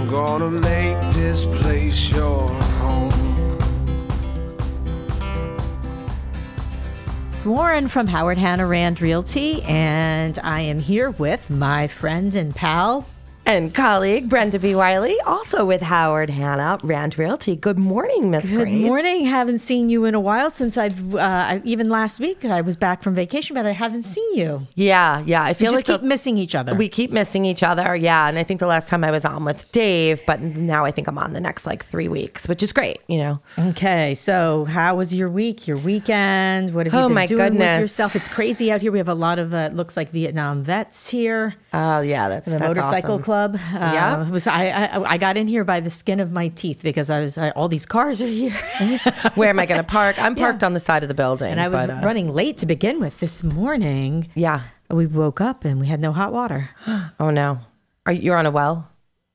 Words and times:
I'm 0.00 0.08
gonna 0.08 0.50
make 0.50 0.98
this 1.12 1.44
place 1.44 2.08
your 2.08 2.48
home. 2.48 3.12
Warren 7.44 7.86
from 7.86 8.06
Howard 8.06 8.38
Hanna 8.38 8.66
Rand 8.66 9.02
Realty, 9.02 9.62
and 9.64 10.38
I 10.42 10.62
am 10.62 10.78
here 10.78 11.10
with 11.10 11.50
my 11.50 11.86
friend 11.86 12.34
and 12.34 12.54
pal. 12.54 13.06
And 13.50 13.74
colleague 13.74 14.28
Brenda 14.28 14.60
B. 14.60 14.76
Wiley, 14.76 15.16
also 15.26 15.64
with 15.64 15.82
Howard 15.82 16.30
Hanna, 16.30 16.78
Rand 16.84 17.18
Realty. 17.18 17.56
Good 17.56 17.80
morning, 17.80 18.30
Miss 18.30 18.48
Grace. 18.48 18.68
Good 18.78 18.86
morning. 18.86 19.24
Haven't 19.24 19.58
seen 19.58 19.88
you 19.88 20.04
in 20.04 20.14
a 20.14 20.20
while 20.20 20.50
since 20.50 20.78
I've, 20.78 21.16
uh, 21.16 21.18
I- 21.18 21.60
even 21.64 21.88
last 21.88 22.20
week 22.20 22.44
I 22.44 22.60
was 22.60 22.76
back 22.76 23.02
from 23.02 23.12
vacation, 23.16 23.54
but 23.54 23.66
I 23.66 23.72
haven't 23.72 24.04
seen 24.04 24.34
you. 24.34 24.68
Yeah, 24.76 25.24
yeah. 25.26 25.42
I 25.42 25.48
We 25.48 25.54
feel 25.54 25.72
just 25.72 25.88
like 25.88 26.00
keep 26.00 26.06
missing 26.06 26.36
each 26.36 26.54
other. 26.54 26.74
we 26.76 26.88
keep 26.88 27.10
missing 27.10 27.44
each 27.44 27.64
other. 27.64 27.96
Yeah, 27.96 28.28
and 28.28 28.38
I 28.38 28.44
think 28.44 28.60
the 28.60 28.68
last 28.68 28.88
time 28.88 29.02
I 29.02 29.10
was 29.10 29.24
on 29.24 29.44
with 29.44 29.70
Dave, 29.72 30.22
but 30.26 30.40
now 30.40 30.84
I 30.84 30.92
think 30.92 31.08
I'm 31.08 31.18
on 31.18 31.32
the 31.32 31.40
next 31.40 31.66
like 31.66 31.84
three 31.84 32.06
weeks, 32.08 32.46
which 32.48 32.62
is 32.62 32.72
great. 32.72 33.00
You 33.08 33.18
know. 33.18 33.40
okay, 33.70 34.14
so 34.14 34.64
how 34.66 34.94
was 34.94 35.12
your 35.12 35.28
week, 35.28 35.66
your 35.66 35.76
weekend? 35.78 36.72
What 36.72 36.86
have 36.86 36.92
you 36.94 37.00
Oh, 37.00 37.08
been 37.08 37.14
my 37.16 37.26
doing 37.26 37.48
goodness. 37.50 37.78
with 37.78 37.84
yourself? 37.86 38.14
It's 38.14 38.28
crazy 38.28 38.70
out 38.70 38.80
here. 38.80 38.92
We 38.92 38.98
have 38.98 39.08
a 39.08 39.14
lot 39.14 39.40
of, 39.40 39.52
uh, 39.52 39.56
it 39.72 39.74
looks 39.74 39.96
like 39.96 40.10
Vietnam 40.10 40.62
vets 40.62 41.10
here. 41.10 41.56
Oh 41.72 42.00
yeah, 42.00 42.28
that's 42.28 42.44
the 42.44 42.52
that's 42.52 42.62
motorcycle 42.62 43.14
awesome. 43.14 43.22
club. 43.24 43.39
Uh, 43.44 43.58
Yeah. 43.92 44.26
it 44.26 44.30
was 44.30 44.46
I, 44.46 44.68
I 44.68 45.12
I 45.14 45.18
got 45.18 45.36
in 45.36 45.48
here 45.48 45.64
by 45.64 45.80
the 45.80 45.90
skin 45.90 46.20
of 46.20 46.30
my 46.32 46.48
teeth 46.48 46.80
because 46.82 47.10
I 47.10 47.20
was 47.20 47.38
I, 47.38 47.50
all 47.50 47.68
these 47.68 47.86
cars 47.86 48.20
are 48.22 48.26
here, 48.26 48.50
Where 49.34 49.48
am 49.50 49.58
I 49.58 49.66
going 49.66 49.80
to 49.80 49.84
park? 49.86 50.18
I'm 50.18 50.34
parked 50.34 50.62
on 50.64 50.74
the 50.74 50.80
side 50.80 51.02
of 51.02 51.08
the 51.08 51.14
building, 51.14 51.50
and 51.50 51.60
I 51.60 51.68
was 51.68 51.82
but, 51.86 51.90
uh, 51.90 52.00
running 52.04 52.32
late 52.32 52.58
to 52.58 52.66
begin 52.66 53.00
with 53.00 53.20
this 53.20 53.42
morning. 53.42 54.28
Yeah. 54.34 54.62
We 54.90 55.06
woke 55.06 55.40
up 55.40 55.64
and 55.64 55.78
we 55.80 55.86
had 55.86 56.00
no 56.00 56.12
hot 56.12 56.32
water. 56.32 56.70
Oh 57.20 57.30
no. 57.30 57.58
Are 58.06 58.12
you- 58.12 58.22
you're 58.22 58.36
on 58.36 58.46
a 58.46 58.50
well? 58.50 58.88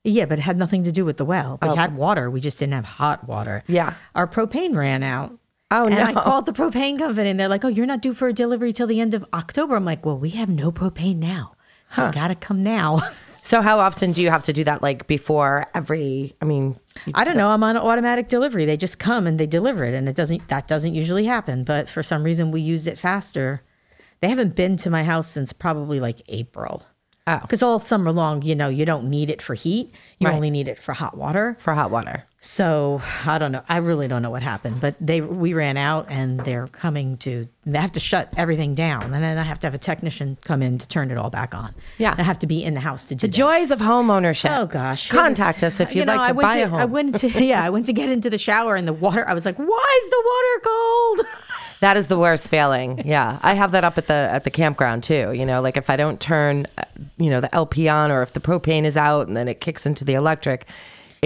Yeah, 0.03 0.25
but 0.25 0.37
it 0.37 0.43
had 0.43 0.57
nothing 0.57 0.83
to 0.83 0.91
do 0.91 1.03
with 1.05 1.17
the 1.17 1.25
well. 1.25 1.57
We 1.61 1.69
had 1.75 1.95
water. 1.95 2.29
We 2.29 2.39
just 2.41 2.59
didn't 2.59 2.73
have 2.73 2.85
hot 2.85 3.27
water. 3.27 3.63
Oh. 3.67 3.73
Yeah. 3.73 3.93
Our 4.13 4.27
propane 4.27 4.75
ran 4.75 5.01
out. 5.01 5.31
Oh 5.71 5.87
no 5.87 5.97
and 5.97 6.13
no. 6.13 6.21
I 6.21 6.23
called 6.23 6.45
the 6.45 6.51
propane 6.53 6.99
company 6.99 7.29
and 7.31 7.39
they're 7.39 7.49
like, 7.49 7.65
"Oh, 7.65 7.69
you're 7.69 7.87
not 7.87 8.01
due 8.03 8.13
for 8.13 8.27
a 8.27 8.33
delivery 8.33 8.71
till 8.71 8.85
the 8.85 8.99
end 9.01 9.15
of 9.15 9.25
October." 9.33 9.75
I'm 9.75 9.83
like, 9.85 10.05
"Well, 10.05 10.17
we 10.19 10.29
have 10.31 10.47
no 10.47 10.71
propane 10.71 11.17
now, 11.17 11.55
so 11.91 12.05
you 12.05 12.11
got 12.13 12.27
to 12.27 12.35
come 12.35 12.61
now." 12.61 13.01
So 13.45 13.61
how 13.61 13.79
often 13.79 14.11
do 14.11 14.21
you 14.23 14.31
have 14.31 14.43
to 14.43 14.53
do 14.53 14.63
that? 14.63 14.81
Like 14.81 15.05
before 15.07 15.65
every? 15.73 16.35
I 16.41 16.45
mean, 16.45 16.79
I 17.13 17.23
don't 17.23 17.37
know. 17.37 17.49
I'm 17.49 17.63
on 17.63 17.77
automatic 17.77 18.27
delivery. 18.27 18.65
They 18.65 18.75
just 18.75 18.97
come 18.99 19.27
and 19.27 19.39
they 19.39 19.45
deliver 19.45 19.85
it, 19.85 19.93
and 19.93 20.09
it 20.09 20.15
doesn't. 20.15 20.47
That 20.49 20.67
doesn't 20.67 20.95
usually 20.95 21.25
happen. 21.25 21.63
But 21.63 21.87
for 21.87 22.01
some 22.03 22.23
reason, 22.23 22.49
we 22.51 22.59
used 22.61 22.87
it 22.87 22.97
faster. 22.97 23.61
They 24.21 24.29
haven't 24.29 24.55
been 24.55 24.77
to 24.77 24.89
my 24.89 25.03
house 25.03 25.27
since 25.29 25.53
probably 25.53 25.99
like 25.99 26.21
April. 26.27 26.83
Oh. 27.27 27.39
because 27.39 27.63
all 27.63 27.79
summer 27.79 28.11
long, 28.11 28.43
you 28.43 28.53
know, 28.53 28.69
you 28.69 28.85
don't 28.85 29.09
need 29.09 29.31
it 29.31 29.41
for 29.41 29.55
heat. 29.55 29.91
You 30.19 30.27
Right. 30.27 30.35
only 30.35 30.51
need 30.51 30.67
it 30.67 30.77
for 30.77 30.93
hot 30.93 31.17
water. 31.17 31.57
for 31.59 31.73
hot 31.73 31.89
water. 31.89 32.23
So 32.45 33.01
I 33.25 33.39
don't 33.39 33.51
know. 33.51 33.63
I 33.67 33.77
really 33.77 34.07
don't 34.07 34.21
know 34.21 34.29
what 34.29 34.43
happened. 34.43 34.79
But 34.79 34.93
they 35.01 35.19
we 35.19 35.55
ran 35.55 35.77
out, 35.77 36.05
and 36.09 36.39
they're 36.41 36.67
coming 36.67 37.17
to. 37.17 37.47
They 37.65 37.79
have 37.79 37.91
to 37.93 37.99
shut 37.99 38.31
everything 38.37 38.75
down, 38.75 39.01
and 39.01 39.13
then 39.23 39.39
I 39.39 39.41
have 39.41 39.57
to 39.61 39.67
have 39.67 39.73
a 39.73 39.79
technician 39.79 40.37
come 40.43 40.61
in 40.61 40.77
to 40.77 40.87
turn 40.87 41.09
it 41.09 41.17
all 41.17 41.31
back 41.31 41.55
on. 41.55 41.73
Yeah. 41.97 42.11
and 42.11 42.19
I 42.21 42.23
have 42.23 42.37
to 42.39 42.47
be 42.47 42.63
in 42.63 42.75
the 42.75 42.81
house 42.81 43.05
to 43.05 43.15
do 43.15 43.21
The 43.21 43.27
that. 43.31 43.35
joys 43.35 43.71
of 43.71 43.79
home 43.79 44.11
ownership. 44.11 44.51
Oh 44.53 44.67
gosh! 44.67 45.09
Contact 45.09 45.63
was- 45.63 45.73
us 45.73 45.79
if 45.79 45.95
you 45.95 46.01
you'd 46.01 46.05
know, 46.07 46.17
like 46.17 46.27
to 46.27 46.33
buy 46.35 46.57
a 46.57 46.67
home. 46.69 46.79
I 46.79 46.85
went 46.85 47.15
to 47.21 47.29
yeah, 47.43 47.63
I 47.63 47.71
went 47.71 47.87
to 47.87 47.93
get 47.93 48.11
into 48.11 48.29
the 48.29 48.37
shower 48.37 48.75
and 48.75 48.87
the 48.87 48.93
water. 48.93 49.27
I 49.27 49.33
was 49.33 49.43
like, 49.43 49.57
"Why 49.57 49.99
is 50.03 50.09
the 50.11 50.23
water 50.25 50.61
cold?" 50.63 51.21
That 51.81 51.97
is 51.97 52.07
the 52.07 52.17
worst 52.17 52.47
feeling. 52.49 53.01
Yeah, 53.05 53.37
I 53.43 53.53
have 53.53 53.71
that 53.73 53.83
up 53.83 53.97
at 53.97 54.07
the 54.07 54.13
at 54.31 54.43
the 54.45 54.49
campground 54.49 55.03
too. 55.03 55.33
You 55.33 55.45
know, 55.45 55.61
like 55.61 55.77
if 55.77 55.89
I 55.89 55.97
don't 55.97 56.21
turn, 56.21 56.67
uh, 56.77 56.83
you 57.17 57.29
know, 57.29 57.41
the 57.41 57.53
LP 57.53 57.89
on, 57.89 58.11
or 58.11 58.21
if 58.21 58.31
the 58.33 58.39
propane 58.39 58.85
is 58.85 58.95
out 58.95 59.27
and 59.27 59.35
then 59.35 59.47
it 59.49 59.59
kicks 59.59 59.85
into 59.85 60.05
the 60.05 60.13
electric, 60.13 60.67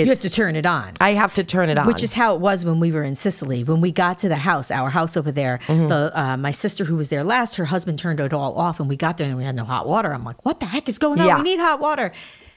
You 0.06 0.12
have 0.12 0.22
to 0.22 0.30
turn 0.30 0.56
it 0.56 0.66
on. 0.66 0.94
I 1.00 1.12
have 1.14 1.34
to 1.34 1.44
turn 1.44 1.70
it 1.70 1.78
on. 1.78 1.88
Which 1.88 2.04
is 2.04 2.14
how 2.14 2.36
it 2.36 2.42
was 2.42 2.66
when 2.66 2.80
we 2.80 2.92
were 2.92 3.04
in 3.04 3.16
Sicily. 3.16 3.64
When 3.64 3.82
we 3.82 3.92
got 3.92 4.20
to 4.20 4.30
the 4.30 4.36
house, 4.38 4.72
our 4.72 4.90
house 4.90 5.16
over 5.18 5.32
there, 5.32 5.60
Mm-hmm. 5.68 5.88
the 5.88 6.12
uh, 6.20 6.38
my 6.38 6.52
sister 6.52 6.84
who 6.86 6.96
was 6.96 7.10
there 7.10 7.24
last, 7.24 7.56
her 7.56 7.66
husband 7.66 8.00
turned 8.00 8.20
it 8.20 8.34
all 8.34 8.58
off, 8.58 8.80
and 8.80 8.88
we 8.90 8.96
got 8.96 9.18
there 9.18 9.28
and 9.28 9.38
we 9.38 9.44
had 9.44 9.56
no 9.56 9.66
hot 9.66 9.88
water. 9.88 10.14
I'm 10.14 10.24
like, 10.24 10.44
"What 10.46 10.60
the 10.60 10.66
heck 10.66 10.88
is 10.90 10.98
going 11.00 11.20
on? 11.20 11.28
Yeah. 11.28 11.38
We 11.38 11.44
need 11.44 11.60
hot 11.60 11.80
water." 11.80 12.12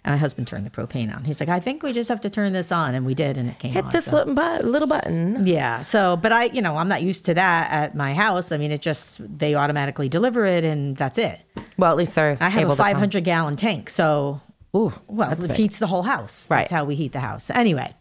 And 0.05 0.12
my 0.15 0.19
husband 0.19 0.49
turned 0.49 0.66
the 0.66 0.71
propane 0.71 1.15
on. 1.15 1.22
He's 1.25 1.39
like, 1.39 1.49
"I 1.49 1.61
think 1.61 1.83
we 1.84 1.93
just 1.93 2.09
have 2.09 2.21
to 2.22 2.31
turn 2.31 2.53
this 2.53 2.72
on," 2.72 2.94
and 2.94 3.06
we 3.06 3.15
did, 3.15 3.39
and 3.39 3.49
it 3.49 3.59
came 3.61 3.71
hit 3.72 3.84
on. 3.84 3.93
this 3.93 4.06
so- 4.06 4.25
little, 4.25 4.34
little 4.69 4.89
button. 4.89 5.47
Yeah. 5.47 5.81
So, 5.83 6.16
but 6.16 6.33
I, 6.33 6.45
you 6.47 6.61
know, 6.61 6.77
I'm 6.77 6.89
not 6.89 7.03
used 7.03 7.25
to 7.27 7.34
that 7.34 7.71
at 7.71 7.95
my 7.95 8.12
house. 8.15 8.50
I 8.50 8.56
mean, 8.56 8.72
it 8.72 8.83
just 8.83 9.21
they 9.39 9.55
automatically 9.55 10.09
deliver 10.09 10.45
it, 10.45 10.65
and 10.65 10.97
that's 10.97 11.19
it. 11.19 11.39
Well, 11.78 11.91
at 11.91 11.97
least 11.97 12.15
they're 12.16 12.37
I 12.41 12.49
have 12.49 12.69
a 12.71 12.77
500 12.77 13.22
gallon 13.25 13.55
tank, 13.56 13.89
so 13.91 14.41
Ooh, 14.75 14.93
well, 15.06 15.33
it 15.44 15.53
heats 15.53 15.78
the 15.78 15.87
whole 15.87 16.03
house. 16.03 16.49
Right. 16.50 16.60
That's 16.60 16.71
how 16.72 16.84
we 16.84 16.94
heat 16.94 17.12
the 17.12 17.21
house. 17.21 17.50
Anyway. 17.50 17.94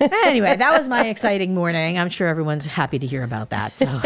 anyway, 0.00 0.56
that 0.56 0.76
was 0.76 0.88
my 0.88 1.06
exciting 1.06 1.54
morning. 1.54 1.98
I'm 1.98 2.08
sure 2.10 2.28
everyone's 2.28 2.66
happy 2.66 2.98
to 2.98 3.06
hear 3.06 3.22
about 3.22 3.50
that. 3.50 3.74
So, 3.74 3.86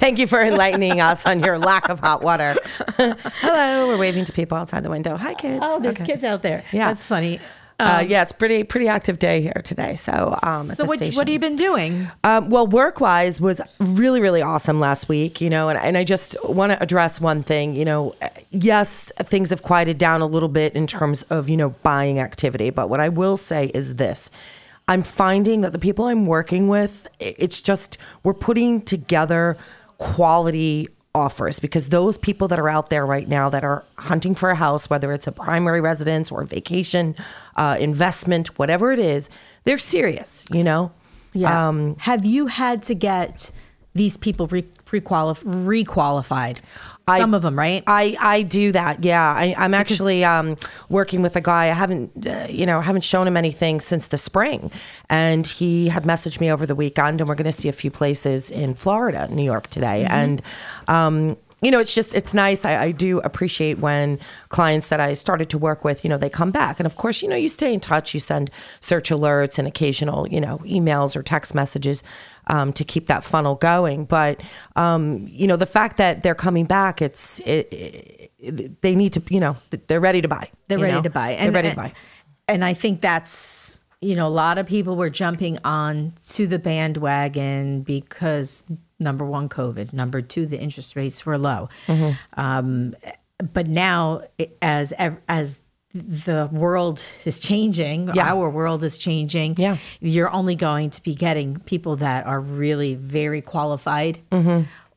Thank 0.00 0.18
you 0.18 0.26
for 0.26 0.42
enlightening 0.42 1.00
us 1.00 1.24
on 1.26 1.40
your 1.44 1.58
lack 1.58 1.88
of 1.90 2.00
hot 2.00 2.22
water. 2.22 2.56
Hello, 2.96 3.86
we're 3.88 3.98
waving 3.98 4.24
to 4.24 4.32
people 4.32 4.56
outside 4.58 4.82
the 4.82 4.90
window. 4.90 5.14
Hi, 5.16 5.34
kids. 5.34 5.60
oh, 5.62 5.78
there's 5.78 6.00
Okay. 6.00 6.12
kids 6.12 6.24
out 6.24 6.42
there. 6.42 6.64
Yeah. 6.72 6.88
that's 6.88 7.04
funny. 7.04 7.38
Uh, 7.78 8.04
yeah, 8.06 8.22
it's 8.22 8.32
pretty 8.32 8.64
pretty 8.64 8.88
active 8.88 9.18
day 9.18 9.42
here 9.42 9.60
today. 9.62 9.96
So, 9.96 10.34
um, 10.42 10.62
so, 10.62 10.84
what, 10.86 10.98
station. 10.98 11.16
what 11.16 11.26
have 11.26 11.32
you 11.32 11.38
been 11.38 11.56
doing? 11.56 12.08
Um, 12.24 12.48
well, 12.48 12.66
work 12.66 13.00
wise 13.00 13.38
was 13.40 13.60
really, 13.78 14.20
really 14.20 14.40
awesome 14.40 14.80
last 14.80 15.08
week, 15.08 15.42
you 15.42 15.50
know, 15.50 15.68
and, 15.68 15.78
and 15.78 15.98
I 15.98 16.04
just 16.04 16.36
want 16.42 16.72
to 16.72 16.82
address 16.82 17.20
one 17.20 17.42
thing. 17.42 17.74
You 17.74 17.84
know, 17.84 18.14
yes, 18.50 19.12
things 19.18 19.50
have 19.50 19.62
quieted 19.62 19.98
down 19.98 20.22
a 20.22 20.26
little 20.26 20.48
bit 20.48 20.74
in 20.74 20.86
terms 20.86 21.22
of, 21.24 21.50
you 21.50 21.56
know, 21.56 21.70
buying 21.82 22.18
activity. 22.18 22.70
But 22.70 22.88
what 22.88 23.00
I 23.00 23.10
will 23.10 23.36
say 23.36 23.70
is 23.74 23.96
this 23.96 24.30
I'm 24.88 25.02
finding 25.02 25.60
that 25.62 25.72
the 25.72 25.78
people 25.78 26.06
I'm 26.06 26.26
working 26.26 26.68
with, 26.68 27.08
it's 27.18 27.60
just, 27.60 27.98
we're 28.22 28.34
putting 28.34 28.80
together 28.80 29.56
quality 29.98 30.88
offers 31.16 31.58
because 31.58 31.88
those 31.88 32.18
people 32.18 32.46
that 32.48 32.58
are 32.58 32.68
out 32.68 32.90
there 32.90 33.06
right 33.06 33.26
now 33.26 33.48
that 33.48 33.64
are 33.64 33.82
hunting 33.96 34.34
for 34.34 34.50
a 34.50 34.54
house, 34.54 34.90
whether 34.90 35.12
it's 35.12 35.26
a 35.26 35.32
primary 35.32 35.80
residence 35.80 36.30
or 36.30 36.44
vacation, 36.44 37.14
uh, 37.56 37.76
investment, 37.80 38.58
whatever 38.58 38.92
it 38.92 38.98
is, 38.98 39.30
they're 39.64 39.78
serious, 39.78 40.44
you 40.52 40.62
know? 40.62 40.92
Yeah. 41.32 41.68
Um, 41.68 41.96
have 41.98 42.24
you 42.24 42.46
had 42.46 42.82
to 42.84 42.94
get 42.94 43.50
these 43.96 44.16
people 44.16 44.46
re- 44.48 44.62
requalified? 44.86 46.58
I- 47.08 47.18
Some 47.18 47.34
of 47.34 47.42
them, 47.42 47.56
right? 47.56 47.84
I, 47.86 48.16
I 48.20 48.42
do 48.42 48.72
that. 48.72 49.04
Yeah, 49.04 49.22
I, 49.22 49.54
I'm 49.56 49.74
actually 49.74 50.24
um, 50.24 50.56
working 50.88 51.22
with 51.22 51.36
a 51.36 51.40
guy. 51.40 51.66
I 51.66 51.72
haven't, 51.72 52.26
uh, 52.26 52.46
you 52.50 52.66
know, 52.66 52.80
haven't 52.80 53.02
shown 53.04 53.28
him 53.28 53.36
anything 53.36 53.80
since 53.80 54.08
the 54.08 54.18
spring, 54.18 54.72
and 55.08 55.46
he 55.46 55.88
had 55.88 56.02
messaged 56.02 56.40
me 56.40 56.50
over 56.50 56.66
the 56.66 56.74
weekend, 56.74 57.20
and 57.20 57.28
we're 57.28 57.36
going 57.36 57.44
to 57.44 57.52
see 57.52 57.68
a 57.68 57.72
few 57.72 57.90
places 57.92 58.50
in 58.50 58.74
Florida, 58.74 59.28
New 59.30 59.44
York 59.44 59.68
today, 59.68 60.04
and. 60.10 60.42
Um, 60.88 61.36
you 61.62 61.70
know, 61.70 61.78
it's 61.78 61.94
just 61.94 62.14
it's 62.14 62.34
nice. 62.34 62.64
I, 62.66 62.76
I 62.76 62.92
do 62.92 63.18
appreciate 63.20 63.78
when 63.78 64.18
clients 64.50 64.88
that 64.88 65.00
I 65.00 65.14
started 65.14 65.48
to 65.50 65.58
work 65.58 65.84
with, 65.84 66.04
you 66.04 66.10
know, 66.10 66.18
they 66.18 66.28
come 66.28 66.50
back, 66.50 66.78
and 66.78 66.86
of 66.86 66.96
course, 66.96 67.22
you 67.22 67.28
know, 67.28 67.36
you 67.36 67.48
stay 67.48 67.72
in 67.72 67.80
touch. 67.80 68.12
You 68.12 68.20
send 68.20 68.50
search 68.80 69.08
alerts 69.08 69.58
and 69.58 69.66
occasional, 69.66 70.28
you 70.28 70.40
know, 70.40 70.58
emails 70.58 71.16
or 71.16 71.22
text 71.22 71.54
messages 71.54 72.02
um, 72.48 72.74
to 72.74 72.84
keep 72.84 73.06
that 73.06 73.24
funnel 73.24 73.54
going. 73.54 74.04
But 74.04 74.42
um, 74.76 75.26
you 75.30 75.46
know, 75.46 75.56
the 75.56 75.66
fact 75.66 75.96
that 75.96 76.22
they're 76.22 76.34
coming 76.34 76.66
back, 76.66 77.00
it's 77.00 77.40
it, 77.40 77.68
it, 78.38 78.82
they 78.82 78.94
need 78.94 79.14
to, 79.14 79.22
you 79.30 79.40
know, 79.40 79.56
they're 79.86 80.00
ready 80.00 80.20
to 80.20 80.28
buy. 80.28 80.50
They're 80.68 80.78
ready 80.78 80.92
know? 80.92 81.02
to 81.02 81.10
buy. 81.10 81.36
they're 81.40 81.52
ready 81.52 81.70
to 81.70 81.76
buy. 81.76 81.92
And 82.48 82.64
I 82.64 82.74
think 82.74 83.00
that's 83.00 83.80
you 84.02 84.14
know 84.14 84.26
a 84.26 84.28
lot 84.28 84.58
of 84.58 84.66
people 84.66 84.94
were 84.94 85.10
jumping 85.10 85.58
on 85.64 86.12
to 86.26 86.46
the 86.46 86.58
bandwagon 86.58 87.80
because 87.80 88.62
number 88.98 89.24
one, 89.24 89.48
COVID. 89.48 89.92
Number 89.92 90.22
two, 90.22 90.46
the 90.46 90.58
interest 90.58 90.96
rates 90.96 91.24
were 91.26 91.38
low. 91.38 91.68
Mm-hmm. 91.86 92.40
Um, 92.40 92.94
but 93.52 93.66
now, 93.66 94.22
as 94.62 94.92
as 95.28 95.60
the 95.92 96.48
world 96.52 97.02
is 97.24 97.38
changing, 97.40 98.10
Yeah. 98.14 98.28
our 98.32 98.50
world 98.50 98.84
is 98.84 98.98
changing. 98.98 99.54
Yeah. 99.56 99.76
you're 100.00 100.30
only 100.30 100.54
going 100.54 100.90
to 100.90 101.02
be 101.02 101.14
getting 101.14 101.58
people 101.60 101.96
that 101.96 102.26
are 102.26 102.40
really 102.40 102.94
very 102.94 103.40
qualified. 103.42 104.18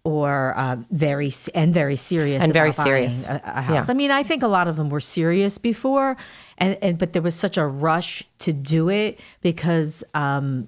Or 0.05 0.53
uh, 0.57 0.77
very 0.91 1.29
and 1.53 1.73
very 1.73 1.97
serious 1.97 2.37
Mm-hmm. 2.37 2.43
And 2.45 2.53
very 2.53 2.71
serious. 2.71 3.27
a, 3.27 3.41
a 3.43 3.61
house. 3.61 3.87
Yeah. 3.87 3.91
I 3.91 3.93
mean, 3.93 4.11
I 4.11 4.23
think 4.23 4.43
a 4.43 4.47
lot 4.47 4.67
of 4.69 4.77
them 4.77 4.89
were 4.89 5.01
serious 5.01 5.57
before, 5.57 6.15
and, 6.57 6.77
and 6.81 6.97
but 6.97 7.11
there 7.13 7.21
was 7.21 7.35
such 7.35 7.57
a 7.57 7.65
rush 7.67 8.23
to 8.39 8.53
do 8.53 8.89
it 8.89 9.19
because 9.41 10.03
um, 10.13 10.65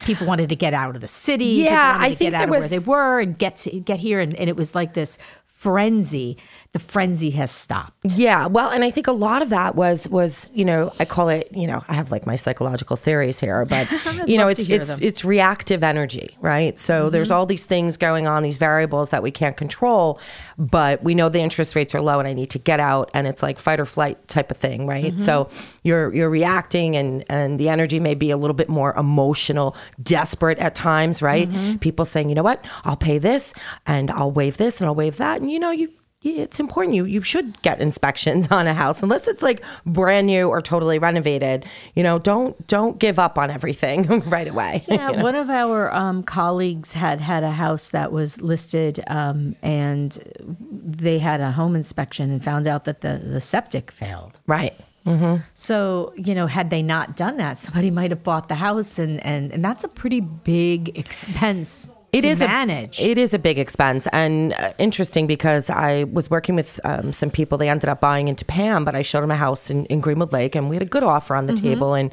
people 0.00 0.26
wanted 0.26 0.48
to 0.48 0.56
get 0.56 0.74
out 0.74 0.94
of 0.94 1.00
the 1.00 1.08
city. 1.08 1.44
Yeah, 1.64 1.96
I 1.98 2.10
to 2.10 2.16
think 2.16 2.30
get 2.32 2.34
out 2.34 2.38
there 2.38 2.44
of 2.48 2.50
where 2.50 2.60
was- 2.62 2.70
they 2.70 2.78
were 2.78 3.20
and 3.20 3.38
get 3.38 3.56
to 3.58 3.80
get 3.80 4.00
here, 4.00 4.20
and, 4.20 4.34
and 4.34 4.48
it 4.48 4.56
was 4.56 4.74
like 4.74 4.94
this 4.94 5.18
frenzy, 5.46 6.36
the 6.72 6.78
frenzy 6.78 7.30
has 7.30 7.50
stopped. 7.50 7.92
Yeah, 8.14 8.46
well, 8.46 8.70
and 8.70 8.82
I 8.82 8.90
think 8.90 9.06
a 9.06 9.12
lot 9.12 9.42
of 9.42 9.50
that 9.50 9.74
was 9.74 10.08
was 10.08 10.50
you 10.54 10.64
know 10.64 10.90
I 10.98 11.04
call 11.04 11.28
it 11.28 11.48
you 11.52 11.66
know 11.66 11.84
I 11.86 11.92
have 11.92 12.10
like 12.10 12.26
my 12.26 12.34
psychological 12.34 12.96
theories 12.96 13.38
here, 13.38 13.64
but 13.66 13.90
you 14.26 14.38
know 14.38 14.48
it's 14.48 14.68
it's 14.68 14.88
them. 14.88 14.98
it's 15.02 15.22
reactive 15.22 15.84
energy, 15.84 16.36
right? 16.40 16.78
So 16.78 17.04
mm-hmm. 17.04 17.12
there's 17.12 17.30
all 17.30 17.44
these 17.44 17.66
things 17.66 17.98
going 17.98 18.26
on, 18.26 18.42
these 18.42 18.56
variables 18.56 19.10
that 19.10 19.22
we 19.22 19.30
can't 19.30 19.56
control, 19.56 20.18
but 20.56 21.02
we 21.02 21.14
know 21.14 21.28
the 21.28 21.40
interest 21.40 21.76
rates 21.76 21.94
are 21.94 22.00
low, 22.00 22.18
and 22.18 22.26
I 22.26 22.32
need 22.32 22.48
to 22.50 22.58
get 22.58 22.80
out, 22.80 23.10
and 23.12 23.26
it's 23.26 23.42
like 23.42 23.58
fight 23.58 23.78
or 23.78 23.84
flight 23.84 24.26
type 24.26 24.50
of 24.50 24.56
thing, 24.56 24.86
right? 24.86 25.12
Mm-hmm. 25.12 25.18
So 25.18 25.50
you're 25.82 26.14
you're 26.14 26.30
reacting, 26.30 26.96
and 26.96 27.22
and 27.28 27.60
the 27.60 27.68
energy 27.68 28.00
may 28.00 28.14
be 28.14 28.30
a 28.30 28.38
little 28.38 28.54
bit 28.56 28.70
more 28.70 28.94
emotional, 28.94 29.76
desperate 30.02 30.58
at 30.58 30.74
times, 30.74 31.20
right? 31.20 31.50
Mm-hmm. 31.50 31.76
People 31.78 32.06
saying, 32.06 32.30
you 32.30 32.34
know 32.34 32.42
what, 32.42 32.64
I'll 32.84 32.96
pay 32.96 33.18
this, 33.18 33.52
and 33.86 34.10
I'll 34.10 34.32
waive 34.32 34.56
this, 34.56 34.80
and 34.80 34.88
I'll 34.88 34.94
waive 34.94 35.18
that, 35.18 35.42
and 35.42 35.50
you 35.50 35.58
know 35.58 35.70
you 35.70 35.90
it's 36.24 36.60
important. 36.60 36.94
You 36.94 37.04
you 37.04 37.22
should 37.22 37.60
get 37.62 37.80
inspections 37.80 38.48
on 38.50 38.66
a 38.66 38.74
house 38.74 39.02
unless 39.02 39.28
it's 39.28 39.42
like 39.42 39.62
brand 39.84 40.26
new 40.26 40.48
or 40.48 40.62
totally 40.62 40.98
renovated. 40.98 41.64
You 41.94 42.02
know, 42.02 42.18
don't 42.18 42.66
don't 42.66 42.98
give 42.98 43.18
up 43.18 43.38
on 43.38 43.50
everything 43.50 44.08
right 44.26 44.48
away. 44.48 44.84
Yeah, 44.92 45.22
one 45.22 45.34
of 45.34 45.48
our 45.48 45.92
um, 45.94 46.22
colleagues 46.22 46.92
had 46.92 47.20
had 47.20 47.44
a 47.44 47.50
house 47.50 47.90
that 47.90 48.12
was 48.12 48.42
listed, 48.42 49.02
um, 49.06 49.56
and 49.62 50.18
they 50.70 51.18
had 51.18 51.40
a 51.40 51.50
home 51.50 51.74
inspection 51.74 52.30
and 52.30 52.44
found 52.44 52.66
out 52.66 52.84
that 52.84 53.00
the 53.00 53.18
the 53.18 53.40
septic 53.40 53.90
failed. 53.90 54.38
right. 54.46 54.74
So 55.54 56.12
you 56.16 56.34
know, 56.34 56.46
had 56.46 56.70
they 56.70 56.82
not 56.82 57.16
done 57.16 57.36
that, 57.38 57.58
somebody 57.58 57.90
might 57.90 58.10
have 58.10 58.22
bought 58.22 58.48
the 58.48 58.54
house, 58.54 58.98
and 58.98 59.24
and 59.24 59.52
and 59.52 59.64
that's 59.64 59.82
a 59.82 59.88
pretty 59.88 60.20
big 60.20 60.96
expense. 60.98 61.88
It 62.12 62.24
is 62.24 62.40
manage. 62.40 63.00
A, 63.00 63.10
it 63.10 63.18
is 63.18 63.32
a 63.32 63.38
big 63.38 63.58
expense 63.58 64.06
and 64.12 64.52
uh, 64.52 64.72
interesting 64.78 65.26
because 65.26 65.70
I 65.70 66.04
was 66.04 66.28
working 66.30 66.54
with 66.54 66.78
um, 66.84 67.12
some 67.12 67.30
people. 67.30 67.56
They 67.56 67.70
ended 67.70 67.88
up 67.88 68.00
buying 68.00 68.28
into 68.28 68.44
Pam, 68.44 68.84
but 68.84 68.94
I 68.94 69.00
showed 69.00 69.22
them 69.22 69.30
a 69.30 69.36
house 69.36 69.70
in, 69.70 69.86
in 69.86 70.00
Greenwood 70.00 70.30
Lake, 70.32 70.54
and 70.54 70.68
we 70.68 70.76
had 70.76 70.82
a 70.82 70.86
good 70.86 71.04
offer 71.04 71.34
on 71.34 71.46
the 71.46 71.54
Mm-hmm. 71.54 71.66
table. 71.66 71.94
And 71.94 72.10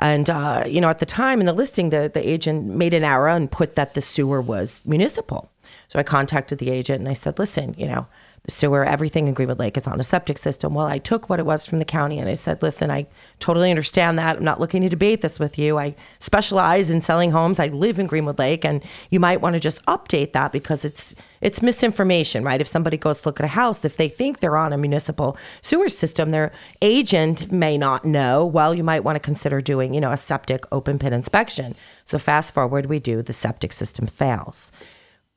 and 0.00 0.28
uh, 0.28 0.64
you 0.66 0.80
know, 0.80 0.88
at 0.88 0.98
the 0.98 1.06
time 1.06 1.38
in 1.40 1.46
the 1.46 1.52
listing, 1.52 1.90
the 1.90 2.10
the 2.12 2.28
agent 2.28 2.66
made 2.66 2.92
an 2.92 3.04
error 3.04 3.28
and 3.28 3.50
put 3.50 3.76
that 3.76 3.94
the 3.94 4.02
sewer 4.02 4.42
was 4.42 4.84
municipal. 4.84 5.50
So 5.88 5.98
I 5.98 6.02
contacted 6.02 6.58
the 6.58 6.70
agent 6.70 6.98
and 7.00 7.08
I 7.08 7.12
said, 7.14 7.38
listen, 7.38 7.74
you 7.78 7.86
know, 7.86 8.06
sewer, 8.48 8.84
everything 8.84 9.28
in 9.28 9.34
Greenwood 9.34 9.58
Lake 9.58 9.76
is 9.76 9.86
on 9.86 10.00
a 10.00 10.04
septic 10.04 10.38
system. 10.38 10.74
Well, 10.74 10.86
I 10.86 10.98
took 10.98 11.28
what 11.28 11.40
it 11.40 11.46
was 11.46 11.66
from 11.66 11.78
the 11.78 11.84
county 11.84 12.18
and 12.18 12.28
I 12.28 12.34
said, 12.34 12.62
listen, 12.62 12.90
I 12.90 13.06
totally 13.40 13.70
understand 13.70 14.18
that. 14.18 14.36
I'm 14.36 14.44
not 14.44 14.60
looking 14.60 14.82
to 14.82 14.88
debate 14.88 15.20
this 15.20 15.38
with 15.38 15.58
you. 15.58 15.78
I 15.78 15.94
specialize 16.18 16.90
in 16.90 17.00
selling 17.00 17.32
homes. 17.32 17.58
I 17.58 17.68
live 17.68 17.98
in 17.98 18.06
Greenwood 18.06 18.38
Lake, 18.38 18.64
and 18.64 18.82
you 19.10 19.20
might 19.20 19.40
want 19.40 19.54
to 19.54 19.60
just 19.60 19.84
update 19.86 20.32
that 20.32 20.52
because 20.52 20.84
it's 20.84 21.14
it's 21.40 21.62
misinformation, 21.62 22.42
right? 22.44 22.60
If 22.60 22.68
somebody 22.68 22.96
goes 22.96 23.20
to 23.20 23.28
look 23.28 23.40
at 23.40 23.44
a 23.44 23.48
house, 23.48 23.84
if 23.84 23.96
they 23.96 24.08
think 24.08 24.40
they're 24.40 24.56
on 24.56 24.72
a 24.72 24.78
municipal 24.78 25.36
sewer 25.62 25.88
system, 25.88 26.30
their 26.30 26.52
agent 26.82 27.52
may 27.52 27.76
not 27.76 28.04
know. 28.04 28.44
Well, 28.44 28.74
you 28.74 28.82
might 28.82 29.04
want 29.04 29.16
to 29.16 29.20
consider 29.20 29.60
doing, 29.60 29.94
you 29.94 30.00
know, 30.00 30.12
a 30.12 30.16
septic 30.16 30.64
open 30.72 30.98
pit 30.98 31.12
inspection. 31.12 31.74
So 32.04 32.18
fast 32.18 32.54
forward, 32.54 32.86
we 32.86 33.00
do 33.00 33.22
the 33.22 33.32
septic 33.32 33.72
system 33.72 34.06
fails 34.06 34.72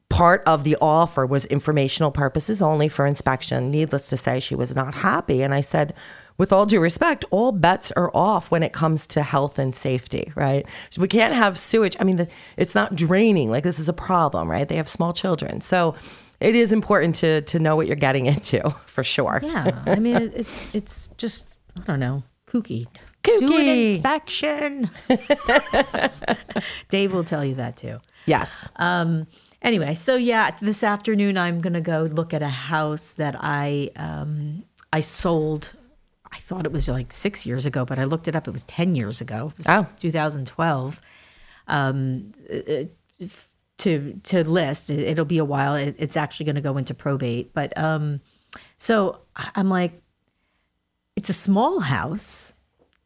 part 0.09 0.43
of 0.45 0.63
the 0.63 0.75
offer 0.81 1.25
was 1.25 1.45
informational 1.45 2.11
purposes 2.11 2.61
only 2.61 2.87
for 2.87 3.05
inspection. 3.05 3.71
Needless 3.71 4.09
to 4.09 4.17
say, 4.17 4.39
she 4.39 4.55
was 4.55 4.75
not 4.75 4.95
happy. 4.95 5.41
And 5.41 5.53
I 5.53 5.61
said, 5.61 5.93
with 6.37 6.51
all 6.53 6.65
due 6.65 6.79
respect, 6.79 7.25
all 7.31 7.51
bets 7.51 7.91
are 7.91 8.09
off 8.13 8.49
when 8.49 8.63
it 8.63 8.73
comes 8.73 9.05
to 9.07 9.21
health 9.21 9.59
and 9.59 9.75
safety, 9.75 10.31
right? 10.35 10.65
We 10.97 11.07
can't 11.07 11.33
have 11.33 11.57
sewage. 11.59 11.95
I 11.99 12.05
mean, 12.05 12.15
the, 12.15 12.27
it's 12.57 12.73
not 12.75 12.95
draining. 12.95 13.51
Like, 13.51 13.63
this 13.63 13.77
is 13.79 13.89
a 13.89 13.93
problem, 13.93 14.49
right? 14.49 14.67
They 14.67 14.77
have 14.77 14.87
small 14.89 15.11
children. 15.13 15.61
So 15.61 15.95
it 16.39 16.55
is 16.55 16.71
important 16.71 17.15
to, 17.15 17.41
to 17.41 17.59
know 17.59 17.75
what 17.75 17.87
you're 17.87 17.95
getting 17.97 18.25
into 18.25 18.69
for 18.85 19.03
sure. 19.03 19.41
yeah, 19.43 19.83
I 19.85 19.97
mean, 19.97 20.31
it's 20.33 20.73
it's 20.73 21.07
just 21.17 21.53
I 21.77 21.83
don't 21.83 21.99
know, 21.99 22.23
kooky. 22.47 22.87
Do 23.21 23.33
an 23.35 23.39
Kooky. 23.49 23.89
inspection. 23.95 24.89
Dave 26.89 27.13
will 27.13 27.25
tell 27.25 27.43
you 27.43 27.55
that 27.55 27.75
too. 27.77 27.99
Yes. 28.25 28.69
Um, 28.77 29.27
anyway, 29.61 29.93
so 29.93 30.15
yeah, 30.15 30.51
this 30.59 30.83
afternoon 30.83 31.37
I'm 31.37 31.59
gonna 31.59 31.81
go 31.81 32.01
look 32.01 32.33
at 32.33 32.41
a 32.41 32.49
house 32.49 33.13
that 33.13 33.35
I 33.39 33.89
um, 33.95 34.63
I 34.91 34.99
sold. 34.99 35.73
I 36.31 36.37
thought 36.37 36.65
it 36.65 36.71
was 36.71 36.87
like 36.87 37.11
six 37.11 37.45
years 37.45 37.65
ago, 37.65 37.85
but 37.85 37.97
I 37.97 38.03
looked 38.03 38.27
it 38.27 38.35
up. 38.35 38.47
It 38.47 38.51
was 38.51 38.63
ten 38.65 38.95
years 38.95 39.21
ago. 39.21 39.53
Oh. 39.67 39.87
2012. 39.99 41.01
Um, 41.67 42.33
uh, 42.51 42.83
to 43.79 44.19
to 44.23 44.43
list, 44.43 44.89
it, 44.89 44.99
it'll 44.99 45.25
be 45.25 45.37
a 45.37 45.45
while. 45.45 45.75
It's 45.75 46.17
actually 46.17 46.45
going 46.45 46.55
to 46.55 46.61
go 46.61 46.77
into 46.77 46.93
probate, 46.93 47.53
but 47.53 47.75
um, 47.77 48.21
so 48.77 49.19
I'm 49.35 49.69
like, 49.69 49.93
it's 51.15 51.29
a 51.29 51.33
small 51.33 51.79
house 51.79 52.53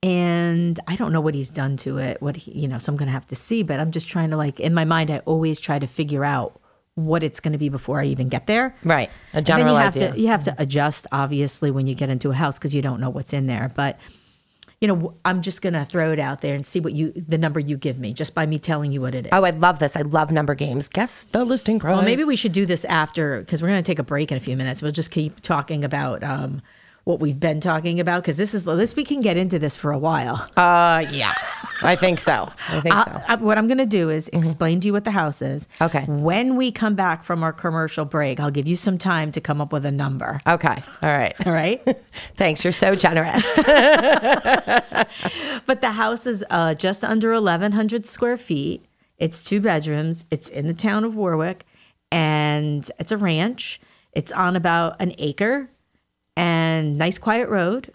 and 0.03 0.81
I 0.85 0.97
don't 0.97 1.13
know 1.13 1.21
what 1.21 1.33
he's 1.33 1.49
done 1.49 1.77
to 1.77 1.97
it. 1.97 2.21
What 2.21 2.35
he, 2.35 2.51
you 2.51 2.67
know, 2.67 2.77
so 2.77 2.91
I'm 2.91 2.97
gonna 2.97 3.11
have 3.11 3.25
to 3.27 3.35
see. 3.35 3.63
But 3.63 3.79
I'm 3.79 3.89
just 3.89 4.09
trying 4.09 4.31
to 4.31 4.37
like 4.37 4.59
in 4.59 4.73
my 4.73 4.83
mind, 4.83 5.09
I 5.09 5.19
always 5.19 5.59
try 5.59 5.79
to 5.79 5.87
figure 5.87 6.25
out 6.25 6.59
what 6.95 7.23
it's 7.23 7.39
going 7.39 7.53
to 7.53 7.57
be 7.57 7.69
before 7.69 7.99
I 7.99 8.05
even 8.05 8.29
get 8.29 8.45
there. 8.45 8.75
Right. 8.83 9.09
A 9.33 9.41
general 9.41 9.73
you 9.73 9.79
have 9.79 9.95
idea. 9.95 10.11
to 10.11 10.19
you 10.19 10.27
have 10.27 10.43
to 10.43 10.55
adjust 10.59 11.07
obviously 11.11 11.71
when 11.71 11.87
you 11.87 11.95
get 11.95 12.09
into 12.09 12.29
a 12.29 12.35
house 12.35 12.59
because 12.59 12.75
you 12.75 12.81
don't 12.81 12.99
know 12.99 13.09
what's 13.09 13.33
in 13.33 13.47
there. 13.47 13.71
But 13.73 13.97
you 14.81 14.89
know, 14.89 15.15
I'm 15.23 15.41
just 15.41 15.61
gonna 15.61 15.85
throw 15.85 16.11
it 16.11 16.19
out 16.19 16.41
there 16.41 16.53
and 16.53 16.65
see 16.65 16.81
what 16.81 16.91
you 16.91 17.13
the 17.13 17.37
number 17.37 17.61
you 17.61 17.77
give 17.77 17.97
me 17.97 18.13
just 18.13 18.35
by 18.35 18.45
me 18.45 18.59
telling 18.59 18.91
you 18.91 18.99
what 18.99 19.15
it 19.15 19.27
is. 19.27 19.29
Oh, 19.31 19.45
I 19.45 19.51
love 19.51 19.79
this. 19.79 19.95
I 19.95 20.01
love 20.01 20.31
number 20.31 20.53
games. 20.53 20.89
Guess 20.89 21.23
the 21.31 21.45
listing 21.45 21.79
price. 21.79 21.95
Well, 21.95 22.03
maybe 22.03 22.25
we 22.25 22.35
should 22.35 22.51
do 22.51 22.65
this 22.65 22.83
after 22.85 23.39
because 23.39 23.61
we're 23.61 23.69
going 23.69 23.81
to 23.81 23.89
take 23.89 23.99
a 23.99 24.03
break 24.03 24.33
in 24.33 24.37
a 24.37 24.41
few 24.41 24.57
minutes. 24.57 24.81
We'll 24.81 24.91
just 24.91 25.11
keep 25.11 25.39
talking 25.39 25.85
about 25.85 26.21
um, 26.25 26.61
what 27.05 27.19
we've 27.19 27.39
been 27.39 27.59
talking 27.59 27.99
about 27.99 28.23
because 28.23 28.37
this 28.37 28.53
is 28.53 28.63
this 28.63 28.95
we 28.95 29.03
can 29.03 29.19
get 29.19 29.35
into 29.35 29.59
this 29.59 29.75
for 29.75 29.91
a 29.91 29.97
while. 29.97 30.47
Uh, 30.55 31.05
yeah. 31.11 31.33
I 31.81 31.97
think 31.97 32.19
so. 32.19 32.49
I 32.69 32.79
think 32.79 32.95
so. 32.95 33.01
I- 33.27 33.33
I- 33.33 33.35
what 33.35 33.57
I'm 33.57 33.67
going 33.67 33.77
to 33.79 33.85
do 33.85 34.09
is 34.09 34.29
explain 34.31 34.79
to 34.79 34.87
you 34.87 34.93
what 34.93 35.03
the 35.03 35.11
house 35.11 35.41
is. 35.41 35.67
Okay. 35.81 36.05
When 36.07 36.55
we 36.55 36.71
come 36.71 36.95
back 36.95 37.23
from 37.23 37.43
our 37.43 37.51
commercial 37.51 38.05
break, 38.05 38.39
I'll 38.39 38.51
give 38.51 38.67
you 38.67 38.77
some 38.77 38.97
time 38.97 39.33
to 39.33 39.41
come 39.41 39.59
up 39.59 39.73
with 39.73 39.85
a 39.85 39.91
number. 39.91 40.39
Okay. 40.47 40.81
All 41.01 41.11
right. 41.11 41.33
All 41.45 41.51
right. 41.51 41.81
Thanks. 42.37 42.63
You're 42.63 42.71
so 42.71 42.95
generous. 42.95 43.43
but 45.65 45.81
the 45.81 45.91
house 45.91 46.25
is 46.25 46.43
uh, 46.49 46.73
just 46.75 47.03
under 47.03 47.33
1,100 47.33 48.05
square 48.05 48.37
feet. 48.37 48.85
It's 49.17 49.41
two 49.41 49.59
bedrooms. 49.59 50.25
It's 50.31 50.49
in 50.49 50.67
the 50.67 50.73
town 50.73 51.03
of 51.03 51.15
Warwick, 51.15 51.65
and 52.11 52.89
it's 52.99 53.11
a 53.11 53.17
ranch. 53.17 53.79
It's 54.13 54.31
on 54.31 54.55
about 54.55 54.95
an 54.99 55.13
acre, 55.17 55.69
and 56.35 56.97
nice 56.97 57.17
quiet 57.19 57.49
road. 57.49 57.91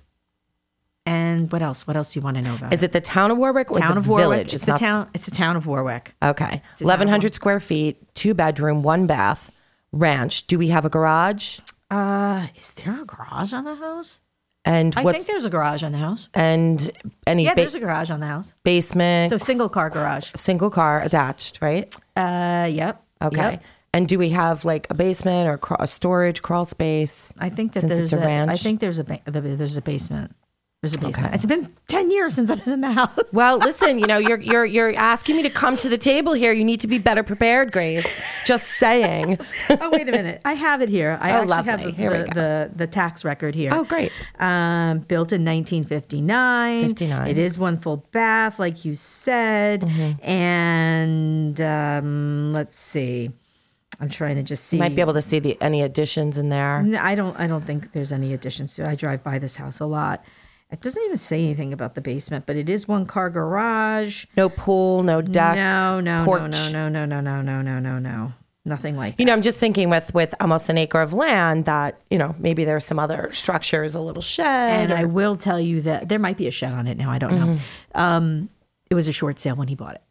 And 1.06 1.50
what 1.50 1.62
else? 1.62 1.86
What 1.86 1.96
else 1.96 2.12
do 2.12 2.20
you 2.20 2.24
want 2.24 2.36
to 2.36 2.42
know 2.42 2.54
about? 2.54 2.72
Is 2.74 2.82
it 2.82 2.92
the 2.92 3.00
town 3.00 3.30
of 3.30 3.38
Warwick 3.38 3.70
or 3.70 3.78
town 3.78 3.92
the 3.94 3.98
of 4.00 4.08
Warwick? 4.08 4.24
village? 4.24 4.54
It's, 4.54 4.66
the 4.66 4.72
not- 4.72 4.80
town. 4.80 5.08
It's 5.14 5.24
the 5.24 5.30
town 5.30 5.56
of 5.56 5.66
Warwick. 5.66 6.14
Okay. 6.22 6.60
the 6.78 6.84
of 6.84 6.88
1,100 6.88 7.34
square 7.34 7.60
feet, 7.60 8.14
two 8.14 8.34
bedroom, 8.34 8.82
one 8.82 9.06
bath, 9.06 9.50
ranch. 9.90 10.46
Do 10.46 10.58
we 10.58 10.68
have 10.68 10.84
a 10.84 10.90
garage? 10.90 11.60
Uh, 11.90 12.48
is 12.56 12.72
there 12.72 13.00
a 13.00 13.04
garage 13.06 13.54
on 13.54 13.64
the 13.64 13.74
house? 13.76 14.20
And 14.66 14.92
I 14.98 15.04
think 15.12 15.26
there's 15.26 15.46
a 15.46 15.50
garage 15.50 15.82
on 15.82 15.92
the 15.92 15.98
house. 15.98 16.28
and 16.34 16.90
any 17.26 17.44
Yeah, 17.44 17.54
ba- 17.54 17.62
there's 17.62 17.74
a 17.74 17.80
garage 17.80 18.10
on 18.10 18.20
the 18.20 18.26
house. 18.26 18.54
basement, 18.64 19.30
So 19.30 19.38
single 19.38 19.70
car 19.70 19.88
garage. 19.88 20.30
single 20.36 20.68
car 20.68 21.00
attached, 21.00 21.60
right? 21.62 21.94
Uh, 22.14 22.68
yep. 22.70 23.02
Okay. 23.22 23.36
Yep. 23.52 23.62
And 23.94 24.06
do 24.06 24.18
we 24.18 24.28
have 24.30 24.64
like 24.64 24.86
a 24.90 24.94
basement 24.94 25.48
or 25.48 25.76
a 25.80 25.86
storage 25.86 26.42
crawl 26.42 26.64
space? 26.66 27.32
I 27.38 27.48
think 27.48 27.72
that 27.72 27.88
there's 27.88 28.12
a 28.12 28.18
a, 28.18 28.20
ranch? 28.26 28.50
I 28.50 28.54
think 28.56 28.80
there's 28.80 28.98
a 28.98 29.04
ba- 29.04 29.20
there's 29.26 29.76
a 29.76 29.82
basement. 29.82 30.34
There's 30.82 30.94
a 30.94 30.98
basement. 31.00 31.34
It's 31.34 31.44
been 31.46 31.74
ten 31.88 32.08
years 32.12 32.34
since 32.34 32.52
I've 32.52 32.62
been 32.64 32.74
in 32.74 32.80
the 32.82 32.92
house. 32.92 33.32
Well, 33.32 33.58
listen, 33.68 33.98
you 33.98 34.06
know, 34.06 34.18
you're 34.18 34.38
you're 34.38 34.64
you're 34.64 34.94
asking 34.94 35.34
me 35.36 35.42
to 35.42 35.50
come 35.50 35.76
to 35.78 35.88
the 35.88 35.98
table 35.98 36.34
here. 36.34 36.52
You 36.52 36.64
need 36.64 36.78
to 36.82 36.86
be 36.86 36.98
better 36.98 37.24
prepared, 37.24 37.72
Grace. 37.72 38.06
Just 38.44 38.64
saying. 38.66 39.40
oh 39.70 39.90
wait 39.90 40.08
a 40.08 40.12
minute, 40.12 40.40
I 40.44 40.52
have 40.52 40.80
it 40.80 40.88
here. 40.88 41.18
I 41.20 41.30
Oh, 41.32 41.34
actually 41.34 41.48
lovely. 41.48 41.70
have 41.72 41.82
the, 41.82 41.90
Here 41.90 42.10
the, 42.10 42.34
the 42.34 42.70
the 42.76 42.86
tax 42.86 43.24
record 43.24 43.56
here. 43.56 43.70
Oh, 43.72 43.82
great. 43.82 44.12
Um, 44.38 45.00
built 45.00 45.32
in 45.32 45.44
1959. 45.44 46.84
59. 46.88 47.26
It 47.28 47.38
is 47.38 47.58
one 47.58 47.76
full 47.76 48.06
bath, 48.12 48.58
like 48.60 48.84
you 48.84 48.94
said, 48.94 49.80
Mm-hmm. 49.80 50.24
and 50.30 51.60
um, 51.60 52.52
let's 52.52 52.78
see. 52.78 53.32
I'm 54.00 54.08
trying 54.08 54.36
to 54.36 54.42
just 54.42 54.64
see. 54.64 54.76
You 54.76 54.82
Might 54.82 54.94
be 54.94 55.00
able 55.00 55.14
to 55.14 55.22
see 55.22 55.38
the 55.38 55.60
any 55.60 55.82
additions 55.82 56.38
in 56.38 56.48
there. 56.48 56.82
No, 56.82 56.98
I 57.00 57.14
don't. 57.14 57.38
I 57.38 57.46
don't 57.46 57.64
think 57.64 57.92
there's 57.92 58.12
any 58.12 58.32
additions 58.32 58.74
to 58.76 58.84
it. 58.84 58.88
I 58.88 58.94
drive 58.94 59.24
by 59.24 59.38
this 59.38 59.56
house 59.56 59.80
a 59.80 59.86
lot. 59.86 60.24
It 60.70 60.82
doesn't 60.82 61.02
even 61.02 61.16
say 61.16 61.44
anything 61.44 61.72
about 61.72 61.94
the 61.94 62.00
basement, 62.02 62.44
but 62.46 62.54
it 62.54 62.68
is 62.68 62.86
one 62.86 63.06
car 63.06 63.30
garage. 63.30 64.26
No 64.36 64.50
pool, 64.50 65.02
no 65.02 65.22
deck. 65.22 65.56
No, 65.56 65.98
no, 65.98 66.24
porch. 66.24 66.42
no, 66.42 66.70
no, 66.70 66.88
no, 66.90 67.06
no, 67.06 67.20
no, 67.20 67.40
no, 67.40 67.62
no, 67.62 67.78
no, 67.78 67.98
no. 67.98 68.32
Nothing 68.66 68.96
like 68.96 69.16
that. 69.16 69.22
You 69.22 69.26
know, 69.26 69.32
I'm 69.32 69.40
just 69.40 69.56
thinking 69.56 69.88
with 69.88 70.12
with 70.12 70.34
almost 70.40 70.68
an 70.68 70.76
acre 70.76 71.00
of 71.00 71.14
land 71.14 71.64
that 71.64 72.00
you 72.10 72.18
know 72.18 72.36
maybe 72.38 72.64
there's 72.64 72.84
some 72.84 72.98
other 72.98 73.30
structures, 73.32 73.94
a 73.94 74.00
little 74.00 74.22
shed. 74.22 74.90
and 74.90 74.92
I 74.92 75.04
will 75.04 75.36
tell 75.36 75.58
you 75.58 75.80
that 75.82 76.08
there 76.08 76.18
might 76.18 76.36
be 76.36 76.46
a 76.46 76.50
shed 76.50 76.74
on 76.74 76.86
it 76.86 76.98
now. 76.98 77.10
I 77.10 77.18
don't 77.18 77.34
know. 77.34 77.46
Mm-hmm. 77.46 78.00
Um, 78.00 78.48
it 78.90 78.94
was 78.94 79.08
a 79.08 79.12
short 79.12 79.38
sale 79.38 79.56
when 79.56 79.68
he 79.68 79.74
bought 79.74 79.94
it. 79.94 80.02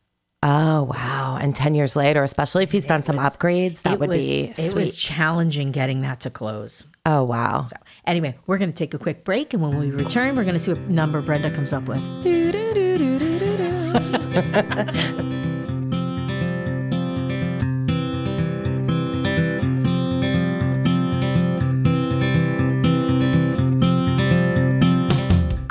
Oh 0.50 0.84
wow! 0.84 1.38
And 1.42 1.54
ten 1.54 1.75
years 1.75 1.98
later, 1.98 2.24
especially 2.24 2.63
if 2.63 2.72
he's 2.72 2.88
done 2.88 3.04
some 3.04 3.18
upgrades, 3.18 3.82
that 3.82 4.00
would 4.00 4.08
was, 4.08 4.24
be 4.24 4.44
It 4.44 4.56
sweet. 4.56 4.74
was 4.75 4.96
challenging 4.96 5.74
getting 5.74 6.01
that 6.01 6.22
to 6.22 6.30
close. 6.30 6.88
oh 7.06 7.25
wow! 7.25 7.63
So 7.63 7.75
anyway, 8.06 8.34
we're 8.48 8.58
going 8.58 8.72
to 8.72 8.75
take 8.75 8.94
a 8.94 8.98
quick 8.98 9.25
break, 9.25 9.54
and 9.54 9.62
when 9.62 9.77
we 9.77 9.92
return, 9.92 10.36
we're 10.36 10.44
going 10.46 10.54
to 10.56 10.60
see 10.60 10.72
what 10.72 10.82
number 10.89 11.22
Brenda 11.22 11.51
comes 11.51 11.74
up 11.74 11.84
with. 11.89 11.98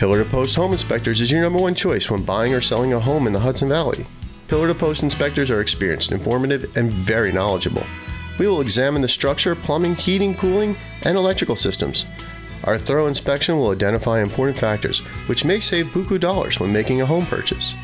Pillar 0.00 0.24
to 0.24 0.30
Post 0.30 0.56
Home 0.56 0.72
Inspectors 0.72 1.20
is 1.20 1.30
your 1.30 1.42
number 1.42 1.58
one 1.58 1.74
choice 1.74 2.10
when 2.10 2.24
buying 2.24 2.54
or 2.54 2.62
selling 2.62 2.94
a 2.94 2.98
home 2.98 3.26
in 3.26 3.34
the 3.34 3.38
Hudson 3.38 3.68
Valley. 3.68 4.06
Pillar 4.48 4.66
to 4.68 4.74
Post 4.74 5.02
inspectors 5.02 5.50
are 5.50 5.60
experienced, 5.60 6.10
informative, 6.10 6.74
and 6.74 6.90
very 6.90 7.30
knowledgeable. 7.30 7.84
We 8.38 8.48
will 8.48 8.62
examine 8.62 9.02
the 9.02 9.08
structure, 9.08 9.54
plumbing, 9.54 9.96
heating, 9.96 10.34
cooling, 10.34 10.74
and 11.02 11.18
electrical 11.18 11.54
systems. 11.54 12.06
Our 12.64 12.78
thorough 12.78 13.08
inspection 13.08 13.58
will 13.58 13.72
identify 13.72 14.22
important 14.22 14.56
factors, 14.56 15.00
which 15.28 15.44
may 15.44 15.60
save 15.60 15.88
buku 15.88 16.18
dollars 16.18 16.58
when 16.58 16.72
making 16.72 17.02
a 17.02 17.06
home 17.06 17.26
purchase. 17.26 17.74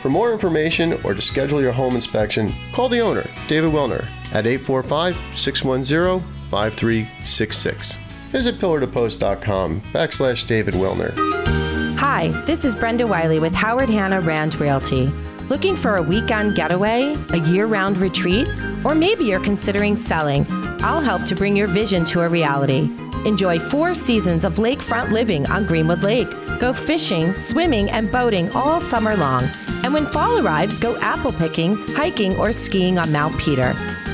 For 0.00 0.08
more 0.08 0.32
information 0.32 0.92
or 1.02 1.12
to 1.12 1.20
schedule 1.20 1.60
your 1.60 1.72
home 1.72 1.96
inspection, 1.96 2.52
call 2.72 2.88
the 2.88 3.00
owner, 3.00 3.28
David 3.48 3.72
Wilner, 3.72 4.06
at 4.32 4.46
845 4.46 5.16
610 5.36 6.20
5366. 6.50 7.96
Visit 8.30 8.60
pillartopost.com 8.60 9.80
backslash 9.80 10.46
David 10.46 10.74
Wilner. 10.74 11.63
Hi, 11.96 12.28
this 12.44 12.64
is 12.64 12.74
Brenda 12.74 13.06
Wiley 13.06 13.38
with 13.38 13.54
Howard 13.54 13.88
Hanna 13.88 14.20
Rand 14.20 14.60
Realty. 14.60 15.06
Looking 15.48 15.76
for 15.76 15.96
a 15.96 16.02
weekend 16.02 16.56
getaway, 16.56 17.14
a 17.30 17.38
year 17.38 17.66
round 17.66 17.98
retreat, 17.98 18.48
or 18.84 18.94
maybe 18.94 19.24
you're 19.24 19.40
considering 19.40 19.94
selling? 19.94 20.44
I'll 20.82 21.00
help 21.00 21.24
to 21.26 21.36
bring 21.36 21.56
your 21.56 21.68
vision 21.68 22.04
to 22.06 22.22
a 22.22 22.28
reality. 22.28 22.90
Enjoy 23.24 23.58
four 23.58 23.94
seasons 23.94 24.44
of 24.44 24.56
lakefront 24.56 25.12
living 25.12 25.46
on 25.46 25.66
Greenwood 25.66 26.02
Lake. 26.02 26.28
Go 26.58 26.72
fishing, 26.72 27.34
swimming, 27.34 27.88
and 27.90 28.10
boating 28.10 28.50
all 28.52 28.80
summer 28.80 29.16
long. 29.16 29.44
And 29.84 29.94
when 29.94 30.06
fall 30.06 30.44
arrives, 30.44 30.78
go 30.78 30.96
apple 30.98 31.32
picking, 31.32 31.76
hiking, 31.90 32.36
or 32.36 32.52
skiing 32.52 32.98
on 32.98 33.12
Mount 33.12 33.38
Peter. 33.38 33.72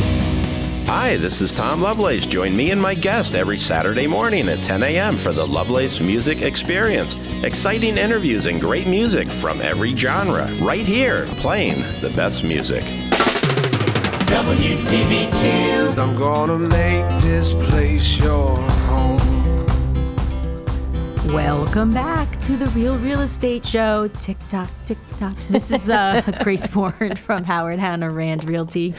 Hi, 0.87 1.17
this 1.17 1.41
is 1.41 1.51
Tom 1.51 1.81
Lovelace. 1.81 2.25
Join 2.25 2.55
me 2.55 2.71
and 2.71 2.81
my 2.81 2.93
guest 2.93 3.35
every 3.35 3.57
Saturday 3.57 4.07
morning 4.07 4.47
at 4.47 4.63
10 4.63 4.83
a.m. 4.83 5.17
for 5.17 5.33
the 5.33 5.45
Lovelace 5.45 5.99
Music 5.99 6.41
Experience. 6.41 7.17
Exciting 7.43 7.97
interviews 7.97 8.45
and 8.45 8.61
great 8.61 8.87
music 8.87 9.29
from 9.29 9.59
every 9.59 9.93
genre, 9.93 10.49
right 10.61 10.85
here, 10.85 11.25
playing 11.41 11.81
the 11.99 12.09
best 12.15 12.45
music. 12.45 12.85
I'm 15.99 16.15
gonna 16.17 16.57
make 16.57 17.09
this 17.21 17.51
place 17.51 18.17
your 18.17 18.55
home. 18.55 19.17
Welcome 21.33 21.93
back 21.93 22.39
to 22.43 22.55
the 22.55 22.67
Real 22.67 22.97
Real 22.99 23.19
Estate 23.19 23.65
Show. 23.65 24.07
Tick 24.21 24.37
tock, 24.47 24.69
tick 24.85 24.97
tock. 25.19 25.35
This 25.49 25.69
is 25.69 25.89
uh, 25.89 26.21
Grace 26.43 26.73
Warren 26.73 27.17
from 27.17 27.43
Howard 27.43 27.79
Hanna 27.79 28.09
Rand 28.09 28.49
Realty, 28.49 28.95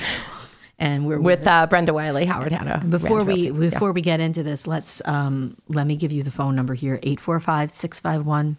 and 0.78 1.06
we're 1.06 1.18
with 1.20 1.46
uh, 1.46 1.66
Brenda 1.66 1.92
Wiley, 1.92 2.24
Howard 2.24 2.52
Hanna. 2.52 2.82
Before 2.88 3.24
we 3.24 3.34
Realty. 3.34 3.64
Yeah. 3.64 3.70
before 3.70 3.92
we 3.92 4.00
get 4.00 4.20
into 4.20 4.42
this, 4.42 4.66
let's 4.66 5.02
um, 5.06 5.56
let 5.68 5.86
me 5.86 5.96
give 5.96 6.12
you 6.12 6.22
the 6.22 6.30
phone 6.30 6.54
number 6.54 6.74
here 6.74 6.98
845-651 6.98 8.56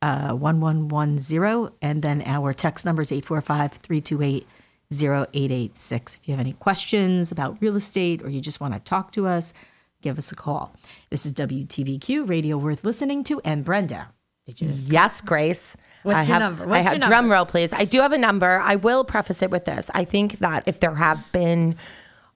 uh 0.00 0.32
1110 0.32 1.72
and 1.82 2.02
then 2.02 2.22
our 2.24 2.52
text 2.52 2.84
number 2.84 3.02
is 3.02 3.10
845-328 3.10 4.44
0886. 4.90 6.14
If 6.16 6.28
you 6.28 6.32
have 6.32 6.40
any 6.40 6.54
questions 6.54 7.30
about 7.30 7.58
real 7.60 7.76
estate 7.76 8.22
or 8.22 8.30
you 8.30 8.40
just 8.40 8.60
want 8.60 8.74
to 8.74 8.80
talk 8.80 9.12
to 9.12 9.26
us, 9.26 9.52
give 10.00 10.16
us 10.18 10.32
a 10.32 10.34
call. 10.34 10.72
This 11.10 11.26
is 11.26 11.32
WTBQ 11.34 12.28
Radio 12.28 12.56
worth 12.56 12.84
listening 12.84 13.22
to 13.24 13.40
and 13.44 13.64
Brenda. 13.64 14.08
Did 14.46 14.60
you 14.60 14.68
Yes, 14.72 15.20
Grace. 15.20 15.76
What's 16.02 16.18
I 16.18 16.22
your 16.22 16.32
have, 16.34 16.40
number? 16.58 16.72
I 16.74 16.78
have 16.78 16.92
your 16.94 17.00
drum 17.00 17.10
number? 17.10 17.34
roll, 17.34 17.44
please. 17.46 17.72
I 17.72 17.84
do 17.84 18.00
have 18.00 18.12
a 18.12 18.18
number. 18.18 18.58
I 18.62 18.76
will 18.76 19.04
preface 19.04 19.42
it 19.42 19.50
with 19.50 19.64
this. 19.64 19.90
I 19.94 20.04
think 20.04 20.38
that 20.38 20.62
if 20.66 20.80
there 20.80 20.94
have 20.94 21.22
been 21.32 21.76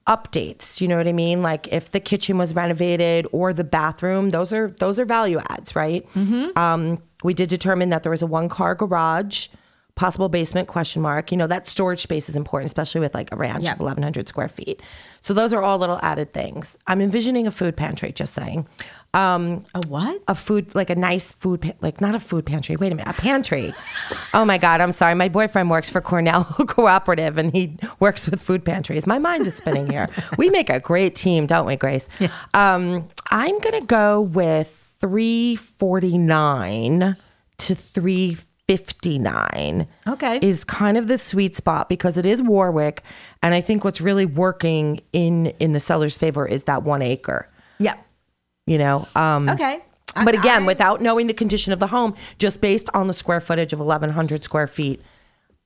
updates, 0.07 0.81
you 0.81 0.87
know 0.87 0.97
what 0.97 1.07
I 1.07 1.13
mean? 1.13 1.41
Like 1.41 1.67
if 1.71 1.91
the 1.91 1.99
kitchen 1.99 2.37
was 2.37 2.53
renovated 2.53 3.25
or 3.31 3.53
the 3.53 3.63
bathroom, 3.63 4.31
those 4.31 4.51
are 4.51 4.69
those 4.79 4.99
are 4.99 5.05
value 5.05 5.39
adds, 5.49 5.75
right? 5.75 6.07
Mm-hmm. 6.13 6.57
Um, 6.57 7.01
we 7.23 7.33
did 7.33 7.49
determine 7.49 7.89
that 7.89 8.03
there 8.03 8.09
was 8.11 8.21
a 8.21 8.27
one 8.27 8.49
car 8.49 8.75
garage, 8.75 9.47
possible 9.95 10.27
basement 10.27 10.67
question 10.67 11.01
mark. 11.01 11.31
You 11.31 11.37
know 11.37 11.47
that 11.47 11.67
storage 11.67 12.01
space 12.03 12.27
is 12.27 12.35
important, 12.35 12.67
especially 12.67 12.99
with 12.99 13.13
like 13.13 13.31
a 13.31 13.37
ranch 13.37 13.63
Yeah. 13.63 13.73
of 13.73 13.79
1,100 13.79 14.27
square 14.27 14.49
feet. 14.49 14.81
So 15.21 15.33
those 15.33 15.53
are 15.53 15.63
all 15.63 15.77
little 15.77 15.99
added 16.01 16.33
things. 16.33 16.77
I'm 16.87 16.99
envisioning 16.99 17.47
a 17.47 17.51
food 17.51 17.77
pantry. 17.77 18.11
Just 18.11 18.33
saying. 18.33 18.67
Um, 19.15 19.61
A 19.75 19.81
what? 19.89 20.19
a 20.27 20.33
food 20.33 20.73
like 20.73 20.89
a 20.89 20.95
nice 20.95 21.33
food 21.33 21.71
like 21.81 22.01
not 22.01 22.15
a 22.15 22.19
food 22.19 22.47
pantry 22.47 22.75
wait 22.77 22.91
a 22.91 22.95
minute 22.95 23.15
a 23.15 23.21
pantry 23.21 23.71
oh 24.33 24.43
my 24.43 24.57
god 24.57 24.81
i'm 24.81 24.91
sorry 24.91 25.13
my 25.13 25.29
boyfriend 25.29 25.69
works 25.69 25.87
for 25.89 26.01
cornell 26.01 26.45
cooperative 26.67 27.37
and 27.37 27.53
he 27.53 27.77
works 27.99 28.27
with 28.27 28.41
food 28.41 28.65
pantries 28.65 29.05
my 29.05 29.19
mind 29.19 29.45
is 29.45 29.53
spinning 29.55 29.87
here 29.87 30.07
we 30.39 30.49
make 30.49 30.67
a 30.71 30.79
great 30.79 31.13
team 31.13 31.45
don't 31.45 31.67
we 31.67 31.75
grace 31.75 32.09
Yeah. 32.19 32.31
um, 32.55 33.07
i'm 33.29 33.59
gonna 33.59 33.85
go 33.85 34.19
with 34.21 34.95
349 34.99 37.15
to 37.57 37.75
359 37.75 39.87
Okay. 40.07 40.39
is 40.41 40.63
kind 40.63 40.97
of 40.97 41.07
the 41.07 41.17
sweet 41.19 41.55
spot 41.55 41.87
because 41.89 42.17
it 42.17 42.25
is 42.25 42.41
warwick 42.41 43.03
and 43.43 43.53
i 43.53 43.61
think 43.61 43.83
what's 43.83 44.01
really 44.01 44.25
working 44.25 45.01
in 45.11 45.47
in 45.59 45.73
the 45.73 45.79
seller's 45.79 46.17
favor 46.17 46.47
is 46.47 46.63
that 46.63 46.81
one 46.83 47.01
acre 47.03 47.47
Yeah. 47.79 47.95
You 48.65 48.77
know 48.77 49.07
um 49.15 49.49
Okay. 49.49 49.79
but 50.15 50.33
again 50.35 50.63
I- 50.63 50.65
without 50.67 51.01
knowing 51.01 51.27
the 51.27 51.33
condition 51.33 51.73
of 51.73 51.79
the 51.79 51.87
home 51.87 52.15
just 52.39 52.61
based 52.61 52.89
on 52.93 53.07
the 53.07 53.13
square 53.13 53.41
footage 53.41 53.73
of 53.73 53.79
1100 53.79 54.43
square 54.43 54.67
feet 54.67 55.01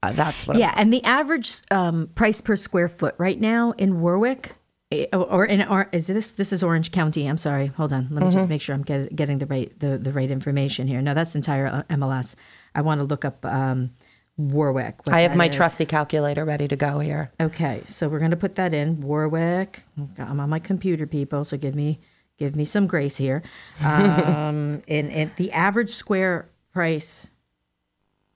uh, 0.04 0.12
that's 0.12 0.46
what 0.46 0.58
Yeah, 0.58 0.74
and 0.78 0.94
the 0.94 1.04
average 1.04 1.52
um, 1.72 2.10
price 2.14 2.40
per 2.40 2.56
square 2.56 2.88
foot 2.88 3.16
right 3.18 3.40
now 3.42 3.72
in 3.80 4.00
Warwick, 4.00 4.54
eh, 4.92 5.08
or 5.12 5.44
in 5.44 5.64
or 5.68 5.90
is 5.92 6.06
this 6.06 6.34
this 6.34 6.54
is 6.54 6.62
Orange 6.62 6.92
County? 6.92 7.26
I'm 7.26 7.40
sorry. 7.40 7.66
Hold 7.78 7.92
on. 7.92 8.04
Let 8.04 8.12
me 8.12 8.18
Mm-hmm. 8.28 8.30
just 8.38 8.48
make 8.48 8.62
sure 8.62 8.76
I'm 8.76 8.84
get, 8.84 9.16
getting 9.16 9.40
the 9.40 9.48
right 9.48 9.72
the, 9.80 9.98
the 9.98 10.12
right 10.12 10.30
information 10.30 10.86
here. 10.86 11.02
No, 11.02 11.16
that's 11.16 11.34
entire 11.36 11.66
uh, 11.66 11.84
MLS. 11.96 12.36
I 12.76 12.82
want 12.82 13.00
to 13.00 13.06
look 13.06 13.26
up 13.26 13.44
um, 13.44 13.90
Warwick. 14.38 15.00
i 15.08 15.22
have 15.22 15.36
my 15.36 15.48
is. 15.48 15.56
trusty 15.56 15.86
calculator 15.86 16.46
ready 16.46 16.68
to 16.68 16.76
go 16.76 17.00
here 17.00 17.32
Okay, 17.42 17.82
so 17.86 18.08
we're 18.08 18.20
going 18.20 18.32
to 18.32 18.38
put 18.38 18.54
that 18.54 18.76
in 18.76 19.02
Warwick. 19.02 19.80
I'm 20.20 20.40
on 20.40 20.48
my 20.52 20.60
computer, 20.60 21.08
people. 21.08 21.44
So 21.44 21.58
give 21.58 21.74
me 21.74 22.00
give 22.38 22.56
me 22.56 22.66
some 22.66 22.88
grace 22.88 23.18
here. 23.18 23.44
Um, 23.82 24.84
in, 24.88 25.10
in 25.10 25.32
the 25.38 25.52
average 25.52 25.90
square 25.92 26.48
price, 26.74 27.30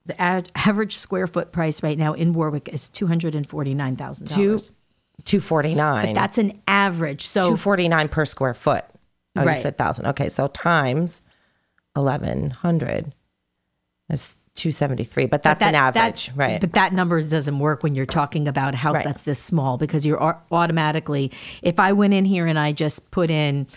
the 0.05 0.19
ad, 0.19 0.51
average 0.55 0.97
square 0.97 1.27
foot 1.27 1.51
price 1.51 1.81
right 1.83 1.97
now 1.97 2.13
in 2.13 2.33
Warwick 2.33 2.69
is 2.69 2.89
two 2.89 3.07
hundred 3.07 3.35
and 3.35 3.47
forty 3.47 3.73
nine 3.73 3.95
thousand 3.95 4.27
dollars. 4.29 4.71
249 5.23 6.13
That's 6.13 6.37
an 6.39 6.59
average. 6.67 7.27
So 7.27 7.41
249 7.41 8.07
per 8.09 8.25
square 8.25 8.53
foot 8.55 8.85
oh 9.35 9.43
Right. 9.45 9.55
you 9.55 9.61
said 9.61 9.77
thousand 9.77 10.07
okay 10.07 10.29
so 10.29 10.47
times 10.47 11.21
1100 11.93 13.13
that's 14.09 14.39
273 14.55 15.27
but 15.27 15.43
that's 15.43 15.63
an 15.63 15.73
that- 15.73 15.95
average 15.95 16.25
that's- 16.27 16.35
right 16.35 16.59
But 16.59 16.73
that 16.73 16.93
number 16.93 17.21
doesn't 17.21 17.59
work 17.59 17.83
when 17.83 17.93
you're 17.95 18.05
talking 18.07 18.47
about 18.47 18.73
a 18.73 18.77
house 18.77 18.95
Right. 18.97 19.05
that's 19.05 19.23
this 19.23 19.39
small 19.39 19.77
because 19.77 20.05
you're 20.05 20.21
automatically. 20.51 21.31
If 21.61 21.79
I 21.79 21.93
went 21.93 22.13
in 22.13 22.25
here 22.25 22.47
and 22.47 22.57
I 22.59 22.71
just 22.71 23.11
put 23.11 23.29
in 23.29 23.67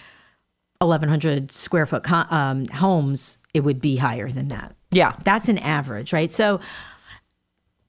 1100 0.88 1.52
square 1.52 1.86
foot 1.86 2.02
co- 2.02 2.26
um, 2.30 2.66
homes, 2.66 3.38
it 3.52 3.60
would 3.60 3.80
be 3.80 3.96
higher 3.96 4.30
than 4.30 4.48
that. 4.48 4.74
Yeah. 4.90 5.16
That's 5.24 5.48
an 5.48 5.58
average, 5.58 6.12
right? 6.12 6.32
So 6.32 6.60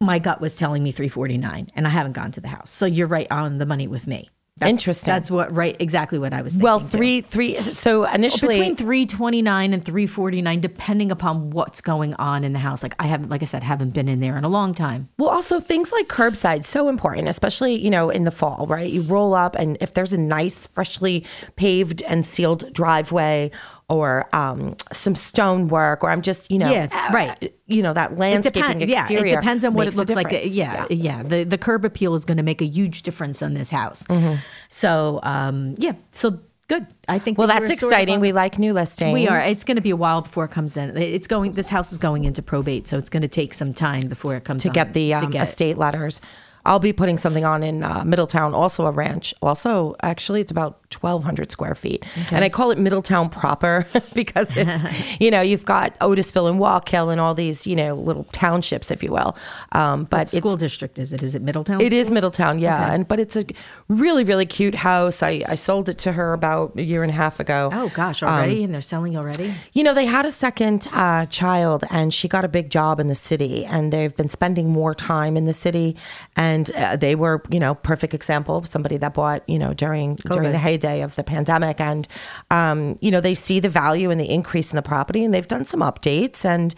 my 0.01 0.19
gut 0.19 0.41
was 0.41 0.55
telling 0.55 0.83
me 0.83 0.91
349 0.91 1.69
and 1.75 1.87
I 1.87 1.89
haven't 1.89 2.13
gone 2.13 2.31
to 2.31 2.41
the 2.41 2.47
house. 2.47 2.71
So 2.71 2.85
you're 2.85 3.07
right 3.07 3.27
on 3.31 3.57
the 3.57 3.65
money 3.65 3.87
with 3.87 4.07
me. 4.07 4.29
That's, 4.57 4.69
Interesting. 4.69 5.12
That's 5.12 5.29
what 5.29 5.53
right 5.53 5.75
exactly 5.79 6.17
what 6.17 6.33
I 6.33 6.41
was 6.41 6.53
thinking. 6.53 6.63
Well, 6.63 6.79
too. 6.79 6.88
three, 6.88 7.19
three. 7.19 7.55
So 7.57 8.05
initially, 8.05 8.55
between 8.55 8.77
329 8.77 9.74
and 9.74 9.83
349 9.83 10.62
depending 10.62 11.12
upon 11.12 11.50
what's 11.50 11.81
going 11.81 12.13
on 12.13 12.45
in 12.45 12.53
the 12.53 12.59
house. 12.59 12.81
Like 12.81 12.95
I 12.97 13.05
haven't 13.07 13.27
like 13.27 13.41
I 13.41 13.45
said 13.45 13.63
haven't 13.63 13.89
been 13.89 14.07
in 14.07 14.21
there 14.21 14.38
in 14.38 14.45
a 14.45 14.50
long 14.50 14.74
time. 14.74 15.09
Well, 15.17 15.27
also 15.27 15.59
things 15.59 15.91
like 15.91 16.07
curbside 16.07 16.63
so 16.63 16.88
important, 16.88 17.27
especially 17.27 17.75
you 17.75 17.89
know 17.89 18.09
in 18.09 18.24
the 18.24 18.31
fall, 18.31 18.65
right? 18.69 18.89
You 18.89 19.01
roll 19.01 19.33
up, 19.33 19.55
and 19.55 19.77
if 19.81 19.93
there's 19.93 20.13
a 20.13 20.17
nice, 20.17 20.67
freshly 20.67 21.25
paved 21.57 22.01
and 22.03 22.25
sealed 22.25 22.71
driveway, 22.71 23.51
or 23.89 24.25
um, 24.33 24.75
some 24.91 25.15
stonework, 25.15 26.03
or 26.03 26.09
I'm 26.09 26.21
just 26.21 26.51
you 26.51 26.57
know, 26.59 26.71
Yeah, 26.71 27.11
right. 27.13 27.31
uh, 27.43 27.47
you 27.67 27.83
know 27.83 27.93
that 27.93 28.11
It 28.13 28.17
landscaping. 28.17 28.81
Yeah, 28.89 29.01
exterior. 29.01 29.25
it 29.25 29.29
depends 29.41 29.63
on 29.65 29.73
what 29.73 29.87
it 29.87 29.95
looks 29.95 30.11
like. 30.15 30.29
difference. 30.29 30.53
Yeah, 30.53 30.87
yeah, 30.89 31.23
The 31.23 31.43
the 31.43 31.57
curb 31.57 31.85
appeal 31.85 32.15
is 32.15 32.25
going 32.25 32.37
to 32.37 32.43
make 32.43 32.61
a 32.61 32.65
huge 32.65 33.03
difference 33.03 33.41
on 33.43 33.53
this 33.53 33.69
house. 33.69 34.03
Mm-hmm. 34.05 34.35
So 34.69 35.19
um, 35.23 35.75
yeah, 35.77 35.93
so 36.11 36.39
good. 36.67 36.87
I 37.07 37.19
think. 37.19 37.37
Well, 37.37 37.47
that 37.47 37.59
that's 37.59 37.69
we're 37.69 37.75
sort 37.77 37.93
of 37.93 37.99
exciting. 37.99 38.19
we 38.21 38.31
like 38.31 38.57
new 38.57 38.73
listings. 38.73 39.13
We 39.13 39.27
are. 39.27 39.39
It's 39.39 39.63
going 39.63 39.75
to 39.75 39.81
be 39.81 39.91
a 39.91 39.95
while 39.95 40.21
before 40.21 40.45
it 40.45 40.51
comes 40.51 40.77
in. 40.77 40.97
It's 40.97 41.27
going. 41.27 41.53
This 41.53 41.69
house 41.69 41.91
is 41.91 41.97
going 41.99 42.25
into 42.25 42.41
probate, 42.41 42.87
so 42.87 42.97
it's 42.97 43.09
going 43.09 43.21
to 43.21 43.27
take 43.27 43.53
some 43.53 43.73
time 43.73 44.07
before 44.07 44.35
it 44.35 44.43
comes 44.43 44.63
to 44.63 44.69
on, 44.69 44.73
get 44.73 44.93
the 44.93 45.09
to 45.09 45.15
um, 45.17 45.29
get 45.31 45.41
it. 45.41 45.49
estate 45.49 45.77
letters. 45.77 46.21
I'll 46.65 46.79
be 46.79 46.93
putting 46.93 47.17
something 47.17 47.45
on 47.45 47.63
in 47.63 47.84
uh, 47.84 48.03
Middletown, 48.03 48.53
also 48.53 48.86
a 48.88 48.91
ranch. 48.91 49.34
Also, 49.41 49.95
actually, 50.01 50.41
it's 50.41 50.51
about 50.51 50.79
1,200 51.00 51.51
square 51.51 51.75
feet. 51.75 52.03
And 52.31 52.43
I 52.43 52.50
call 52.50 52.72
it 52.72 52.77
Middletown 52.79 53.29
proper 53.29 53.86
because 54.13 54.55
it's, 54.57 54.84
you 55.19 55.29
know, 55.29 55.41
you've 55.41 55.65
got 55.65 55.98
Otisville 56.00 56.50
and 56.50 56.60
Wallkill 56.60 57.12
and 57.12 57.22
all 57.22 57.34
these, 57.36 57.67
you 57.67 57.75
know, 57.75 57.93
little 57.95 58.24
townships, 58.31 58.89
if 58.91 59.03
you 59.03 59.12
will. 59.12 59.36
Um, 59.74 60.05
but 60.05 60.19
What 60.19 60.27
school 60.29 60.57
district 60.57 60.98
is 61.00 61.13
it? 61.13 61.22
Is 61.22 61.36
it 61.36 61.41
Middletown? 61.41 61.81
it 61.81 61.93
is 61.93 62.07
schools? 62.07 62.13
Middletown, 62.15 62.60
yeah. 62.60 62.84
Okay. 62.86 62.95
And 62.95 63.07
but 63.07 63.19
it's 63.19 63.36
a 63.36 63.45
really, 63.88 64.24
really 64.24 64.45
cute 64.45 64.75
house. 64.75 65.22
I, 65.22 65.43
I 65.48 65.55
sold 65.55 65.89
it 65.89 65.98
to 66.00 66.13
her 66.13 66.34
about 66.34 66.74
a 66.77 66.81
year 66.84 67.03
and 67.03 67.12
a 67.12 67.15
half 67.15 67.39
ago. 67.39 67.69
Oh 67.74 67.89
gosh, 67.89 68.24
Um, 68.24 68.29
already, 68.29 68.63
and 68.63 68.74
they're 68.74 68.81
selling 68.81 69.17
already. 69.17 69.53
You 69.74 69.84
know, 69.84 69.93
they 69.93 70.05
had 70.05 70.25
a 70.25 70.31
second 70.31 70.88
uh, 70.93 71.25
child, 71.27 71.84
and 71.89 72.13
she 72.13 72.27
got 72.27 72.43
a 72.45 72.48
big 72.48 72.69
job 72.69 73.00
in 73.00 73.07
the 73.07 73.15
city, 73.15 73.65
and 73.65 73.91
they've 73.93 74.15
been 74.15 74.29
spending 74.29 74.69
more 74.69 74.95
time 74.95 75.36
in 75.38 75.45
the 75.45 75.53
city. 75.53 75.95
And 76.36 76.54
uh, 76.75 76.95
they 76.95 77.15
were, 77.15 77.41
you 77.50 77.59
know, 77.59 77.75
perfect 77.75 78.13
example 78.13 78.57
of 78.57 78.67
somebody 78.67 78.97
that 78.97 79.13
bought, 79.13 79.47
you 79.47 79.59
know, 79.59 79.74
during 79.74 80.15
during 80.15 80.51
the 80.51 80.57
heyday 80.57 81.01
of 81.01 81.15
the 81.15 81.24
pandemic, 81.24 81.79
and 81.79 82.07
um, 82.51 82.97
you 83.01 83.12
know, 83.12 83.21
they 83.21 83.33
see 83.33 83.59
the 83.59 83.69
value 83.69 84.12
and 84.12 84.19
the 84.19 84.29
increase 84.29 84.71
in 84.71 84.75
the 84.75 84.81
property, 84.81 85.24
and 85.24 85.33
they've 85.33 85.47
done 85.47 85.65
some 85.65 85.81
updates, 85.81 86.45
and 86.45 86.75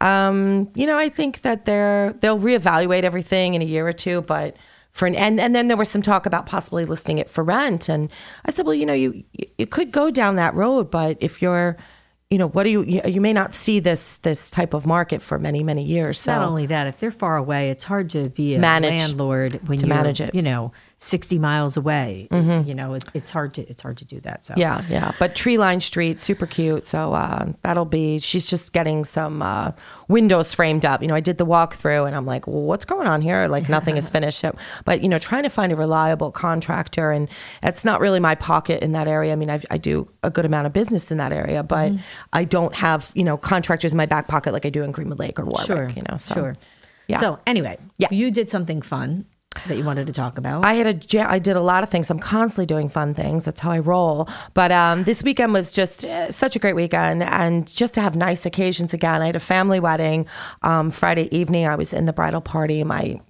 um, 0.00 0.70
you 0.74 0.86
know, 0.86 0.96
I 0.96 1.08
think 1.08 1.42
that 1.42 1.64
they're 1.64 2.12
they'll 2.14 2.38
reevaluate 2.40 3.02
everything 3.02 3.54
in 3.54 3.62
a 3.62 3.66
year 3.66 3.86
or 3.86 3.92
two, 3.92 4.22
but. 4.22 4.56
For 4.92 5.06
an, 5.06 5.14
and 5.14 5.38
and 5.38 5.54
then 5.54 5.68
there 5.68 5.76
was 5.76 5.88
some 5.88 6.02
talk 6.02 6.26
about 6.26 6.46
possibly 6.46 6.84
listing 6.84 7.18
it 7.18 7.30
for 7.30 7.44
rent, 7.44 7.88
and 7.88 8.12
I 8.46 8.50
said, 8.50 8.66
well, 8.66 8.74
you 8.74 8.84
know, 8.84 8.94
you 8.94 9.22
you 9.56 9.66
could 9.66 9.92
go 9.92 10.10
down 10.10 10.34
that 10.36 10.54
road, 10.54 10.90
but 10.90 11.18
if 11.20 11.40
you're 11.40 11.76
you 12.30 12.36
know, 12.36 12.48
what 12.48 12.64
do 12.64 12.70
you, 12.70 12.82
you, 12.82 13.00
you 13.06 13.20
may 13.22 13.32
not 13.32 13.54
see 13.54 13.80
this, 13.80 14.18
this 14.18 14.50
type 14.50 14.74
of 14.74 14.84
market 14.84 15.22
for 15.22 15.38
many, 15.38 15.62
many 15.62 15.82
years. 15.82 16.20
So 16.20 16.32
Not 16.32 16.46
only 16.48 16.66
that, 16.66 16.86
if 16.86 17.00
they're 17.00 17.10
far 17.10 17.38
away, 17.38 17.70
it's 17.70 17.84
hard 17.84 18.10
to 18.10 18.28
be 18.28 18.54
a 18.54 18.58
Manage- 18.58 18.90
landlord 18.90 19.66
when 19.66 19.78
you're, 19.78 19.88
manage 19.88 20.20
it. 20.20 20.34
You 20.34 20.42
know, 20.42 20.72
60 21.00 21.38
miles 21.38 21.76
away. 21.76 22.26
You 22.32 22.74
know, 22.74 22.94
it, 22.94 23.04
it's 23.14 23.30
hard 23.30 23.54
to 23.54 23.62
it's 23.68 23.82
hard 23.82 23.98
to 23.98 24.04
do 24.04 24.18
that. 24.20 24.44
So 24.44 24.54
yeah, 24.56 24.82
yeah, 24.88 25.12
but 25.20 25.34
tree 25.36 25.56
line 25.56 25.78
street, 25.80 26.20
super 26.20 26.46
cute. 26.46 26.86
So, 26.86 27.12
uh, 27.12 27.52
that'll 27.62 27.84
be, 27.84 28.18
she's 28.18 28.46
just 28.46 28.72
getting 28.72 29.04
some, 29.04 29.40
uh, 29.40 29.70
windows 30.08 30.52
framed 30.54 30.84
up. 30.84 31.00
You 31.00 31.06
know, 31.08 31.14
I 31.14 31.20
did 31.20 31.38
the 31.38 31.46
walkthrough 31.46 32.06
and 32.08 32.16
I'm 32.16 32.26
like, 32.26 32.46
well, 32.48 32.62
what's 32.62 32.84
going 32.84 33.06
on 33.06 33.22
here? 33.22 33.46
Like 33.46 33.68
nothing 33.68 33.96
is 33.96 34.10
finished. 34.16 34.40
So, 34.40 34.56
but 34.84 35.00
you 35.02 35.08
know, 35.08 35.18
trying 35.20 35.44
to 35.44 35.50
find 35.50 35.70
a 35.72 35.76
reliable 35.76 36.32
contractor 36.32 37.12
and 37.12 37.28
it's 37.62 37.84
not 37.84 38.00
really 38.00 38.18
my 38.20 38.34
pocket 38.34 38.82
in 38.82 38.90
that 38.92 39.06
area. 39.06 39.32
I 39.32 39.36
mean, 39.36 39.50
I, 39.50 39.60
I 39.70 39.78
do 39.78 40.08
a 40.24 40.30
good 40.30 40.44
amount 40.44 40.66
of 40.66 40.72
business 40.72 41.10
in 41.12 41.18
that 41.18 41.32
area, 41.32 41.62
but 41.62 41.78
Mm-hmm. 41.92 42.02
I 42.32 42.44
don't 42.44 42.74
have, 42.74 43.12
you 43.14 43.22
know, 43.24 43.36
contractors 43.36 43.92
in 43.92 43.96
my 43.96 44.04
back 44.06 44.26
pocket 44.26 44.52
like 44.52 44.66
I 44.66 44.70
do 44.70 44.82
in 44.82 44.90
Greenwood 44.90 45.18
Lake 45.20 45.38
or 45.38 45.44
Warwick, 45.44 45.66
sure, 45.66 45.88
you 45.90 46.02
know, 46.10 46.16
so. 46.18 46.34
sure. 46.34 46.54
Yeah. 47.06 47.18
So 47.18 47.38
anyway, 47.46 47.78
Yeah. 47.98 48.08
you 48.10 48.30
did 48.32 48.50
something 48.50 48.82
fun 48.82 49.24
that 49.66 49.76
you 49.76 49.84
wanted 49.84 50.06
to 50.06 50.12
talk 50.12 50.38
about. 50.38 50.64
I 50.64 50.74
had 50.74 50.86
a 50.86 51.28
I 51.28 51.38
did 51.38 51.56
a 51.56 51.60
lot 51.60 51.82
of 51.82 51.90
things. 51.90 52.10
I'm 52.10 52.18
constantly 52.18 52.66
doing 52.66 52.88
fun 52.88 53.14
things. 53.14 53.44
That's 53.44 53.60
how 53.60 53.70
I 53.70 53.78
roll. 53.78 54.28
But 54.54 54.72
um, 54.72 55.04
this 55.04 55.22
weekend 55.22 55.52
was 55.52 55.72
just 55.72 56.04
uh, 56.04 56.30
such 56.30 56.56
a 56.56 56.58
great 56.58 56.76
weekend, 56.76 57.22
and 57.22 57.66
just 57.66 57.94
to 57.94 58.00
have 58.00 58.16
nice 58.16 58.46
occasions 58.46 58.94
again. 58.94 59.22
I 59.22 59.26
had 59.26 59.36
a 59.36 59.40
family 59.40 59.80
wedding 59.80 60.26
um, 60.62 60.90
Friday 60.90 61.34
evening. 61.36 61.66
I 61.66 61.76
was 61.76 61.92
in 61.92 62.06
the 62.06 62.12
bridal 62.12 62.40
party. 62.40 62.84
My 62.84 63.20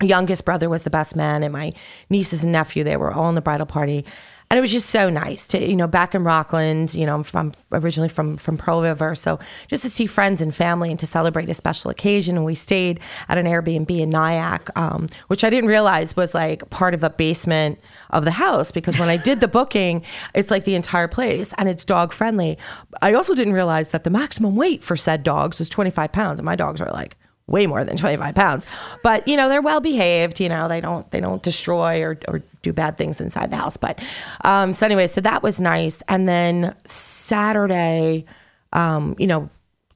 youngest 0.00 0.44
brother 0.44 0.68
was 0.68 0.82
the 0.82 0.90
best 0.90 1.16
man, 1.16 1.42
and 1.42 1.52
my 1.52 1.72
nieces 2.10 2.44
and 2.44 2.52
nephew 2.52 2.84
they 2.84 2.96
were 2.96 3.12
all 3.12 3.28
in 3.28 3.34
the 3.34 3.40
bridal 3.40 3.66
party. 3.66 4.04
And 4.50 4.56
it 4.56 4.62
was 4.62 4.72
just 4.72 4.88
so 4.88 5.10
nice 5.10 5.46
to, 5.48 5.68
you 5.68 5.76
know, 5.76 5.86
back 5.86 6.14
in 6.14 6.24
Rockland, 6.24 6.94
you 6.94 7.04
know, 7.04 7.16
I'm 7.16 7.22
from 7.22 7.52
originally 7.70 8.08
from 8.08 8.38
from 8.38 8.56
Pearl 8.56 8.82
River, 8.82 9.14
so 9.14 9.38
just 9.66 9.82
to 9.82 9.90
see 9.90 10.06
friends 10.06 10.40
and 10.40 10.54
family 10.54 10.90
and 10.90 10.98
to 11.00 11.06
celebrate 11.06 11.50
a 11.50 11.54
special 11.54 11.90
occasion. 11.90 12.36
And 12.36 12.46
we 12.46 12.54
stayed 12.54 12.98
at 13.28 13.36
an 13.36 13.44
Airbnb 13.44 13.90
in 13.90 14.08
Nyack, 14.08 14.70
um, 14.78 15.08
which 15.26 15.44
I 15.44 15.50
didn't 15.50 15.68
realize 15.68 16.16
was 16.16 16.34
like 16.34 16.68
part 16.70 16.94
of 16.94 17.00
the 17.00 17.10
basement 17.10 17.78
of 18.10 18.24
the 18.24 18.30
house 18.30 18.72
because 18.72 18.98
when 18.98 19.10
I 19.10 19.18
did 19.18 19.40
the 19.40 19.48
booking, 19.58 20.02
it's 20.34 20.50
like 20.50 20.64
the 20.64 20.74
entire 20.76 21.08
place 21.08 21.52
and 21.58 21.68
it's 21.68 21.84
dog 21.84 22.14
friendly. 22.14 22.56
I 23.02 23.12
also 23.12 23.34
didn't 23.34 23.52
realize 23.52 23.90
that 23.90 24.04
the 24.04 24.10
maximum 24.10 24.56
weight 24.56 24.82
for 24.82 24.96
said 24.96 25.24
dogs 25.24 25.60
is 25.60 25.68
25 25.68 26.10
pounds, 26.10 26.40
and 26.40 26.46
my 26.46 26.56
dogs 26.56 26.80
are 26.80 26.90
like 26.90 27.16
way 27.48 27.66
more 27.66 27.82
than 27.84 27.96
25 27.96 28.34
pounds. 28.34 28.66
But 29.02 29.26
you 29.26 29.36
know 29.36 29.48
they're 29.48 29.62
well 29.62 29.80
behaved 29.80 30.38
you 30.38 30.48
know 30.48 30.68
they 30.68 30.80
don't 30.80 31.10
they 31.10 31.20
don't 31.20 31.42
destroy 31.42 32.02
or, 32.02 32.18
or 32.28 32.42
do 32.62 32.72
bad 32.72 32.98
things 32.98 33.20
inside 33.20 33.50
the 33.50 33.56
house. 33.56 33.76
But 33.76 34.00
um 34.44 34.72
so 34.72 34.86
anyway 34.86 35.06
so 35.06 35.20
that 35.22 35.42
was 35.42 35.60
nice. 35.60 36.02
And 36.08 36.28
then 36.28 36.74
saturday 36.84 38.24
um 38.72 39.16
you 39.18 39.26
know 39.26 39.50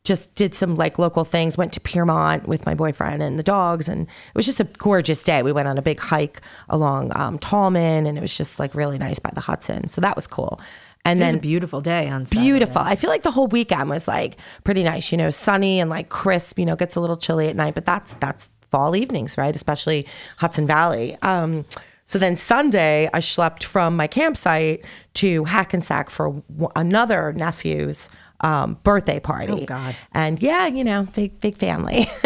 just 0.05 0.35
did 0.35 0.53
some 0.53 0.75
like 0.75 0.99
local 0.99 1.25
things 1.25 1.57
went 1.57 1.73
to 1.73 1.81
piermont 1.81 2.49
with 2.49 2.67
my 2.67 2.75
boyfriend 2.75 3.23
and 3.23 3.39
the 3.39 3.43
dogs 3.43 3.89
and 3.89 4.03
it 4.03 4.35
was 4.35 4.47
just 4.47 4.59
a 4.59 4.65
gorgeous 4.65 5.23
day. 5.23 5.43
We 5.45 5.53
went 5.53 5.69
on 5.69 5.79
a 5.79 5.83
big 5.83 6.01
hike 6.01 6.41
along 6.69 7.13
um, 7.15 7.39
tallman 7.39 8.07
and 8.07 8.19
it 8.19 8.21
was 8.21 8.37
just 8.37 8.59
like 8.59 8.75
really 8.75 8.99
nice 8.99 9.21
by 9.21 9.31
the 9.33 9.41
hudson. 9.41 9.87
So 9.87 10.01
that 10.01 10.17
was 10.17 10.27
cool 10.27 10.61
and 11.05 11.21
it 11.21 11.25
then 11.25 11.35
a 11.37 11.39
beautiful 11.39 11.81
day 11.81 12.09
on 12.09 12.27
Saturday. 12.27 12.47
beautiful. 12.47 12.83
I 12.83 12.97
feel 12.97 13.11
like 13.11 13.23
the 13.23 13.31
whole 13.31 13.49
weekend 13.49 13.91
was 13.91 14.07
like 14.07 14.37
pretty 14.65 14.83
nice, 14.83 15.11
you 15.11 15.19
know, 15.19 15.31
sunny 15.31 15.81
and 15.81 15.91
like 15.91 16.09
crisp, 16.09 16.59
you 16.59 16.67
know, 16.67 16.77
gets 16.77 16.97
a 16.97 17.01
little 17.01 17.17
chilly 17.17 17.49
at 17.49 17.57
night, 17.57 17.75
but 17.75 17.85
that's 17.85 18.15
that's 18.17 18.51
fall 18.71 18.95
evenings, 18.97 19.37
right? 19.37 19.55
Especially 19.55 20.07
Hudson 20.39 20.67
Valley. 20.67 21.17
Um 21.23 21.65
so 22.05 22.19
then 22.19 22.37
Sunday, 22.37 23.09
I 23.15 23.21
schlepped 23.21 23.63
from 23.63 23.97
my 23.97 24.07
campsite 24.07 24.85
to 25.15 25.45
Hackensack 25.45 26.11
for 26.11 26.43
w- 26.51 26.69
another 26.75 27.33
nephew's 27.33 28.09
um, 28.43 28.79
birthday 28.83 29.21
party. 29.21 29.53
Oh, 29.53 29.65
God. 29.65 29.97
And 30.13 30.43
yeah, 30.43 30.67
you 30.67 30.85
know, 30.85 31.09
big 31.15 31.39
big 31.41 31.57
family. 31.57 32.07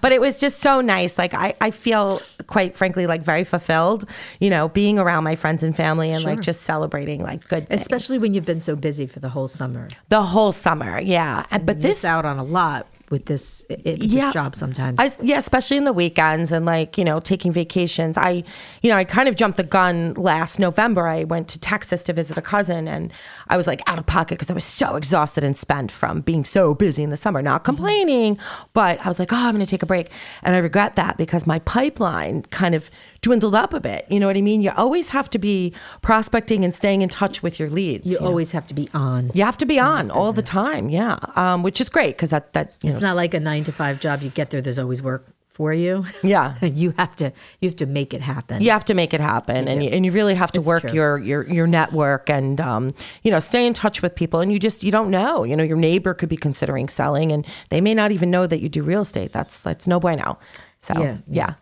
but 0.00 0.12
it 0.12 0.20
was 0.20 0.40
just 0.40 0.58
so 0.58 0.80
nice. 0.80 1.18
Like 1.18 1.34
I, 1.34 1.54
I 1.60 1.70
feel 1.70 2.20
quite 2.46 2.76
frankly 2.76 3.06
like 3.06 3.22
very 3.22 3.44
fulfilled, 3.44 4.08
you 4.40 4.50
know, 4.50 4.68
being 4.68 4.98
around 4.98 5.24
my 5.24 5.36
friends 5.36 5.62
and 5.62 5.76
family 5.76 6.10
and 6.10 6.24
like 6.24 6.40
just 6.40 6.62
celebrating 6.62 7.22
like 7.22 7.46
good 7.48 7.68
things. 7.68 7.80
especially 7.80 8.18
when 8.18 8.34
you've 8.34 8.44
been 8.44 8.60
so 8.60 8.74
busy 8.74 9.06
for 9.06 9.20
the 9.20 9.28
whole 9.28 9.48
summer. 9.48 9.88
the 10.08 10.22
whole 10.22 10.52
summer. 10.52 11.00
Yeah. 11.00 11.46
And, 11.50 11.66
but 11.66 11.82
this 11.82 12.04
out 12.04 12.24
on 12.24 12.38
a 12.38 12.44
lot 12.44 12.86
with 13.10 13.26
this 13.26 13.64
it, 13.68 14.02
yeah, 14.02 14.26
this 14.26 14.32
job 14.32 14.54
sometimes. 14.54 14.98
I, 15.00 15.12
yeah, 15.20 15.38
especially 15.38 15.76
in 15.76 15.84
the 15.84 15.92
weekends 15.92 16.52
and 16.52 16.64
like 16.64 16.96
you 16.96 17.04
know 17.04 17.18
taking 17.18 17.52
vacations. 17.52 18.16
I, 18.16 18.44
you 18.82 18.90
know, 18.90 18.96
I 18.96 19.04
kind 19.04 19.28
of 19.28 19.34
jumped 19.34 19.56
the 19.56 19.64
gun 19.64 20.14
last 20.14 20.58
November. 20.58 21.06
I 21.06 21.24
went 21.24 21.48
to 21.48 21.58
Texas 21.58 22.04
to 22.04 22.12
visit 22.12 22.38
a 22.38 22.42
cousin, 22.42 22.86
and 22.86 23.12
I 23.48 23.56
was 23.56 23.66
like 23.66 23.82
out 23.88 23.98
of 23.98 24.06
pocket 24.06 24.38
because 24.38 24.50
I 24.50 24.54
was 24.54 24.64
so 24.64 24.96
exhausted 24.96 25.42
and 25.42 25.56
spent 25.56 25.90
from 25.90 26.20
being 26.20 26.44
so 26.44 26.74
busy 26.74 27.02
in 27.02 27.10
the 27.10 27.16
summer. 27.16 27.42
Not 27.42 27.62
mm-hmm. 27.62 27.64
complaining, 27.66 28.38
but 28.72 29.04
I 29.04 29.08
was 29.08 29.18
like, 29.18 29.32
oh, 29.32 29.36
I'm 29.36 29.54
going 29.54 29.64
to 29.64 29.70
take 29.70 29.82
a 29.82 29.86
break, 29.86 30.10
and 30.42 30.54
I 30.54 30.60
regret 30.60 30.96
that 30.96 31.16
because 31.16 31.46
my 31.46 31.58
pipeline 31.60 32.42
kind 32.42 32.74
of 32.74 32.90
dwindled 33.22 33.54
up 33.54 33.74
a 33.74 33.80
bit. 33.80 34.06
You 34.08 34.18
know 34.20 34.26
what 34.26 34.36
I 34.36 34.40
mean? 34.42 34.62
You 34.62 34.72
always 34.76 35.10
have 35.10 35.28
to 35.30 35.38
be 35.38 35.72
prospecting 36.02 36.64
and 36.64 36.74
staying 36.74 37.02
in 37.02 37.08
touch 37.08 37.42
with 37.42 37.58
your 37.58 37.68
leads. 37.68 38.06
you 38.06 38.12
you 38.12 38.20
know? 38.20 38.26
always 38.26 38.52
have 38.52 38.66
to 38.68 38.74
be 38.74 38.88
on. 38.94 39.30
You 39.34 39.44
have 39.44 39.58
to 39.58 39.66
be 39.66 39.78
on 39.78 40.10
all 40.10 40.32
the 40.32 40.42
time, 40.42 40.88
yeah. 40.88 41.18
Um, 41.36 41.62
which 41.62 41.80
is 41.80 41.88
great 41.88 42.16
because 42.16 42.30
that 42.30 42.52
that 42.54 42.76
you 42.82 42.90
It's 42.90 43.00
know, 43.00 43.08
not 43.08 43.16
like 43.16 43.34
a 43.34 43.40
nine 43.40 43.64
to 43.64 43.72
five 43.72 44.00
job. 44.00 44.22
You 44.22 44.30
get 44.30 44.50
there, 44.50 44.60
there's 44.60 44.78
always 44.78 45.02
work 45.02 45.26
for 45.50 45.74
you. 45.74 46.04
Yeah. 46.22 46.54
you 46.64 46.94
have 46.96 47.14
to 47.16 47.32
you 47.60 47.68
have 47.68 47.76
to 47.76 47.86
make 47.86 48.14
it 48.14 48.22
happen. 48.22 48.62
you 48.62 48.70
have 48.70 48.84
to 48.86 48.94
make 48.94 49.12
it 49.12 49.20
happen 49.20 49.68
and 49.68 49.84
you, 49.84 49.90
and 49.90 50.06
you 50.06 50.12
really 50.12 50.34
have 50.34 50.50
to 50.52 50.60
It's 50.60 50.66
work 50.66 50.82
true. 50.82 50.92
your, 50.92 51.18
your 51.18 51.46
your 51.46 51.66
network 51.66 52.30
and 52.30 52.58
um, 52.60 52.90
you 53.22 53.30
know 53.30 53.40
stay 53.40 53.66
in 53.66 53.74
touch 53.74 54.00
with 54.00 54.14
people 54.14 54.40
and 54.40 54.50
you 54.52 54.58
just 54.58 54.82
you 54.82 54.90
don't 54.90 55.10
know 55.10 55.44
you 55.44 55.54
know 55.56 55.64
your 55.64 55.76
neighbor 55.76 56.14
could 56.14 56.30
be 56.30 56.36
considering 56.38 56.88
selling 56.88 57.30
and 57.32 57.46
they 57.68 57.80
may 57.82 57.92
not 57.94 58.10
even 58.12 58.30
know 58.30 58.46
that 58.46 58.60
you 58.62 58.68
do 58.70 58.82
real 58.82 59.02
estate 59.02 59.32
that's 59.32 59.58
that's 59.60 59.86
no 59.86 60.00
bueno 60.00 60.38
so 60.78 60.94
Yeah, 60.96 61.04
yeah, 61.04 61.16
yeah. 61.28 61.54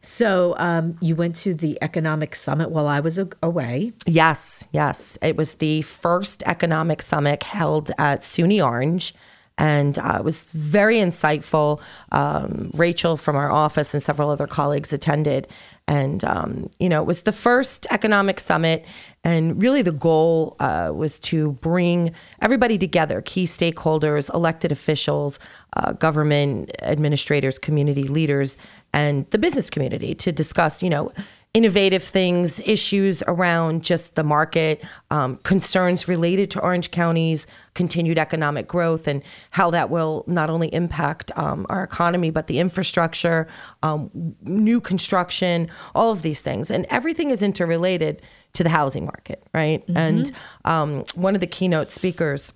So 0.00 0.54
um, 0.58 0.96
you 1.00 1.16
went 1.16 1.34
to 1.36 1.54
the 1.54 1.78
economic 1.82 2.34
summit 2.34 2.70
while 2.70 2.86
I 2.86 3.00
was 3.00 3.18
a- 3.18 3.28
away. 3.42 3.92
Yes, 4.06 4.66
yes. 4.72 5.18
It 5.22 5.36
was 5.36 5.54
the 5.54 5.82
first 5.82 6.42
economic 6.46 7.02
summit 7.02 7.42
held 7.42 7.90
at 7.98 8.20
SUNY 8.20 8.64
Orange. 8.64 9.14
And 9.58 9.98
uh, 9.98 10.16
it 10.18 10.24
was 10.24 10.50
very 10.52 10.96
insightful. 10.96 11.80
Um, 12.12 12.70
Rachel 12.74 13.16
from 13.16 13.36
our 13.36 13.50
office 13.50 13.94
and 13.94 14.02
several 14.02 14.28
other 14.28 14.46
colleagues 14.46 14.92
attended. 14.92 15.48
And, 15.88 16.24
um, 16.24 16.68
you 16.78 16.88
know, 16.88 17.00
it 17.00 17.06
was 17.06 17.22
the 17.22 17.32
first 17.32 17.86
economic 17.90 18.40
summit. 18.40 18.84
And 19.22 19.60
really, 19.60 19.82
the 19.82 19.92
goal 19.92 20.56
uh, 20.58 20.92
was 20.94 21.20
to 21.20 21.52
bring 21.52 22.12
everybody 22.42 22.76
together 22.76 23.22
key 23.22 23.44
stakeholders, 23.44 24.32
elected 24.34 24.72
officials, 24.72 25.38
uh, 25.76 25.92
government 25.92 26.70
administrators, 26.82 27.58
community 27.58 28.04
leaders, 28.04 28.58
and 28.92 29.30
the 29.30 29.38
business 29.38 29.70
community 29.70 30.14
to 30.14 30.32
discuss, 30.32 30.82
you 30.82 30.90
know, 30.90 31.12
innovative 31.56 32.02
things, 32.02 32.60
issues 32.66 33.22
around 33.26 33.82
just 33.82 34.14
the 34.14 34.22
market, 34.22 34.84
um, 35.10 35.36
concerns 35.38 36.06
related 36.06 36.50
to 36.50 36.60
Orange 36.60 36.90
County's 36.90 37.46
continued 37.72 38.18
economic 38.18 38.68
growth, 38.68 39.08
and 39.08 39.22
how 39.52 39.70
that 39.70 39.88
will 39.88 40.22
not 40.26 40.50
only 40.50 40.68
impact 40.74 41.32
um, 41.38 41.64
our 41.70 41.82
economy, 41.82 42.28
but 42.28 42.46
the 42.46 42.58
infrastructure, 42.58 43.48
um, 43.82 44.10
new 44.42 44.82
construction, 44.82 45.70
all 45.94 46.10
of 46.12 46.20
these 46.20 46.42
things. 46.42 46.70
And 46.70 46.84
everything 46.90 47.30
is 47.30 47.40
interrelated 47.42 48.20
to 48.52 48.62
the 48.62 48.68
housing 48.68 49.06
market, 49.06 49.42
right? 49.54 49.82
And 49.94 50.30
um, 50.66 51.04
one 51.14 51.34
of 51.34 51.40
the 51.40 51.46
keynote 51.46 51.90
speakers, 51.90 52.52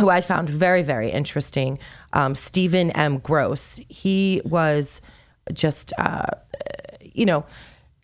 who 0.00 0.08
I 0.08 0.20
found 0.20 0.50
very, 0.50 0.82
very 0.82 1.08
interesting, 1.08 1.78
um, 2.14 2.34
Stephen 2.34 2.90
M. 2.90 3.18
Gross. 3.18 3.78
He 3.88 4.42
was 4.44 5.00
just, 5.52 5.92
uh, 5.98 6.26
you 7.00 7.26
know, 7.26 7.44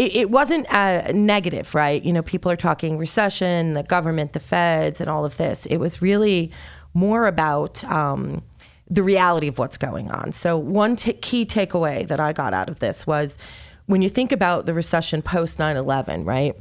it, 0.00 0.16
it 0.16 0.30
wasn't 0.30 0.66
uh, 0.72 1.12
negative, 1.12 1.74
right? 1.74 2.02
You 2.02 2.14
know, 2.14 2.22
people 2.22 2.50
are 2.50 2.56
talking 2.56 2.96
recession, 2.96 3.74
the 3.74 3.82
government, 3.82 4.32
the 4.32 4.40
feds, 4.40 4.98
and 4.98 5.10
all 5.10 5.26
of 5.26 5.36
this. 5.36 5.66
It 5.66 5.76
was 5.76 6.00
really 6.00 6.50
more 6.94 7.26
about 7.26 7.84
um, 7.84 8.42
the 8.88 9.02
reality 9.02 9.46
of 9.46 9.58
what's 9.58 9.76
going 9.76 10.10
on. 10.10 10.32
So, 10.32 10.56
one 10.56 10.96
t- 10.96 11.12
key 11.12 11.44
takeaway 11.44 12.08
that 12.08 12.18
I 12.18 12.32
got 12.32 12.54
out 12.54 12.70
of 12.70 12.78
this 12.78 13.06
was 13.06 13.36
when 13.84 14.00
you 14.00 14.08
think 14.08 14.32
about 14.32 14.64
the 14.64 14.72
recession 14.72 15.20
post 15.20 15.58
9 15.58 15.76
11, 15.76 16.24
right? 16.24 16.56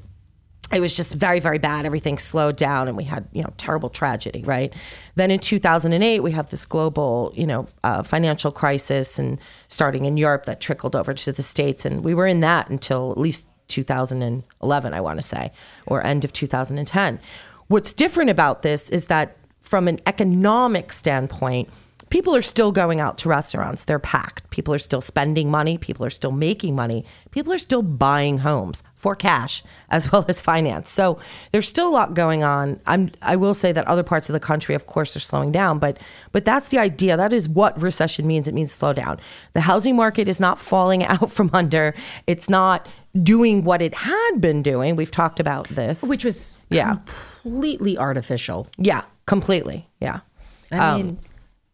It 0.71 0.79
was 0.79 0.95
just 0.95 1.13
very 1.13 1.39
very 1.39 1.57
bad. 1.57 1.85
Everything 1.85 2.17
slowed 2.17 2.55
down 2.55 2.87
and 2.87 2.95
we 2.95 3.03
had 3.03 3.27
you 3.31 3.43
know 3.43 3.53
terrible 3.57 3.89
tragedy 3.89 4.43
right? 4.43 4.73
Then 5.15 5.31
in 5.31 5.39
2008 5.39 6.21
we 6.21 6.31
have 6.31 6.49
this 6.49 6.65
global 6.65 7.33
you 7.35 7.47
know 7.47 7.65
uh, 7.83 8.03
financial 8.03 8.51
crisis 8.51 9.19
and 9.19 9.39
starting 9.67 10.05
in 10.05 10.17
europe 10.17 10.45
that 10.45 10.59
trickled 10.59 10.95
over 10.95 11.13
to 11.13 11.31
the 11.31 11.41
states. 11.41 11.85
And 11.85 12.03
we 12.03 12.13
were 12.13 12.27
in 12.27 12.39
that 12.41 12.69
until 12.69 13.11
at 13.11 13.17
least 13.17 13.47
2011 13.69 14.93
i 14.93 14.99
want 14.99 15.19
to 15.19 15.21
say 15.21 15.51
or 15.85 16.03
end 16.03 16.25
of 16.25 16.33
2010 16.33 17.19
what's 17.67 17.93
different 17.93 18.29
about 18.29 18.63
this 18.63 18.89
is 18.89 19.05
that 19.05 19.37
from 19.61 19.87
an 19.87 19.99
economic 20.07 20.91
standpoint 20.91 21.69
people 22.09 22.35
are 22.35 22.41
still 22.41 22.71
going 22.71 22.99
out 22.99 23.17
to 23.19 23.29
restaurants. 23.29 23.85
They're 23.85 23.99
packed. 23.99 24.49
People 24.49 24.73
are 24.73 24.79
still 24.79 25.01
spending 25.01 25.51
money. 25.51 25.77
People 25.77 26.05
are 26.05 26.09
still 26.09 26.31
making 26.31 26.75
money. 26.75 27.05
People 27.31 27.53
are 27.53 27.57
still 27.59 27.81
buying 27.81 28.39
homes 28.39 28.81
for 28.95 29.15
cash 29.15 29.63
as 29.89 30.11
well 30.11 30.25
as 30.27 30.41
finance. 30.41 30.91
So 30.91 31.19
there's 31.51 31.67
still 31.67 31.87
a 31.87 31.91
lot 31.91 32.13
going 32.13 32.43
on. 32.43 32.79
I'm 32.87 33.11
I 33.21 33.35
will 33.35 33.53
say 33.53 33.71
that 33.71 33.87
other 33.87 34.03
parts 34.03 34.27
of 34.29 34.33
the 34.33 34.39
country, 34.39 34.75
of 34.75 34.87
course, 34.87 35.15
are 35.15 35.19
slowing 35.19 35.51
down, 35.51 35.79
but 35.79 35.97
but 36.31 36.45
that's 36.45 36.69
the 36.69 36.77
idea. 36.79 37.15
That 37.15 37.31
is 37.33 37.47
what 37.47 37.79
recession 37.81 38.25
means. 38.27 38.47
It 38.47 38.53
means 38.53 38.71
slow 38.71 38.93
down. 38.93 39.19
The 39.53 39.61
housing 39.61 39.95
market 39.95 40.27
is 40.27 40.39
not 40.39 40.59
falling 40.59 41.03
out 41.13 41.31
from 41.31 41.49
under. 41.53 41.93
It's 42.27 42.49
not 42.49 42.87
doing 43.23 43.63
what 43.63 43.81
it 43.81 43.93
had 43.93 44.31
been 44.39 44.61
doing. 44.61 44.95
We've 44.95 45.09
talked 45.11 45.39
about 45.39 45.67
this. 45.69 46.03
which 46.03 46.23
was 46.25 46.55
Yeah. 46.69 46.97
completely 47.41 47.97
artificial. 47.97 48.67
yeah, 48.77 49.01
completely. 49.25 49.87
Yeah. 49.99 50.19
I 50.71 50.97
mean, 50.97 51.09
um, 51.09 51.17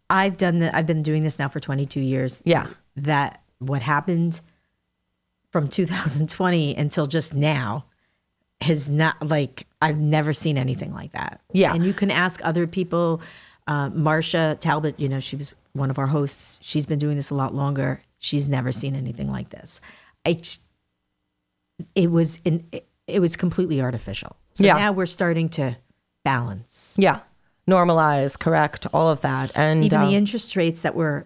I've 0.09 0.37
done 0.37 0.59
the, 0.59 0.75
I've 0.75 0.85
been 0.85 1.03
doing 1.03 1.23
this 1.23 1.39
now 1.39 1.47
for 1.47 1.59
22 1.59 1.99
years. 1.99 2.41
Yeah. 2.45 2.67
That 2.97 3.41
what 3.59 3.81
happened 3.81 4.41
from 5.51 5.67
2020 5.67 6.75
until 6.75 7.05
just 7.07 7.33
now 7.33 7.85
has 8.61 8.89
not 8.89 9.27
like 9.27 9.67
I've 9.81 9.97
never 9.97 10.33
seen 10.33 10.57
anything 10.57 10.93
like 10.93 11.11
that. 11.13 11.41
Yeah. 11.51 11.73
And 11.73 11.85
you 11.85 11.93
can 11.93 12.11
ask 12.11 12.39
other 12.43 12.67
people. 12.67 13.21
Uh, 13.67 13.89
Marcia 13.89 14.57
Talbot, 14.59 14.99
you 14.99 15.09
know, 15.09 15.19
she 15.19 15.35
was 15.35 15.53
one 15.73 15.89
of 15.89 15.97
our 15.97 16.07
hosts. 16.07 16.59
She's 16.61 16.85
been 16.85 16.99
doing 16.99 17.15
this 17.17 17.31
a 17.31 17.35
lot 17.35 17.53
longer. 17.53 18.01
She's 18.19 18.47
never 18.47 18.71
seen 18.71 18.95
anything 18.95 19.31
like 19.31 19.49
this. 19.49 19.81
I, 20.25 20.39
it 21.95 22.11
was 22.11 22.39
in, 22.45 22.65
it, 22.71 22.87
it 23.07 23.19
was 23.19 23.35
completely 23.35 23.81
artificial. 23.81 24.35
So 24.53 24.65
Yeah. 24.65 24.75
now 24.75 24.91
we're 24.91 25.05
starting 25.05 25.49
to 25.49 25.75
balance. 26.23 26.95
Yeah. 26.97 27.19
Normalize, 27.67 28.37
correct, 28.37 28.87
all 28.93 29.09
of 29.09 29.21
that. 29.21 29.51
And 29.55 29.83
even 29.83 29.99
um, 30.01 30.07
the 30.09 30.15
interest 30.15 30.55
rates 30.55 30.81
that 30.81 30.95
were 30.95 31.25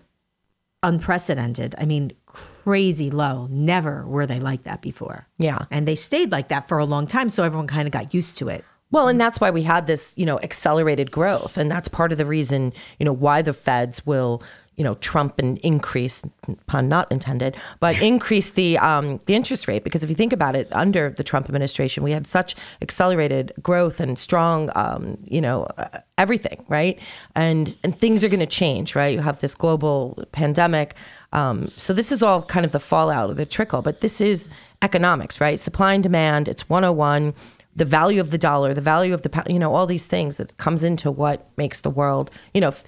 unprecedented 0.82 1.76
i 1.78 1.84
mean 1.84 2.10
crazy 2.26 3.12
low 3.12 3.48
never 3.52 4.08
were 4.08 4.26
they 4.26 4.40
like 4.40 4.64
that 4.64 4.82
before 4.82 5.28
Yeah. 5.38 5.66
and 5.72 5.86
they 5.86 5.96
stayed 5.96 6.32
like 6.32 6.48
that 6.48 6.70
for 6.70 6.78
a 6.78 6.86
long 6.86 7.06
time 7.06 7.28
so 7.28 7.44
everyone 7.44 7.68
kind 7.68 7.86
of 7.86 7.92
got 7.92 8.14
used 8.14 8.38
to 8.38 8.48
it 8.48 8.64
Well, 8.90 9.10
and 9.10 9.20
that's 9.20 9.42
why 9.42 9.52
we 9.52 9.64
had 9.64 9.88
this, 9.88 10.14
you 10.18 10.26
know, 10.26 10.40
accelerated 10.40 11.12
growth, 11.12 11.58
and 11.58 11.70
that's 11.70 11.88
part 11.90 12.12
of 12.14 12.18
the 12.18 12.26
reason, 12.26 12.74
you 12.98 13.06
know, 13.06 13.14
why 13.14 13.42
the 13.44 13.54
Feds 13.54 14.04
will, 14.06 14.42
you 14.80 14.86
know, 14.86 14.94
trump 14.96 15.38
and 15.40 15.58
increase, 15.58 16.24
pun 16.66 16.88
not 16.88 17.12
intended, 17.12 17.56
but 17.82 18.02
increase 18.02 18.52
the 18.52 18.78
um, 18.78 19.20
the 19.26 19.36
interest 19.36 19.68
rate 19.68 19.84
because 19.84 20.04
if 20.06 20.10
you 20.10 20.16
think 20.16 20.32
about 20.32 20.56
it, 20.56 20.70
under 20.72 21.10
the 21.10 21.24
Trump 21.24 21.48
administration, 21.48 22.02
we 22.02 22.12
had 22.12 22.26
such 22.26 22.56
accelerated 22.82 23.52
growth 23.62 24.00
and 24.00 24.18
strong, 24.18 24.72
um, 24.76 25.18
you 25.26 25.42
know, 25.42 25.64
uh, 25.78 26.00
everything, 26.18 26.66
right? 26.70 26.98
And 27.36 27.78
and 27.84 27.94
things 27.94 28.24
are 28.24 28.30
going 28.30 28.40
to 28.40 28.46
change, 28.46 28.96
right? 28.96 29.14
You 29.14 29.20
have 29.20 29.42
this 29.42 29.54
global 29.54 30.24
pandemic. 30.32 30.96
Um, 31.34 31.68
so 31.68 31.94
this 31.94 32.12
is 32.12 32.24
all 32.24 32.42
kind 32.42 32.66
of 32.66 32.72
the 32.72 32.80
fallout 32.80 33.30
of 33.30 33.36
the 33.36 33.46
trickle, 33.46 33.82
but 33.82 34.00
this 34.00 34.22
is 34.22 34.48
economics, 34.82 35.42
right? 35.42 35.60
Supply 35.60 35.94
and 35.94 36.02
demand. 36.02 36.48
It's 36.48 36.70
101 36.70 37.34
the 37.76 37.86
value 37.86 38.20
of 38.20 38.32
the 38.32 38.38
dollar, 38.38 38.74
the 38.74 38.82
value 38.82 39.14
of 39.14 39.22
the 39.22 39.44
you 39.48 39.60
know, 39.60 39.74
all 39.74 39.86
these 39.86 40.06
things 40.06 40.38
that 40.38 40.58
comes 40.58 40.84
into 40.84 41.10
what 41.10 41.48
makes 41.56 41.82
the 41.82 41.90
world, 41.90 42.30
you 42.54 42.60
know, 42.60 42.70
f- 42.70 42.84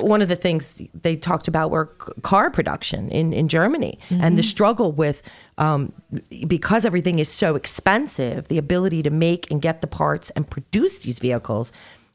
one 0.00 0.22
of 0.22 0.28
the 0.28 0.36
things 0.36 0.80
they 0.94 1.16
talked 1.16 1.48
about 1.48 1.70
were 1.70 1.86
car 2.22 2.50
production 2.50 3.10
in, 3.10 3.32
in 3.32 3.48
Germany 3.48 3.98
and 4.10 4.38
the 4.38 4.42
struggle 4.42 4.92
with, 4.92 5.22
um, 5.58 5.92
because 6.46 6.84
everything 6.84 7.18
is 7.18 7.28
so 7.28 7.54
expensive, 7.54 8.48
the 8.48 8.58
ability 8.58 9.02
to 9.02 9.10
make 9.10 9.50
and 9.50 9.62
get 9.62 9.80
the 9.80 9.86
parts 9.86 10.30
and 10.30 10.48
produce 10.48 10.98
these 10.98 11.18
vehicles 11.18 11.72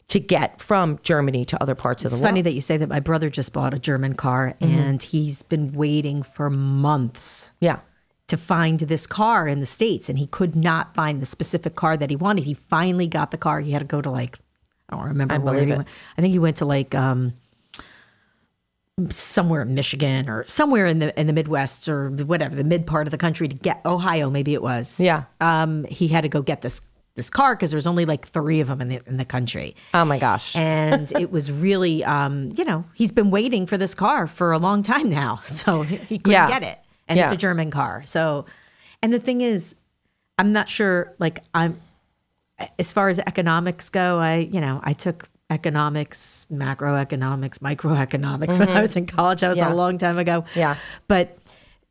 to 0.10 0.19
get 0.19 0.62
from 0.62 1.00
Germany 1.04 1.46
to 1.46 1.62
other 1.62 1.76
parts 1.76 2.04
it's 2.04 2.13
of 2.13 2.19
the 2.19 2.24
world 2.24 2.30
It's 2.30 2.32
funny 2.32 2.41
that 2.41 2.54
you 2.54 2.62
say 2.62 2.78
that 2.78 2.89
my 2.89 3.00
brother 3.00 3.30
just 3.30 3.54
bought 3.54 3.74
a 3.74 3.80
german 3.80 4.13
car 4.15 4.56
and 4.60 5.02
he's 5.02 5.41
been 5.43 5.72
waiting 5.72 6.24
for 6.24 6.50
months 6.50 7.52
yeah. 7.62 7.80
to 8.28 8.38
find 8.38 8.82
this 8.82 9.08
car 9.08 9.48
in 9.48 9.60
the 9.60 9.65
states 9.65 10.10
and 10.10 10.19
he 10.19 10.28
could 10.28 10.56
not 10.56 10.93
find 10.93 11.22
the 11.22 11.26
specific 11.26 11.76
car 11.76 11.96
that 11.98 12.10
he 12.10 12.15
wanted. 12.15 12.43
He 12.43 12.54
finally 12.54 13.08
got 13.08 13.32
the 13.32 13.38
car. 13.38 13.62
He 13.62 13.72
had 13.72 13.80
to 13.80 13.86
go 13.86 14.02
to 14.02 14.12
like 14.12 14.38
i 14.89 14.96
don't 14.98 15.08
remember 15.08 15.36
I 15.36 15.38
where 15.38 15.65
he 15.65 15.72
it. 15.72 15.78
went. 15.78 15.88
I 16.17 16.22
think 16.22 16.34
he 16.34 16.39
went 16.39 16.58
to 16.58 16.65
like 16.65 16.93
um 16.93 17.34
somewhere 19.10 19.63
in 19.63 19.73
michigan 19.73 20.29
or 20.29 20.45
somewhere 20.45 20.86
in 20.86 20.99
the 20.99 21.19
in 21.19 21.25
the 21.25 21.34
midwest 21.34 21.89
or 21.89 22.10
whatever 22.12 22.53
the 22.56 22.63
mid 22.63 22.86
part 22.86 23.08
of 23.08 23.12
the 23.12 23.17
country 23.17 23.47
to 23.47 23.56
get 23.56 23.82
ohio 23.88 24.29
maybe 24.29 24.53
it 24.53 24.62
was 24.62 24.99
Yeah. 24.99 25.23
um 25.41 25.84
he 25.86 26.08
had 26.08 26.21
to 26.21 26.29
go 26.29 26.43
get 26.43 26.62
this 26.62 26.79
this 27.15 27.27
car 27.27 27.56
because 27.56 27.71
there's 27.71 27.88
only 27.88 28.06
like 28.06 28.27
three 28.27 28.60
of 28.60 28.67
them 28.67 28.82
in 28.82 28.89
the 28.89 29.01
in 29.08 29.17
the 29.17 29.25
country 29.25 29.75
Oh 29.95 30.06
my 30.06 30.19
gosh. 30.19 30.56
and 30.56 31.12
it 31.19 31.32
was 31.32 31.51
really 31.51 32.03
um 32.03 32.51
you 32.56 32.63
know 32.63 32.86
he's 32.93 33.12
been 33.12 33.32
waiting 33.32 33.65
for 33.65 33.79
this 33.79 33.95
car 33.95 34.27
for 34.27 34.51
a 34.51 34.60
long 34.60 34.84
time 34.84 35.10
now 35.10 35.38
so 35.43 35.82
he 35.82 35.95
he 35.97 36.17
couldn't 36.19 36.32
Yeah. 36.34 36.47
get 36.47 36.62
it 36.62 36.77
and 37.08 37.19
it's 37.19 37.32
a 37.32 37.38
german 37.38 37.71
car 37.71 38.03
so 38.06 38.45
and 39.01 39.12
the 39.12 39.19
thing 39.19 39.41
is 39.41 39.75
i'm 40.38 40.51
not 40.53 40.69
sure 40.69 41.15
like 41.17 41.39
i'm 41.56 41.82
as 42.77 42.93
far 42.93 43.10
as 43.10 43.17
economics 43.17 43.89
go 43.89 44.19
i 44.19 44.36
you 44.38 44.62
know 44.62 44.82
i 44.84 44.93
took 44.93 45.27
economics 45.54 46.46
macroeconomics 46.52 47.60
microeconomics 47.60 48.58
when 48.60 48.70
i 48.70 48.82
was 48.82 48.96
in 48.96 49.06
college 49.06 49.42
that 49.42 49.50
was 49.50 49.58
Mm-hmm. 49.60 49.70
Yeah. 49.70 49.74
a 49.74 49.84
long 49.84 49.98
time 49.98 50.18
ago 50.18 50.46
Yeah. 50.56 50.76
but 51.08 51.38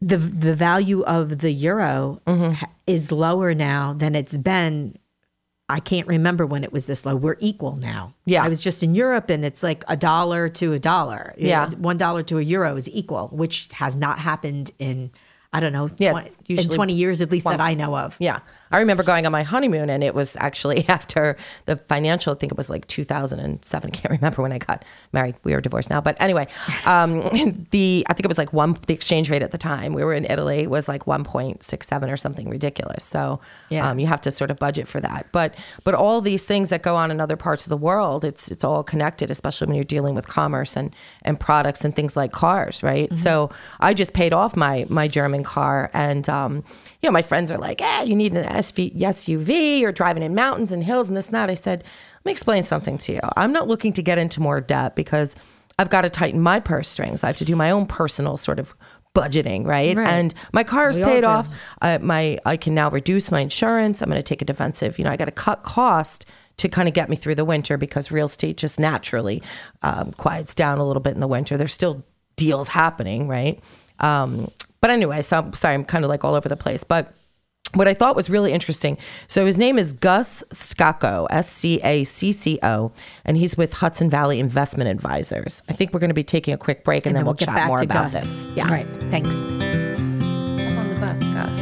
the 0.00 0.16
the 0.16 0.54
value 0.54 1.02
of 1.04 1.38
the 1.38 1.52
euro 1.52 2.20
Mm-hmm. 2.26 2.64
is 2.86 3.12
lower 3.12 3.54
now 3.54 3.94
than 4.02 4.14
it's 4.14 4.36
been 4.36 4.96
I 5.68 5.80
can't 5.80 6.06
remember 6.06 6.44
when 6.44 6.64
it 6.64 6.72
was 6.72 6.84
this 6.84 7.06
low. 7.06 7.16
We're 7.16 7.36
equal 7.40 7.76
now. 7.76 8.12
Yeah. 8.26 8.44
I 8.44 8.48
was 8.48 8.60
just 8.60 8.82
in 8.82 8.94
Europe 8.94 9.30
and 9.30 9.42
it's 9.42 9.62
like 9.62 9.84
a 9.88 9.96
dollar 9.96 10.50
to 10.60 10.74
a 10.74 10.78
dollar. 10.78 11.34
Yeah. 11.38 11.70
One 11.90 11.96
dollar 11.96 12.22
to 12.24 12.36
a 12.38 12.42
euro 12.42 12.76
is 12.76 12.90
equal, 12.90 13.28
which 13.32 13.68
has 13.72 13.96
not 13.96 14.18
happened 14.18 14.70
in, 14.78 15.10
I 15.54 15.60
don't 15.60 15.72
know, 15.72 15.88
Yeah, 15.96 16.10
20, 16.12 16.30
in 16.48 16.68
20 16.68 16.92
years 16.92 17.22
at 17.22 17.30
least 17.30 17.46
that 17.46 17.60
I 17.60 17.72
know 17.72 17.96
of. 17.96 18.18
Yeah. 18.20 18.40
I 18.72 18.78
remember 18.80 19.02
going 19.02 19.26
on 19.26 19.32
my 19.32 19.42
honeymoon, 19.42 19.90
and 19.90 20.02
it 20.02 20.14
was 20.14 20.36
actually 20.40 20.84
after 20.88 21.36
the 21.66 21.76
financial. 21.76 22.32
I 22.32 22.36
think 22.36 22.52
it 22.52 22.56
was 22.58 22.70
like 22.70 22.86
2007. 22.88 23.90
I 23.90 23.94
can't 23.94 24.12
remember 24.12 24.42
when 24.42 24.52
I 24.52 24.58
got 24.58 24.84
married. 25.12 25.34
We 25.44 25.52
are 25.54 25.60
divorced 25.60 25.90
now, 25.90 26.00
but 26.00 26.16
anyway, 26.20 26.46
um, 26.86 27.20
the 27.70 28.04
I 28.08 28.12
think 28.14 28.24
it 28.24 28.28
was 28.28 28.38
like 28.38 28.52
one. 28.52 28.76
The 28.86 28.94
exchange 28.94 29.30
rate 29.30 29.42
at 29.42 29.50
the 29.52 29.58
time 29.58 29.92
we 29.92 30.02
were 30.04 30.14
in 30.14 30.24
Italy 30.24 30.66
was 30.66 30.88
like 30.88 31.04
1.67 31.04 32.12
or 32.12 32.16
something 32.16 32.48
ridiculous. 32.48 33.04
So 33.04 33.40
Yeah. 33.68 33.88
um, 33.88 33.98
you 33.98 34.06
have 34.06 34.20
to 34.22 34.30
sort 34.30 34.50
of 34.50 34.58
budget 34.58 34.88
for 34.88 35.00
that. 35.00 35.26
But 35.32 35.54
but 35.84 35.94
all 35.94 36.20
these 36.20 36.46
things 36.46 36.68
that 36.70 36.82
go 36.82 36.96
on 36.96 37.10
in 37.10 37.20
other 37.20 37.36
parts 37.36 37.64
of 37.64 37.70
the 37.70 37.76
world, 37.76 38.24
it's 38.24 38.50
it's 38.50 38.64
all 38.64 38.82
connected, 38.82 39.30
especially 39.30 39.66
when 39.66 39.74
you're 39.76 39.84
dealing 39.84 40.14
with 40.14 40.26
commerce 40.28 40.76
and 40.76 40.94
and 41.22 41.38
products 41.38 41.84
and 41.84 41.94
things 41.94 42.16
like 42.16 42.32
cars, 42.32 42.82
right? 42.82 43.14
So 43.16 43.50
I 43.80 43.94
just 43.94 44.12
paid 44.12 44.32
off 44.32 44.56
my 44.56 44.86
my 44.88 45.08
German 45.08 45.42
car, 45.44 45.90
and 45.92 46.28
um, 46.28 46.64
you 47.02 47.08
know 47.08 47.12
my 47.12 47.22
friends 47.22 47.50
are 47.50 47.58
like, 47.58 47.82
"Eh, 47.82 48.02
you 48.02 48.14
need 48.14 48.32
an 48.32 48.44
SV, 48.44 48.96
SUV. 49.00 49.80
You're 49.80 49.92
driving 49.92 50.22
in 50.22 50.34
mountains 50.34 50.72
and 50.72 50.84
hills 50.84 51.08
and 51.08 51.16
this 51.16 51.26
and 51.26 51.34
that." 51.34 51.50
I 51.50 51.54
said, 51.54 51.84
"Let 52.20 52.26
me 52.26 52.32
explain 52.32 52.62
something 52.62 52.98
to 52.98 53.12
you. 53.14 53.20
I'm 53.36 53.52
not 53.52 53.68
looking 53.68 53.92
to 53.94 54.02
get 54.02 54.18
into 54.18 54.40
more 54.40 54.60
debt 54.60 54.96
because." 54.96 55.34
I've 55.78 55.88
got 55.88 56.02
to 56.02 56.10
tighten 56.10 56.38
my 56.38 56.60
purse 56.60 56.86
strings. 56.86 57.24
I 57.24 57.28
have 57.28 57.38
to 57.38 57.46
do 57.46 57.56
my 57.56 57.70
own 57.70 57.86
personal 57.86 58.36
sort 58.36 58.58
of 58.58 58.74
budgeting, 59.14 59.66
right? 59.66 59.96
Right. 59.96 60.08
And 60.08 60.34
my 60.52 60.64
car 60.64 60.90
is 60.90 60.98
We 60.98 61.04
paid 61.04 61.24
off. 61.24 61.48
I, 61.80 61.98
my 61.98 62.38
I 62.44 62.56
can 62.56 62.74
now 62.74 62.90
reduce 62.90 63.30
my 63.30 63.40
insurance. 63.40 64.00
I'm 64.00 64.08
going 64.08 64.18
to 64.18 64.22
take 64.22 64.42
a 64.42 64.44
defensive. 64.44 64.98
You 64.98 65.04
know, 65.04 65.10
I 65.10 65.16
got 65.16 65.26
to 65.26 65.32
cut 65.32 65.62
cost 65.62 66.24
to 66.58 66.68
kind 66.68 66.88
of 66.88 66.94
get 66.94 67.08
me 67.08 67.16
through 67.16 67.34
the 67.34 67.44
winter 67.44 67.76
because 67.76 68.10
real 68.10 68.26
estate 68.26 68.56
just 68.56 68.78
naturally 68.78 69.42
um, 69.82 70.12
quiets 70.12 70.54
down 70.54 70.78
a 70.78 70.86
little 70.86 71.00
bit 71.00 71.14
in 71.14 71.20
the 71.20 71.26
winter. 71.26 71.56
There's 71.56 71.72
still 71.72 72.04
deals 72.36 72.68
happening, 72.68 73.28
right? 73.28 73.60
Um, 74.00 74.50
but 74.82 74.90
anyway, 74.90 75.22
so 75.22 75.38
I'm 75.38 75.54
sorry, 75.54 75.74
I'm 75.74 75.86
kind 75.86 76.04
of 76.04 76.10
like 76.10 76.22
all 76.24 76.34
over 76.34 76.48
the 76.48 76.56
place, 76.56 76.84
but. 76.84 77.14
What 77.74 77.88
I 77.88 77.94
thought 77.94 78.16
was 78.16 78.28
really 78.28 78.52
interesting. 78.52 78.98
So 79.28 79.46
his 79.46 79.56
name 79.56 79.78
is 79.78 79.94
Gus 79.94 80.44
Scacco, 80.50 81.26
S 81.30 81.50
C 81.50 81.80
A 81.82 82.04
C 82.04 82.30
C 82.30 82.58
O, 82.62 82.92
and 83.24 83.34
he's 83.34 83.56
with 83.56 83.72
Hudson 83.72 84.10
Valley 84.10 84.40
Investment 84.40 84.90
Advisors. 84.90 85.62
I 85.70 85.72
think 85.72 85.94
we're 85.94 86.00
going 86.00 86.10
to 86.10 86.14
be 86.14 86.22
taking 86.22 86.52
a 86.52 86.58
quick 86.58 86.84
break 86.84 87.06
and, 87.06 87.16
then, 87.16 87.24
we'll, 87.24 87.32
get 87.32 87.46
chat 87.46 87.54
back 87.54 87.68
more 87.68 87.78
to 87.78 87.84
about 87.84 88.12
Gus. 88.12 88.12
this. 88.12 88.52
Yeah. 88.56 88.64
All 88.64 88.72
right. 88.72 88.86
Thanks. 89.10 89.40
Up 89.40 90.76
on 90.76 90.88
the 90.90 90.96
bus, 91.00 91.18
Gus. 91.32 91.61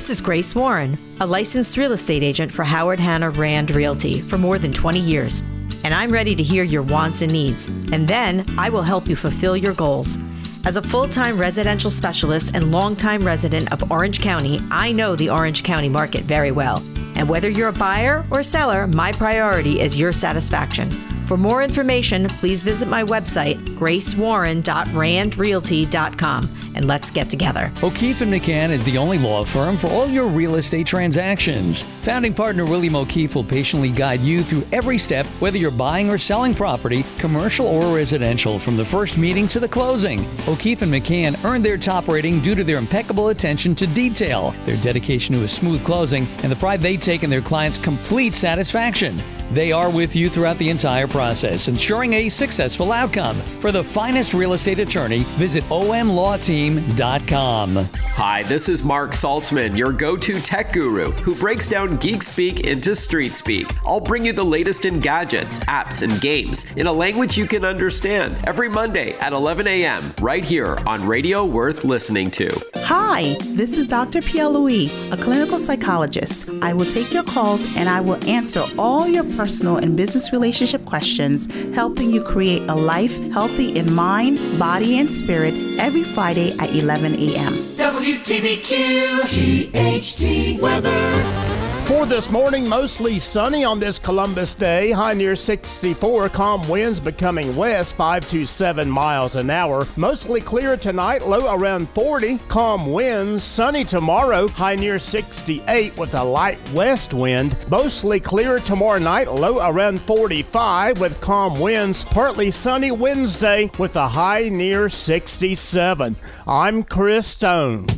This 0.00 0.08
is 0.08 0.22
Grace 0.22 0.54
Warren, 0.54 0.96
a 1.20 1.26
licensed 1.26 1.76
real 1.76 1.92
estate 1.92 2.22
agent 2.22 2.50
for 2.50 2.64
Howard 2.64 2.98
Hanna 2.98 3.28
Rand 3.28 3.70
Realty 3.76 4.22
for 4.22 4.38
more 4.38 4.56
than 4.56 4.72
20 4.72 4.98
years. 4.98 5.42
And 5.84 5.92
I'm 5.92 6.10
ready 6.10 6.34
to 6.34 6.42
hear 6.42 6.64
your 6.64 6.82
wants 6.84 7.20
and 7.20 7.30
needs, 7.30 7.68
and 7.68 8.08
then 8.08 8.46
I 8.56 8.70
will 8.70 8.80
help 8.80 9.08
you 9.08 9.14
fulfill 9.14 9.58
your 9.58 9.74
goals. 9.74 10.16
As 10.64 10.78
a 10.78 10.82
full 10.82 11.06
time 11.06 11.38
residential 11.38 11.90
specialist 11.90 12.52
and 12.54 12.72
longtime 12.72 13.26
resident 13.26 13.70
of 13.74 13.92
Orange 13.92 14.22
County, 14.22 14.58
I 14.70 14.90
know 14.90 15.16
the 15.16 15.28
Orange 15.28 15.64
County 15.64 15.90
market 15.90 16.22
very 16.22 16.50
well. 16.50 16.82
And 17.14 17.28
whether 17.28 17.50
you're 17.50 17.68
a 17.68 17.72
buyer 17.74 18.24
or 18.30 18.42
seller, 18.42 18.86
my 18.86 19.12
priority 19.12 19.80
is 19.80 20.00
your 20.00 20.14
satisfaction. 20.14 20.88
For 21.30 21.36
more 21.36 21.62
information, 21.62 22.26
please 22.26 22.64
visit 22.64 22.88
my 22.88 23.04
website, 23.04 23.54
gracewarren.randrealty.com, 23.78 26.50
and 26.74 26.88
let's 26.88 27.12
get 27.12 27.30
together. 27.30 27.70
O'Keefe 27.84 28.22
and 28.22 28.32
McCann 28.32 28.70
is 28.70 28.82
the 28.82 28.98
only 28.98 29.16
law 29.16 29.44
firm 29.44 29.76
for 29.76 29.86
all 29.90 30.08
your 30.08 30.26
real 30.26 30.56
estate 30.56 30.88
transactions. 30.88 31.84
Founding 32.02 32.34
partner 32.34 32.64
William 32.64 32.96
O'Keefe 32.96 33.36
will 33.36 33.44
patiently 33.44 33.90
guide 33.90 34.22
you 34.22 34.42
through 34.42 34.64
every 34.72 34.98
step, 34.98 35.24
whether 35.38 35.56
you're 35.56 35.70
buying 35.70 36.10
or 36.10 36.18
selling 36.18 36.52
property, 36.52 37.04
commercial 37.18 37.68
or 37.68 37.94
residential, 37.94 38.58
from 38.58 38.76
the 38.76 38.84
first 38.84 39.16
meeting 39.16 39.46
to 39.46 39.60
the 39.60 39.68
closing. 39.68 40.26
O'Keefe 40.48 40.82
and 40.82 40.92
McCann 40.92 41.44
earned 41.44 41.64
their 41.64 41.78
top 41.78 42.08
rating 42.08 42.40
due 42.40 42.56
to 42.56 42.64
their 42.64 42.78
impeccable 42.78 43.28
attention 43.28 43.76
to 43.76 43.86
detail, 43.86 44.52
their 44.66 44.78
dedication 44.78 45.36
to 45.36 45.44
a 45.44 45.48
smooth 45.48 45.84
closing, 45.84 46.26
and 46.42 46.50
the 46.50 46.56
pride 46.56 46.82
they 46.82 46.96
take 46.96 47.22
in 47.22 47.30
their 47.30 47.40
clients' 47.40 47.78
complete 47.78 48.34
satisfaction. 48.34 49.16
They 49.50 49.72
are 49.72 49.90
with 49.90 50.14
you 50.14 50.28
throughout 50.28 50.58
the 50.58 50.70
entire 50.70 51.08
process, 51.08 51.66
ensuring 51.66 52.12
a 52.12 52.28
successful 52.28 52.92
outcome. 52.92 53.34
For 53.60 53.72
the 53.72 53.82
finest 53.82 54.32
real 54.32 54.52
estate 54.52 54.78
attorney, 54.78 55.24
visit 55.38 55.64
omlawteam.com. 55.64 57.88
Hi, 57.94 58.42
this 58.44 58.68
is 58.68 58.84
Mark 58.84 59.10
Saltzman, 59.10 59.76
your 59.76 59.92
go 59.92 60.16
to 60.16 60.40
tech 60.40 60.72
guru 60.72 61.10
who 61.10 61.34
breaks 61.34 61.66
down 61.66 61.96
geek 61.96 62.22
speak 62.22 62.60
into 62.60 62.94
street 62.94 63.34
speak. 63.34 63.74
I'll 63.84 63.98
bring 63.98 64.24
you 64.24 64.32
the 64.32 64.44
latest 64.44 64.84
in 64.84 65.00
gadgets, 65.00 65.58
apps, 65.60 66.02
and 66.02 66.20
games 66.20 66.70
in 66.76 66.86
a 66.86 66.92
language 66.92 67.36
you 67.36 67.46
can 67.46 67.64
understand 67.64 68.36
every 68.44 68.68
Monday 68.68 69.14
at 69.14 69.32
11 69.32 69.66
a.m. 69.66 70.04
right 70.20 70.44
here 70.44 70.78
on 70.86 71.04
Radio 71.04 71.44
Worth 71.44 71.84
Listening 71.84 72.30
to. 72.32 72.50
Hi, 72.76 73.34
this 73.40 73.76
is 73.76 73.88
Dr. 73.88 74.22
Pierre 74.22 74.48
Louis, 74.48 74.88
a 75.10 75.16
clinical 75.16 75.58
psychologist. 75.58 76.48
I 76.62 76.72
will 76.72 76.86
take 76.86 77.12
your 77.12 77.24
calls 77.24 77.64
and 77.76 77.88
I 77.88 78.00
will 78.00 78.22
answer 78.28 78.62
all 78.78 79.08
your 79.08 79.24
personal 79.40 79.78
and 79.78 79.96
business 79.96 80.32
relationship 80.32 80.84
questions, 80.84 81.48
helping 81.74 82.10
you 82.10 82.22
create 82.22 82.60
a 82.68 82.74
life 82.74 83.16
healthy 83.32 83.74
in 83.74 83.90
mind, 83.94 84.38
body, 84.58 84.98
and 84.98 85.08
spirit 85.10 85.54
every 85.78 86.02
Friday 86.02 86.52
at 86.58 86.70
11 86.74 87.14
a.m. 87.14 87.52
WTBQ 87.80 89.72
GHD 89.72 90.60
weather. 90.60 91.59
For 91.90 92.06
this 92.06 92.30
morning, 92.30 92.68
mostly 92.68 93.18
sunny 93.18 93.64
on 93.64 93.80
this 93.80 93.98
Columbus 93.98 94.54
Day. 94.54 94.92
High 94.92 95.12
near 95.12 95.34
64. 95.34 96.28
Calm 96.28 96.68
winds 96.68 97.00
becoming 97.00 97.56
west 97.56 97.96
5 97.96 98.28
to 98.28 98.46
7 98.46 98.88
miles 98.88 99.34
an 99.34 99.50
hour. 99.50 99.84
Mostly 99.96 100.40
clear 100.40 100.76
tonight. 100.76 101.26
Low 101.26 101.52
around 101.52 101.88
40. 101.88 102.38
Calm 102.46 102.92
winds. 102.92 103.42
Sunny 103.42 103.82
tomorrow. 103.82 104.46
High 104.46 104.76
near 104.76 105.00
68 105.00 105.98
with 105.98 106.14
a 106.14 106.22
light 106.22 106.60
west 106.74 107.12
wind. 107.12 107.56
Mostly 107.68 108.20
clear 108.20 108.58
tomorrow 108.58 109.00
night. 109.00 109.28
Low 109.28 109.58
around 109.58 110.00
45 110.02 111.00
with 111.00 111.20
calm 111.20 111.58
winds. 111.58 112.04
Partly 112.04 112.52
sunny 112.52 112.92
Wednesday 112.92 113.68
with 113.80 113.96
a 113.96 114.06
high 114.06 114.48
near 114.48 114.88
67. 114.88 116.14
I'm 116.46 116.84
Chris 116.84 117.26
Stone. 117.26 117.88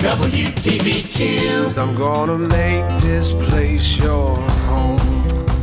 WTBQ. 0.00 1.76
I'm 1.76 1.94
gonna 1.94 2.38
make 2.38 2.88
this 3.02 3.32
place 3.32 3.98
your 3.98 4.34
home. 4.34 4.98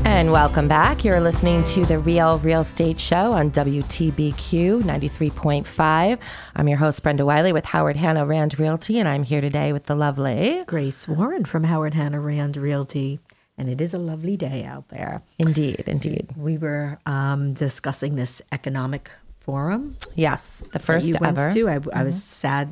And 0.05 0.31
welcome 0.31 0.67
back. 0.67 1.03
You're 1.03 1.19
listening 1.19 1.63
to 1.63 1.83
the 1.85 1.97
Real 1.97 2.37
Real 2.37 2.61
Estate 2.61 2.99
Show 2.99 3.33
on 3.33 3.49
WTBQ 3.49 4.83
93.5. 4.83 6.19
I'm 6.55 6.67
your 6.67 6.77
host, 6.77 7.01
Brenda 7.01 7.25
Wiley, 7.25 7.51
with 7.51 7.65
Howard 7.65 7.95
Hanna 7.95 8.27
Rand 8.27 8.59
Realty, 8.59 8.99
and 8.99 9.07
I'm 9.09 9.23
here 9.23 9.41
today 9.41 9.73
with 9.73 9.87
the 9.87 9.95
lovely 9.95 10.63
Grace 10.67 11.07
Warren 11.07 11.43
from 11.43 11.63
Howard 11.63 11.95
Hanna 11.95 12.19
Rand 12.19 12.57
Realty. 12.57 13.19
And 13.57 13.67
it 13.67 13.81
is 13.81 13.95
a 13.95 13.99
lovely 13.99 14.37
day 14.37 14.63
out 14.63 14.89
there. 14.89 15.23
Indeed, 15.39 15.83
indeed. 15.87 16.29
We 16.37 16.59
were 16.59 16.99
um, 17.07 17.55
discussing 17.55 18.17
this 18.17 18.43
economic 18.51 19.09
forum. 19.39 19.97
Yes, 20.13 20.65
the 20.65 20.73
that 20.73 20.81
first 20.83 21.07
you 21.07 21.15
went 21.19 21.39
ever. 21.39 21.49
to. 21.49 21.69
I, 21.69 21.79
I 21.91 22.03
was 22.03 22.23
sad. 22.23 22.69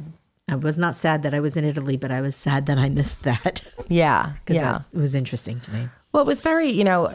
I 0.48 0.56
was 0.56 0.78
not 0.78 0.96
sad 0.96 1.24
that 1.24 1.34
I 1.34 1.40
was 1.40 1.58
in 1.58 1.64
Italy, 1.64 1.98
but 1.98 2.12
I 2.12 2.22
was 2.22 2.36
sad 2.36 2.68
that 2.68 2.78
I 2.78 2.90
missed 2.90 3.24
that. 3.24 3.62
Yeah, 3.88 4.34
yeah. 4.50 4.80
it 4.94 4.98
was 4.98 5.14
interesting 5.14 5.60
to 5.60 5.72
me. 5.72 5.88
Well, 6.12 6.24
it 6.24 6.26
was 6.26 6.42
very, 6.42 6.70
you 6.70 6.84
know, 6.84 7.14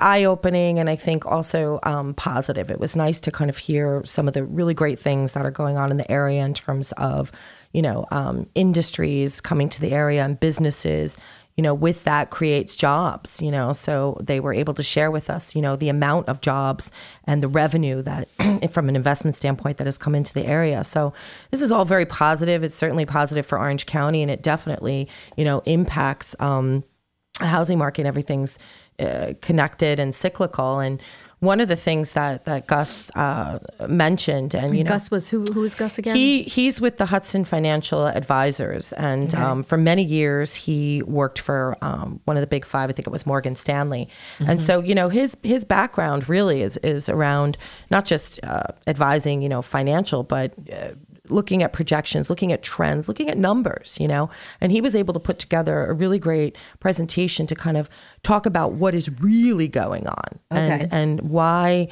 eye 0.00 0.24
opening 0.24 0.80
and 0.80 0.90
I 0.90 0.96
think 0.96 1.24
also 1.24 1.78
um, 1.84 2.12
positive. 2.14 2.72
It 2.72 2.80
was 2.80 2.96
nice 2.96 3.20
to 3.20 3.30
kind 3.30 3.48
of 3.48 3.56
hear 3.56 4.02
some 4.04 4.26
of 4.26 4.34
the 4.34 4.44
really 4.44 4.74
great 4.74 4.98
things 4.98 5.32
that 5.34 5.46
are 5.46 5.52
going 5.52 5.76
on 5.76 5.92
in 5.92 5.96
the 5.96 6.10
area 6.10 6.44
in 6.44 6.54
terms 6.54 6.90
of, 6.92 7.30
you 7.72 7.82
know, 7.82 8.06
um, 8.10 8.48
industries 8.56 9.40
coming 9.40 9.68
to 9.68 9.80
the 9.80 9.92
area 9.92 10.24
and 10.24 10.40
businesses. 10.40 11.16
You 11.56 11.62
know, 11.62 11.74
with 11.74 12.04
that 12.04 12.30
creates 12.30 12.76
jobs, 12.76 13.42
you 13.42 13.50
know. 13.50 13.72
So 13.72 14.18
they 14.20 14.40
were 14.40 14.54
able 14.54 14.74
to 14.74 14.82
share 14.82 15.10
with 15.10 15.28
us, 15.28 15.54
you 15.54 15.62
know, 15.62 15.76
the 15.76 15.88
amount 15.88 16.28
of 16.28 16.40
jobs 16.40 16.90
and 17.24 17.42
the 17.42 17.48
revenue 17.48 18.02
that, 18.02 18.28
from 18.70 18.88
an 18.88 18.96
investment 18.96 19.34
standpoint, 19.34 19.76
that 19.76 19.86
has 19.86 19.98
come 19.98 20.14
into 20.14 20.32
the 20.32 20.46
area. 20.46 20.82
So 20.84 21.12
this 21.50 21.60
is 21.60 21.70
all 21.70 21.84
very 21.84 22.06
positive. 22.06 22.62
It's 22.62 22.74
certainly 22.74 23.04
positive 23.04 23.44
for 23.44 23.58
Orange 23.58 23.86
County 23.86 24.22
and 24.22 24.30
it 24.30 24.42
definitely, 24.42 25.08
you 25.36 25.44
know, 25.44 25.62
impacts. 25.66 26.34
Um, 26.40 26.84
the 27.38 27.46
housing 27.46 27.78
market, 27.78 28.06
everything's 28.06 28.58
uh, 28.98 29.32
connected 29.40 29.98
and 29.98 30.14
cyclical. 30.14 30.78
And 30.78 31.02
one 31.42 31.60
of 31.60 31.66
the 31.66 31.74
things 31.76 32.12
that 32.12 32.44
that 32.44 32.68
Gus 32.68 33.10
uh, 33.16 33.58
mentioned, 33.88 34.54
and 34.54 34.76
you 34.76 34.84
know, 34.84 34.88
Gus 34.90 35.10
was 35.10 35.28
who? 35.28 35.42
Who 35.52 35.60
was 35.60 35.74
Gus 35.74 35.98
again? 35.98 36.14
he 36.14 36.44
he's 36.44 36.80
with 36.80 36.98
the 36.98 37.06
Hudson 37.06 37.44
Financial 37.44 38.06
Advisors, 38.06 38.92
and 38.92 39.34
Okay. 39.34 39.42
um, 39.42 39.62
for 39.64 39.76
many 39.76 40.04
years 40.04 40.54
he 40.54 41.02
worked 41.02 41.40
for 41.40 41.76
um, 41.82 42.20
one 42.26 42.36
of 42.36 42.40
the 42.42 42.46
big 42.46 42.64
five. 42.64 42.88
I 42.90 42.92
think 42.92 43.08
it 43.08 43.10
was 43.10 43.26
Morgan 43.26 43.56
Stanley, 43.56 44.08
and 44.38 44.60
Mhm. 44.60 44.62
so 44.62 44.80
you 44.80 44.94
know 44.94 45.08
his 45.08 45.36
his 45.42 45.64
background 45.64 46.28
really 46.28 46.62
is 46.62 46.76
is 46.78 47.08
around 47.08 47.58
not 47.90 48.04
just 48.04 48.38
uh, 48.44 48.62
advising, 48.86 49.42
you 49.42 49.48
know, 49.48 49.62
financial, 49.62 50.22
but 50.22 50.52
uh, 50.72 50.90
looking 51.32 51.62
at 51.62 51.72
projections, 51.72 52.28
looking 52.30 52.52
at 52.52 52.62
trends, 52.62 53.08
looking 53.08 53.28
at 53.28 53.38
numbers, 53.38 53.98
you 54.00 54.08
know. 54.08 54.30
And 54.60 54.72
he 54.72 54.80
was 54.80 54.94
able 54.94 55.14
to 55.14 55.20
put 55.20 55.38
together 55.38 55.86
a 55.86 55.92
really 55.92 56.18
great 56.18 56.56
presentation 56.80 57.46
to 57.46 57.54
kind 57.54 57.76
of 57.76 57.88
talk 58.22 58.46
about 58.46 58.72
what 58.74 58.94
is 58.94 59.10
really 59.20 59.68
going 59.68 60.06
on 60.06 60.38
Okay. 60.52 60.70
and 60.82 60.92
and 60.92 61.20
why 61.22 61.88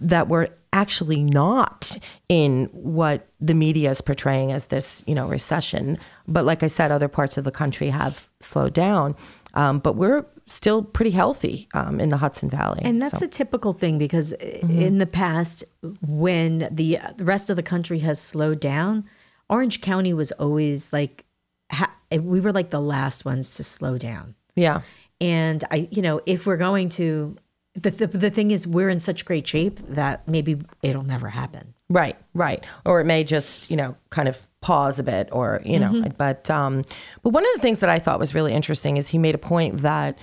that 0.00 0.28
we're 0.28 0.48
actually 0.72 1.22
not 1.22 1.96
in 2.28 2.66
what 2.72 3.26
the 3.40 3.54
media 3.54 3.90
is 3.90 4.00
portraying 4.00 4.52
as 4.52 4.66
this, 4.66 5.02
you 5.06 5.14
know, 5.14 5.26
recession. 5.28 5.98
But 6.26 6.44
like 6.44 6.62
I 6.62 6.66
said, 6.66 6.90
other 6.92 7.08
parts 7.08 7.36
of 7.36 7.44
the 7.44 7.50
country 7.50 7.88
have 7.88 8.28
slowed 8.40 8.74
down, 8.74 9.16
um, 9.54 9.78
but 9.78 9.96
we're 9.96 10.24
still 10.48 10.82
pretty 10.82 11.10
healthy 11.12 11.68
um, 11.74 12.00
in 12.00 12.08
the 12.08 12.16
Hudson 12.16 12.50
Valley. 12.50 12.80
And 12.82 13.00
that's 13.00 13.20
So- 13.20 13.26
a 13.26 13.28
typical 13.28 13.72
thing 13.72 13.98
because 13.98 14.32
Mm-hmm. 14.40 14.80
in 14.82 14.98
the 14.98 15.06
past, 15.06 15.64
when 16.06 16.68
the, 16.70 16.98
the 17.16 17.24
rest 17.24 17.50
of 17.50 17.56
the 17.56 17.62
country 17.62 18.00
has 18.00 18.20
slowed 18.20 18.60
down, 18.60 19.04
Orange 19.48 19.80
County 19.80 20.12
was 20.12 20.32
always 20.32 20.92
like, 20.92 21.24
ha- 21.70 21.92
we 22.12 22.40
were 22.40 22.52
like 22.52 22.70
the 22.70 22.80
last 22.80 23.24
ones 23.24 23.56
to 23.56 23.62
slow 23.64 23.98
down. 23.98 24.34
yeah. 24.56 24.80
And 25.20 25.64
I, 25.72 25.88
you 25.90 26.00
know, 26.00 26.20
if 26.26 26.46
we're 26.46 26.56
going 26.56 26.90
to, 26.90 27.36
the, 27.74 27.90
the, 27.90 28.06
the 28.06 28.30
thing 28.30 28.52
is, 28.52 28.68
we're 28.68 28.88
in 28.88 29.00
such 29.00 29.24
great 29.24 29.46
shape 29.48 29.80
that 29.88 30.26
maybe 30.28 30.60
it'll 30.82 31.02
never 31.02 31.28
happen. 31.28 31.74
Right, 31.90 32.16
right. 32.34 32.64
Or 32.84 33.00
it 33.00 33.04
may 33.04 33.24
just, 33.24 33.68
you 33.68 33.76
know, 33.76 33.96
kind 34.10 34.28
of 34.28 34.46
pause 34.60 35.00
a 35.00 35.02
bit 35.02 35.28
or, 35.32 35.60
you 35.64 35.80
know, 35.80 36.04
but 36.16 36.48
um 36.50 36.82
but 37.22 37.30
one 37.30 37.44
of 37.44 37.50
the 37.54 37.60
things 37.60 37.80
that 37.80 37.90
I 37.90 37.98
thought 37.98 38.18
was 38.20 38.32
really 38.34 38.52
interesting 38.52 38.96
is 38.96 39.08
he 39.08 39.18
made 39.18 39.34
a 39.34 39.38
point 39.38 39.78
that 39.82 40.18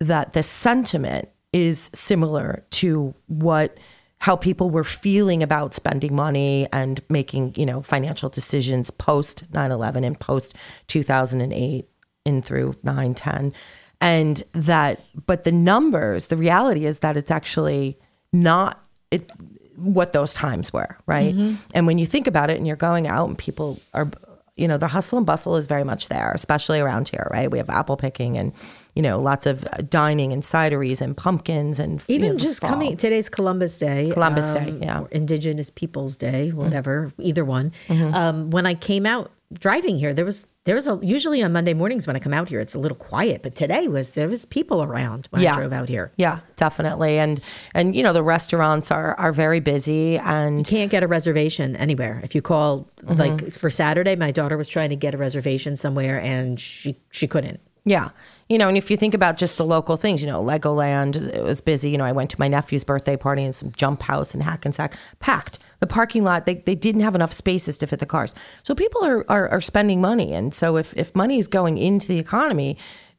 that 0.00 0.32
the 0.32 0.42
sentiment 0.42 1.28
is 1.52 1.90
similar 1.92 2.64
to 2.70 3.14
what 3.26 3.76
how 4.20 4.34
people 4.34 4.70
were 4.70 4.84
feeling 4.84 5.44
about 5.44 5.74
spending 5.74 6.14
money 6.14 6.66
and 6.72 7.00
making, 7.08 7.54
you 7.56 7.64
know, 7.64 7.80
financial 7.82 8.28
decisions 8.28 8.90
post 8.90 9.44
9/11 9.52 10.04
and 10.04 10.18
post 10.18 10.54
2008 10.88 11.88
in 12.24 12.42
through 12.42 12.74
9/10 12.84 13.52
and 14.00 14.42
that 14.52 15.00
but 15.26 15.44
the 15.44 15.52
numbers, 15.52 16.28
the 16.28 16.36
reality 16.36 16.84
is 16.84 16.98
that 17.00 17.16
it's 17.16 17.30
actually 17.30 17.98
not 18.32 18.84
it 19.10 19.30
what 19.76 20.12
those 20.12 20.34
times 20.34 20.72
were, 20.72 20.98
right? 21.06 21.34
Mm-hmm. 21.34 21.54
And 21.72 21.86
when 21.86 21.98
you 21.98 22.06
think 22.06 22.26
about 22.26 22.50
it 22.50 22.56
and 22.56 22.66
you're 22.66 22.76
going 22.76 23.06
out 23.06 23.28
and 23.28 23.38
people 23.38 23.78
are 23.94 24.10
you 24.56 24.66
know, 24.66 24.76
the 24.76 24.88
hustle 24.88 25.18
and 25.18 25.26
bustle 25.26 25.56
is 25.56 25.68
very 25.68 25.84
much 25.84 26.08
there, 26.08 26.32
especially 26.34 26.80
around 26.80 27.08
here, 27.08 27.28
right? 27.30 27.48
We 27.48 27.58
have 27.58 27.70
apple 27.70 27.96
picking 27.96 28.36
and, 28.36 28.52
you 28.98 29.02
know, 29.02 29.20
lots 29.20 29.46
of 29.46 29.64
dining 29.88 30.32
and 30.32 30.42
cideries 30.42 31.00
and 31.00 31.16
pumpkins 31.16 31.78
and 31.78 32.04
you 32.08 32.16
Even 32.16 32.32
know, 32.32 32.38
just 32.38 32.60
fall. 32.60 32.70
coming, 32.70 32.96
today's 32.96 33.28
Columbus 33.28 33.78
Day. 33.78 34.06
um, 34.06 34.10
Columbus 34.12 34.50
Day, 34.50 34.76
yeah. 34.82 35.04
Indigenous 35.12 35.70
Peoples 35.70 36.16
Day, 36.16 36.48
Mm-hmm. 36.48 36.56
whatever, 36.58 37.12
either 37.20 37.44
one. 37.44 37.70
Um, 37.88 38.50
when 38.50 38.66
I 38.66 38.74
came 38.74 39.06
out 39.06 39.30
driving 39.52 39.96
here, 39.96 40.12
there 40.12 40.24
was, 40.24 40.48
there 40.64 40.74
was 40.74 40.88
a, 40.88 40.98
usually 41.00 41.44
on 41.44 41.52
Monday 41.52 41.74
mornings 41.74 42.08
when 42.08 42.16
I 42.16 42.18
come 42.18 42.34
out 42.34 42.48
here, 42.48 42.58
it's 42.58 42.74
a 42.74 42.78
little 42.80 42.96
quiet, 42.98 43.44
but 43.44 43.54
today 43.54 43.86
was, 43.86 44.10
there 44.10 44.28
was 44.28 44.44
people 44.44 44.82
around 44.82 45.28
when 45.30 45.46
I 45.46 45.54
drove 45.54 45.72
out 45.72 45.88
here. 45.88 46.10
Yeah, 46.16 46.40
definitely. 46.56 47.18
And 47.20 47.40
and 47.74 47.94
you 47.94 48.02
know, 48.02 48.12
the 48.12 48.24
restaurants 48.24 48.90
are 48.90 49.14
are 49.14 49.30
very 49.30 49.60
busy 49.60 50.18
and 50.18 50.58
you 50.58 50.64
Can't 50.64 50.90
get 50.90 51.04
a 51.04 51.06
reservation 51.06 51.76
anywhere. 51.76 52.20
If 52.24 52.34
you 52.34 52.42
call, 52.42 52.88
Mm-hmm. 53.04 53.14
like 53.20 53.52
for 53.52 53.70
Saturday, 53.70 54.16
my 54.16 54.32
daughter 54.32 54.56
was 54.56 54.66
trying 54.66 54.90
to 54.90 54.96
get 54.96 55.14
a 55.14 55.18
reservation 55.18 55.76
somewhere 55.76 56.20
and 56.20 56.58
she, 56.58 56.96
she 57.12 57.28
couldn't. 57.28 57.60
Yeah. 57.84 58.10
You 58.48 58.56
know, 58.56 58.68
and 58.68 58.78
if 58.78 58.90
you 58.90 58.96
think 58.96 59.12
about 59.12 59.36
just 59.36 59.58
the 59.58 59.64
local 59.64 59.96
things, 59.96 60.22
you 60.22 60.30
know, 60.30 60.42
Legoland, 60.42 61.16
it 61.16 61.44
was 61.44 61.60
busy. 61.60 61.90
You 61.90 61.98
know, 61.98 62.04
I 62.04 62.12
went 62.12 62.30
to 62.30 62.40
my 62.40 62.48
nephew's 62.48 62.82
birthday 62.82 63.16
party 63.16 63.44
and 63.44 63.54
some 63.54 63.72
jump 63.72 64.02
house 64.02 64.34
in 64.34 64.40
Hackensack, 64.40 64.96
packed. 65.20 65.58
The 65.80 65.86
parking 65.86 66.24
lot, 66.24 66.46
they, 66.46 66.54
they 66.54 66.74
didn't 66.74 67.02
have 67.02 67.14
enough 67.14 67.32
spaces 67.32 67.78
to 67.78 67.86
fit 67.86 68.00
the 68.00 68.06
cars. 68.06 68.34
So 68.62 68.74
people 68.74 69.04
are, 69.04 69.24
are, 69.28 69.48
are 69.48 69.60
spending 69.60 70.00
money. 70.00 70.32
And 70.32 70.54
so 70.54 70.76
if, 70.76 70.94
if 70.96 71.14
money 71.14 71.38
is 71.38 71.46
going 71.46 71.78
into 71.78 72.08
the 72.08 72.18
economy, 72.18 72.78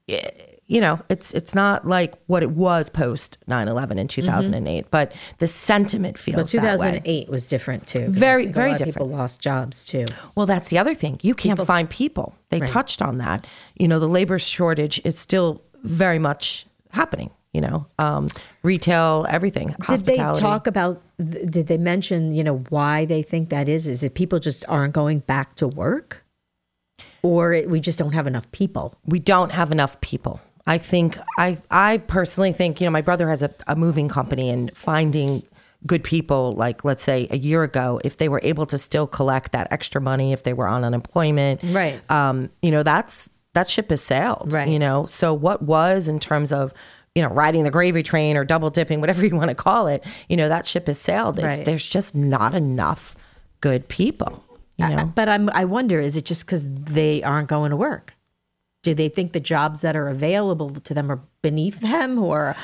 eh, 0.09 0.29
you 0.69 0.79
know, 0.79 1.01
it's 1.09 1.33
it's 1.33 1.55
not 1.55 1.87
like 1.87 2.13
what 2.27 2.43
it 2.43 2.51
was 2.51 2.89
post 2.91 3.39
9-11 3.49 3.97
in 3.97 4.07
2008, 4.07 4.85
but 4.91 5.11
the 5.39 5.47
sentiment 5.47 6.17
feels 6.17 6.53
But 6.53 6.61
that 6.61 6.79
way. 6.79 6.91
2008 6.91 7.29
was 7.29 7.47
different 7.47 7.87
too. 7.87 8.05
Very, 8.07 8.45
very 8.45 8.73
different. 8.73 8.93
People 8.93 9.09
lost 9.09 9.41
jobs 9.41 9.83
too. 9.83 10.05
Well, 10.35 10.45
that's 10.45 10.69
the 10.69 10.77
other 10.77 10.93
thing. 10.93 11.19
You 11.23 11.33
can't 11.33 11.59
find 11.65 11.89
people. 11.89 12.35
They 12.49 12.59
Right. 12.59 12.69
touched 12.69 13.01
on 13.01 13.17
that. 13.17 13.47
You 13.77 13.87
know, 13.87 13.97
the 13.99 14.07
labor 14.07 14.37
shortage 14.37 15.01
is 15.03 15.17
still 15.17 15.63
very 15.83 16.19
much 16.19 16.67
happening. 16.91 17.31
You 17.51 17.61
know, 17.61 17.87
um, 17.97 18.27
retail, 18.61 19.25
everything, 19.27 19.73
Did 19.87 20.05
they 20.05 20.17
talk 20.17 20.67
about? 20.67 21.01
Did 21.17 21.65
they 21.65 21.79
mention 21.79 22.31
you 22.31 22.43
know 22.43 22.57
why 22.69 23.05
they 23.05 23.23
think 23.23 23.49
that 23.49 23.67
is? 23.67 23.87
Is 23.87 24.03
it 24.03 24.13
people 24.13 24.37
just 24.37 24.63
aren't 24.67 24.93
going 24.93 25.19
back 25.21 25.55
to 25.55 25.67
work, 25.67 26.23
or 27.23 27.53
it, 27.53 27.67
we 27.67 27.79
just 27.79 27.97
don't 27.97 28.13
have 28.13 28.27
enough 28.27 28.51
people? 28.51 28.93
we 29.03 29.17
don't 29.17 29.51
have 29.51 29.71
enough 29.71 29.99
people. 30.01 30.39
I 30.67 30.77
think 30.77 31.17
I 31.37 31.57
I 31.71 31.97
personally 31.97 32.51
think 32.53 32.79
you 32.81 32.85
know 32.85 32.91
my 32.91 33.01
brother 33.01 33.29
has 33.29 33.41
a, 33.41 33.51
a 33.67 33.75
moving 33.75 34.07
company 34.09 34.49
and 34.49 34.75
finding 34.75 35.43
good 35.85 36.03
people 36.03 36.53
like 36.55 36.83
let's 36.83 37.03
say 37.03 37.27
a 37.31 37.37
year 37.37 37.63
ago 37.63 38.01
if 38.03 38.17
they 38.17 38.27
were 38.29 38.41
able 38.43 38.65
to 38.65 38.77
still 38.77 39.07
collect 39.07 39.53
that 39.53 39.67
extra 39.71 40.01
money 40.01 40.33
if 40.33 40.43
they 40.43 40.51
were 40.53 40.67
on 40.67 40.83
unemployment 40.83 41.61
Right. 41.63 42.01
um 42.11 42.49
you 42.61 42.69
know 42.69 42.83
that's 42.83 43.29
that 43.53 43.69
ship 43.69 43.89
has 43.89 44.01
sailed 44.01 44.51
Right. 44.51 44.67
you 44.67 44.77
know 44.77 45.05
so 45.05 45.33
what 45.33 45.61
was 45.61 46.07
in 46.09 46.19
terms 46.19 46.51
of 46.51 46.73
you 47.15 47.23
know 47.23 47.29
riding 47.29 47.63
the 47.63 47.71
gravy 47.71 48.03
train 48.03 48.35
or 48.35 48.43
double 48.43 48.69
dipping 48.69 48.99
whatever 48.99 49.25
you 49.25 49.35
want 49.37 49.49
to 49.49 49.55
call 49.55 49.87
it 49.87 50.03
you 50.27 50.35
know 50.35 50.49
that 50.49 50.67
ship 50.67 50.87
has 50.87 50.99
sailed 50.99 51.39
it's, 51.39 51.45
Right. 51.45 51.65
there's 51.65 51.87
just 51.87 52.13
not 52.13 52.53
enough 52.53 53.15
good 53.61 53.87
people 53.87 54.43
you 54.77 54.87
know 54.89 55.11
But 55.15 55.29
I'm 55.29 55.49
I 55.51 55.63
wonder 55.63 55.99
is 56.01 56.17
it 56.17 56.25
just 56.25 56.45
because 56.45 56.67
they 56.69 57.23
aren't 57.23 57.47
going 57.49 57.69
to 57.71 57.77
work? 57.77 58.13
Do 58.81 58.93
they 58.93 59.09
think 59.09 59.33
the 59.33 59.39
jobs 59.39 59.81
that 59.81 59.95
are 59.95 60.07
available 60.07 60.69
to 60.69 60.93
them 60.93 61.11
are 61.11 61.21
beneath 61.41 61.79
them, 61.81 62.19
or 62.19 62.55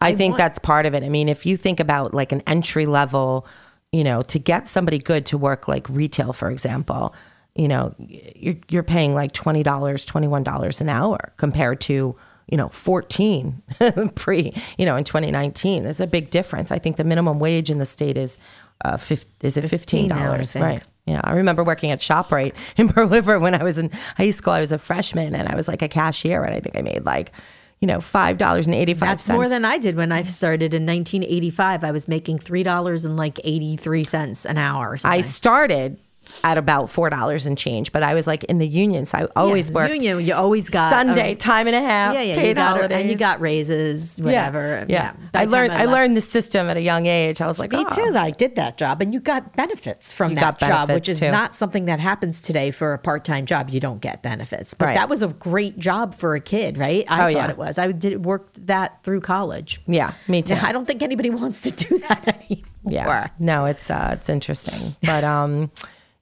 I 0.00 0.14
think 0.14 0.36
that's 0.36 0.58
part 0.58 0.86
of 0.86 0.94
it. 0.94 1.02
I 1.02 1.08
mean, 1.08 1.28
if 1.28 1.46
you 1.46 1.56
think 1.56 1.80
about 1.80 2.14
like 2.14 2.32
an 2.32 2.42
entry 2.46 2.86
level, 2.86 3.46
you 3.92 4.04
know, 4.04 4.22
to 4.22 4.38
get 4.38 4.68
somebody 4.68 4.98
good 4.98 5.26
to 5.26 5.38
work 5.38 5.68
like 5.68 5.88
retail, 5.88 6.32
for 6.32 6.50
example, 6.50 7.14
you 7.54 7.68
know, 7.68 7.94
you're 7.98 8.56
you're 8.68 8.82
paying 8.82 9.14
like 9.14 9.32
twenty 9.32 9.62
dollars, 9.62 10.04
twenty 10.04 10.26
one 10.26 10.42
dollars 10.42 10.80
an 10.80 10.88
hour 10.88 11.32
compared 11.36 11.80
to 11.82 12.16
you 12.50 12.56
know 12.56 12.68
fourteen 12.68 13.62
pre, 14.14 14.52
you 14.76 14.84
know, 14.84 14.96
in 14.96 15.04
twenty 15.04 15.30
nineteen. 15.30 15.84
There's 15.84 16.00
a 16.00 16.06
big 16.06 16.30
difference. 16.30 16.72
I 16.72 16.78
think 16.78 16.96
the 16.96 17.04
minimum 17.04 17.38
wage 17.38 17.70
in 17.70 17.78
the 17.78 17.86
state 17.86 18.18
is 18.18 18.38
uh, 18.84 18.98
is 19.40 19.56
it 19.56 19.68
fifteen 19.68 20.08
now, 20.08 20.32
I 20.62 20.80
Yeah, 21.06 21.20
I 21.22 21.34
remember 21.34 21.62
working 21.62 21.90
at 21.90 22.00
Shoprite 22.00 22.54
in 22.76 22.88
Pearl 22.88 23.08
River 23.08 23.38
when 23.38 23.54
I 23.54 23.62
was 23.62 23.78
in 23.78 23.90
high 24.16 24.30
school. 24.30 24.52
I 24.52 24.60
was 24.60 24.72
a 24.72 24.78
freshman 24.78 25.34
and 25.34 25.48
I 25.48 25.54
was 25.54 25.68
like 25.68 25.82
a 25.82 25.88
cashier, 25.88 26.42
and 26.44 26.54
I 26.54 26.60
think 26.60 26.76
I 26.76 26.82
made 26.82 27.04
like, 27.04 27.32
you 27.80 27.86
know, 27.86 28.00
five 28.00 28.38
dollars 28.38 28.66
and 28.66 28.74
eighty 28.74 28.94
five 28.94 29.08
that's 29.08 29.28
more 29.28 29.48
than 29.48 29.64
I 29.64 29.78
did 29.78 29.96
when 29.96 30.12
I 30.12 30.22
started 30.22 30.72
in 30.72 30.86
1985? 30.86 31.84
I 31.84 31.90
was 31.90 32.08
making 32.08 32.38
three 32.38 32.62
dollars 32.62 33.04
and 33.04 33.16
like 33.16 33.38
83 33.44 34.04
cents 34.04 34.46
an 34.46 34.56
hour. 34.56 34.96
I 35.04 35.20
started 35.20 35.98
at 36.42 36.58
about 36.58 36.90
four 36.90 37.10
dollars 37.10 37.46
and 37.46 37.56
change, 37.56 37.92
but 37.92 38.02
I 38.02 38.14
was 38.14 38.26
like 38.26 38.44
in 38.44 38.58
the 38.58 38.66
union, 38.68 39.04
so 39.04 39.18
I 39.18 39.28
always 39.36 39.68
Yeah, 39.68 39.74
worked 39.74 39.92
union. 39.94 40.20
You 40.24 40.34
always 40.34 40.68
got 40.70 40.90
Sunday 40.90 41.32
a- 41.32 41.36
time 41.36 41.66
and 41.66 41.76
a 41.76 41.80
half, 41.80 42.14
Yeah, 42.14 42.22
yeah, 42.22 42.34
paid 42.36 42.48
you 42.48 42.54
got 42.54 42.76
holidays, 42.76 42.98
and 43.00 43.10
you 43.10 43.16
got 43.16 43.40
raises, 43.40 44.16
whatever. 44.18 44.84
Yeah, 44.88 45.12
By 45.32 45.42
I 45.42 45.44
learned. 45.44 45.72
I, 45.72 45.80
left- 45.84 45.90
learned 45.92 46.16
the 46.16 46.20
system 46.20 46.68
at 46.68 46.76
a 46.76 46.80
young 46.82 47.06
age. 47.06 47.40
I 47.40 47.46
was 47.46 47.58
like, 47.58 47.72
Me 47.72 47.84
oh. 47.88 47.94
too. 48.12 48.16
I 48.16 48.30
did 48.30 48.56
that 48.56 48.76
job, 48.78 49.00
and 49.02 49.12
you 49.12 49.20
got 49.20 49.54
benefits 49.56 50.12
from 50.12 50.30
You 50.32 50.36
that 50.36 50.58
got 50.58 50.68
job, 50.68 50.90
which 50.90 51.08
is 51.08 51.20
too. 51.20 51.30
not 51.30 51.54
something 51.54 51.84
that 51.86 52.00
happens 52.00 52.40
today 52.40 52.70
for 52.70 52.92
a 52.94 52.98
part-time 52.98 53.46
job. 53.46 53.70
You 53.70 53.80
don't 53.80 54.00
get 54.00 54.22
benefits, 54.22 54.74
but 54.74 54.86
Right. 54.86 54.94
that 54.94 55.08
was 55.08 55.22
a 55.22 55.28
great 55.28 55.78
job 55.78 56.14
for 56.14 56.34
a 56.34 56.40
kid, 56.40 56.78
right? 56.78 57.04
I 57.08 57.14
Oh, 57.14 57.18
thought 57.32 57.32
yeah. 57.32 57.50
it 57.50 57.58
was. 57.58 57.78
I 57.78 57.90
did 57.92 58.24
worked 58.24 58.66
that 58.66 59.02
through 59.04 59.20
college. 59.20 59.80
Yeah, 59.86 60.12
me 60.28 60.42
too. 60.42 60.54
I 60.60 60.72
don't 60.72 60.86
think 60.86 61.02
anybody 61.02 61.30
wants 61.30 61.62
to 61.62 61.70
do 61.70 61.98
that 61.98 62.26
anymore. 62.28 62.64
Yeah. 62.86 63.28
No, 63.38 63.64
it's 63.64 63.90
uh 63.90 64.10
it's 64.12 64.28
interesting. 64.28 64.94
But 65.02 65.24
um 65.24 65.70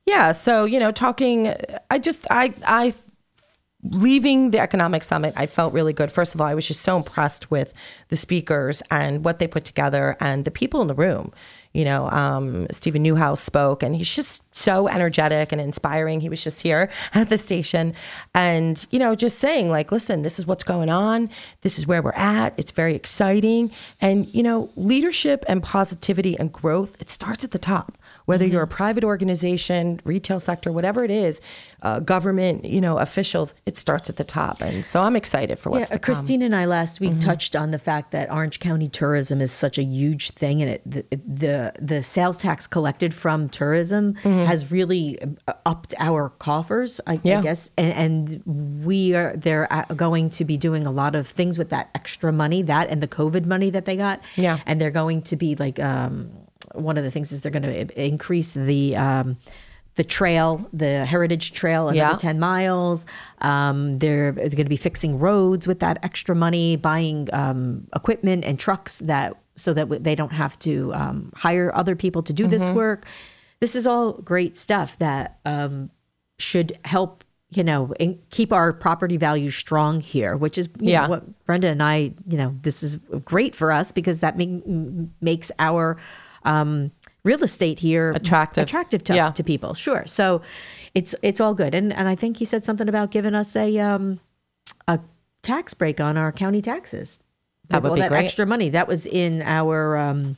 yeah, 0.07 0.33
so 0.33 0.65
you 0.65 0.79
know, 0.79 0.93
talking 0.93 1.55
I 1.91 1.99
just 1.99 2.27
I 2.31 2.55
I 2.67 2.95
leaving 3.85 4.53
the 4.53 4.61
economic 4.61 5.03
summit, 5.03 5.35
I 5.37 5.47
felt 5.47 5.73
really 5.73 5.93
good. 5.93 6.13
First 6.13 6.35
of 6.35 6.41
all, 6.41 6.47
I 6.47 6.55
was 6.55 6.67
just 6.67 6.83
so 6.83 6.97
impressed 6.97 7.51
with 7.51 7.75
the 8.09 8.17
speakers 8.17 8.81
and 8.91 9.25
what 9.25 9.39
they 9.39 9.49
put 9.49 9.65
together 9.65 10.17
and 10.21 10.45
the 10.45 10.51
people 10.51 10.83
in 10.83 10.89
the 10.89 10.95
room. 10.95 11.33
You 11.73 11.87
know, 11.87 12.11
um, 12.11 12.67
Steven 12.71 13.03
Neuhaus 13.03 13.39
spoke, 13.39 13.83
and 13.83 13.97
he's 13.97 14.15
just 14.15 14.43
so 14.55 14.89
energetic 14.89 15.53
and 15.53 15.61
inspiring. 15.61 16.21
He 16.21 16.29
was 16.29 16.45
just 16.45 16.61
here 16.61 16.91
at 17.15 17.31
the 17.31 17.39
station, 17.39 17.95
and 18.35 18.87
you 18.91 18.99
know, 18.99 19.15
just 19.15 19.39
saying 19.39 19.71
like, 19.71 19.91
"Listen, 19.91 20.21
this 20.21 20.39
is 20.39 20.47
what's 20.47 20.65
going 20.65 20.91
on. 20.91 21.31
This 21.63 21.79
is 21.79 21.87
where 21.87 22.03
we're 22.03 22.13
at. 22.13 22.53
It's 22.59 22.73
very 22.73 22.95
exciting." 22.95 23.71
And 24.03 24.33
you 24.35 24.43
know, 24.43 24.71
leadership 24.77 25.47
and 25.49 25.63
positivity 25.63 26.39
and 26.39 26.53
growth. 26.53 26.95
It 27.01 27.09
starts 27.09 27.43
at 27.43 27.53
the 27.53 27.59
top. 27.59 27.97
Whether 28.27 28.47
you're 28.47 28.63
a 28.63 28.67
private 28.69 29.05
organization, 29.05 30.01
retail 30.05 30.41
sector, 30.41 30.71
whatever 30.73 31.05
it 31.05 31.11
is, 31.11 31.41
uh, 31.83 31.99
government, 32.01 32.65
you 32.65 32.81
know, 32.81 32.99
officials, 32.99 33.55
it 33.67 33.77
starts 33.77 34.09
at 34.09 34.17
the 34.17 34.25
top. 34.25 34.61
And 34.63 34.85
so 34.85 35.03
I'm 35.03 35.17
excited 35.17 35.59
for 35.59 35.71
what's 35.71 35.91
yeah, 35.91 35.97
to 35.97 36.01
come. 36.01 36.15
Christine 36.15 36.43
and 36.43 36.55
I 36.55 36.67
last 36.67 37.01
week 37.01 37.19
touched 37.19 37.57
on 37.57 37.71
the 37.73 37.79
fact 37.79 38.13
that 38.13 38.31
Orange 38.31 38.61
County 38.61 38.89
tourism 38.89 39.41
is 39.41 39.51
such 39.51 39.79
a 39.79 39.83
huge 39.83 40.31
thing, 40.31 40.63
and 40.63 40.71
it 40.71 40.83
the 40.85 41.05
the, 41.27 41.73
the 41.81 42.03
sales 42.03 42.37
tax 42.39 42.67
collected 42.67 43.13
from 43.13 43.49
tourism 43.49 44.15
has 44.17 44.71
really 44.71 45.19
uh, 45.49 45.53
upped 45.67 45.95
our 45.99 46.29
coffers, 46.29 47.01
I, 47.07 47.21
Yeah. 47.23 47.41
I 47.41 47.43
guess, 47.43 47.71
and, 47.77 47.93
and 48.45 48.85
we 48.85 49.15
are 49.15 49.35
they're 49.37 49.73
uh, 49.73 49.85
going 49.95 50.31
to 50.31 50.45
be 50.45 50.57
doing 50.57 50.87
a 50.87 50.91
lot 50.93 51.15
of 51.15 51.27
things 51.27 51.59
with 51.59 51.71
that 51.71 51.91
extra 51.95 52.33
money, 52.33 52.63
that 52.63 52.89
and 52.89 53.01
the 53.03 53.09
COVID 53.09 53.47
money 53.47 53.71
that 53.71 53.85
they 53.85 53.97
got, 53.97 54.21
Yeah. 54.37 54.59
and 54.67 54.81
they're 54.81 54.91
going 54.91 55.23
to 55.23 55.37
be 55.37 55.57
like 55.57 55.81
um, 55.81 56.31
one 56.75 56.97
of 56.97 57.05
the 57.05 57.11
things 57.11 57.33
is 57.33 57.43
they're 57.43 57.53
going 57.53 57.63
to 57.65 58.01
increase 58.03 58.55
the. 58.55 58.97
Um, 58.97 59.37
the 59.97 60.05
trail, 60.05 60.67
the 60.73 61.05
heritage 61.05 61.53
trail, 61.53 61.91
another 61.91 62.13
Yeah. 62.13 62.17
10 62.17 62.41
miles. 62.41 63.05
Um, 63.43 63.99
they're, 63.99 64.33
they're 64.33 64.49
going 64.49 64.65
to 64.65 64.65
be 64.71 64.77
fixing 64.79 65.19
roads 65.19 65.67
with 65.67 65.81
that 65.81 65.99
extra 66.03 66.35
money, 66.35 66.77
buying 66.77 67.29
um, 67.35 67.87
equipment 67.95 68.43
and 68.47 68.59
trucks 68.59 69.01
that 69.01 69.37
so 69.55 69.75
that 69.75 70.03
they 70.03 70.15
don't 70.15 70.33
have 70.33 70.59
to 70.61 70.95
um, 70.95 71.31
hire 71.37 71.71
other 71.77 71.95
people 71.95 72.23
to 72.23 72.33
do 72.33 72.47
this 72.47 72.71
work. 72.71 73.05
This 73.61 73.77
is 73.77 73.87
all 73.87 74.15
great 74.15 74.57
stuff 74.57 74.99
that 74.99 75.41
um, 75.45 75.91
should 76.39 76.79
help, 76.87 77.23
you 77.51 77.63
know, 77.63 77.93
in, 78.01 78.19
keep 78.31 78.51
our 78.51 78.73
property 78.73 79.19
values 79.19 79.55
strong 79.55 80.01
here, 80.01 80.39
which 80.39 80.57
is 80.57 80.71
you 80.81 80.87
know, 80.87 80.93
Yeah. 80.93 81.07
what 81.09 81.45
Brenda 81.45 81.69
and 81.69 81.83
I, 81.83 82.15
you 82.27 82.39
know, 82.39 82.57
this 82.63 82.83
is 82.83 82.97
great 83.27 83.55
for 83.55 83.71
us 83.71 83.93
because 83.93 84.21
that 84.21 84.39
make, 84.39 84.67
makes 85.21 85.53
our 85.59 85.99
um, 86.45 86.91
real 87.25 87.43
estate 87.43 87.79
here 87.79 88.11
Attractive. 88.11 88.65
attractive 88.65 89.05
to, 89.05 89.15
Yeah. 89.15 89.31
to 89.31 89.45
people. 89.45 89.75
Sure. 89.75 90.05
So 90.07 90.43
it's 90.95 91.15
it's 91.23 91.41
all 91.41 91.55
good. 91.55 91.75
And 91.75 91.93
and 91.93 92.09
I 92.09 92.15
think 92.15 92.37
he 92.39 92.45
said 92.45 92.65
something 92.65 92.89
about 92.89 93.11
giving 93.11 93.35
us 93.35 93.55
a 93.57 93.79
um 93.79 94.21
a 94.89 94.99
tax 95.43 95.75
break 95.75 96.01
on 96.01 96.17
our 96.17 96.33
county 96.33 96.61
taxes. 96.61 97.19
That 97.69 97.83
would 97.83 97.91
all 97.91 97.95
be 97.95 98.01
that 98.03 98.11
great. 98.11 98.25
extra 98.25 98.45
money. 98.47 98.69
That 98.71 98.89
was 98.89 99.07
in 99.07 99.43
our 99.43 99.97
um 99.97 100.37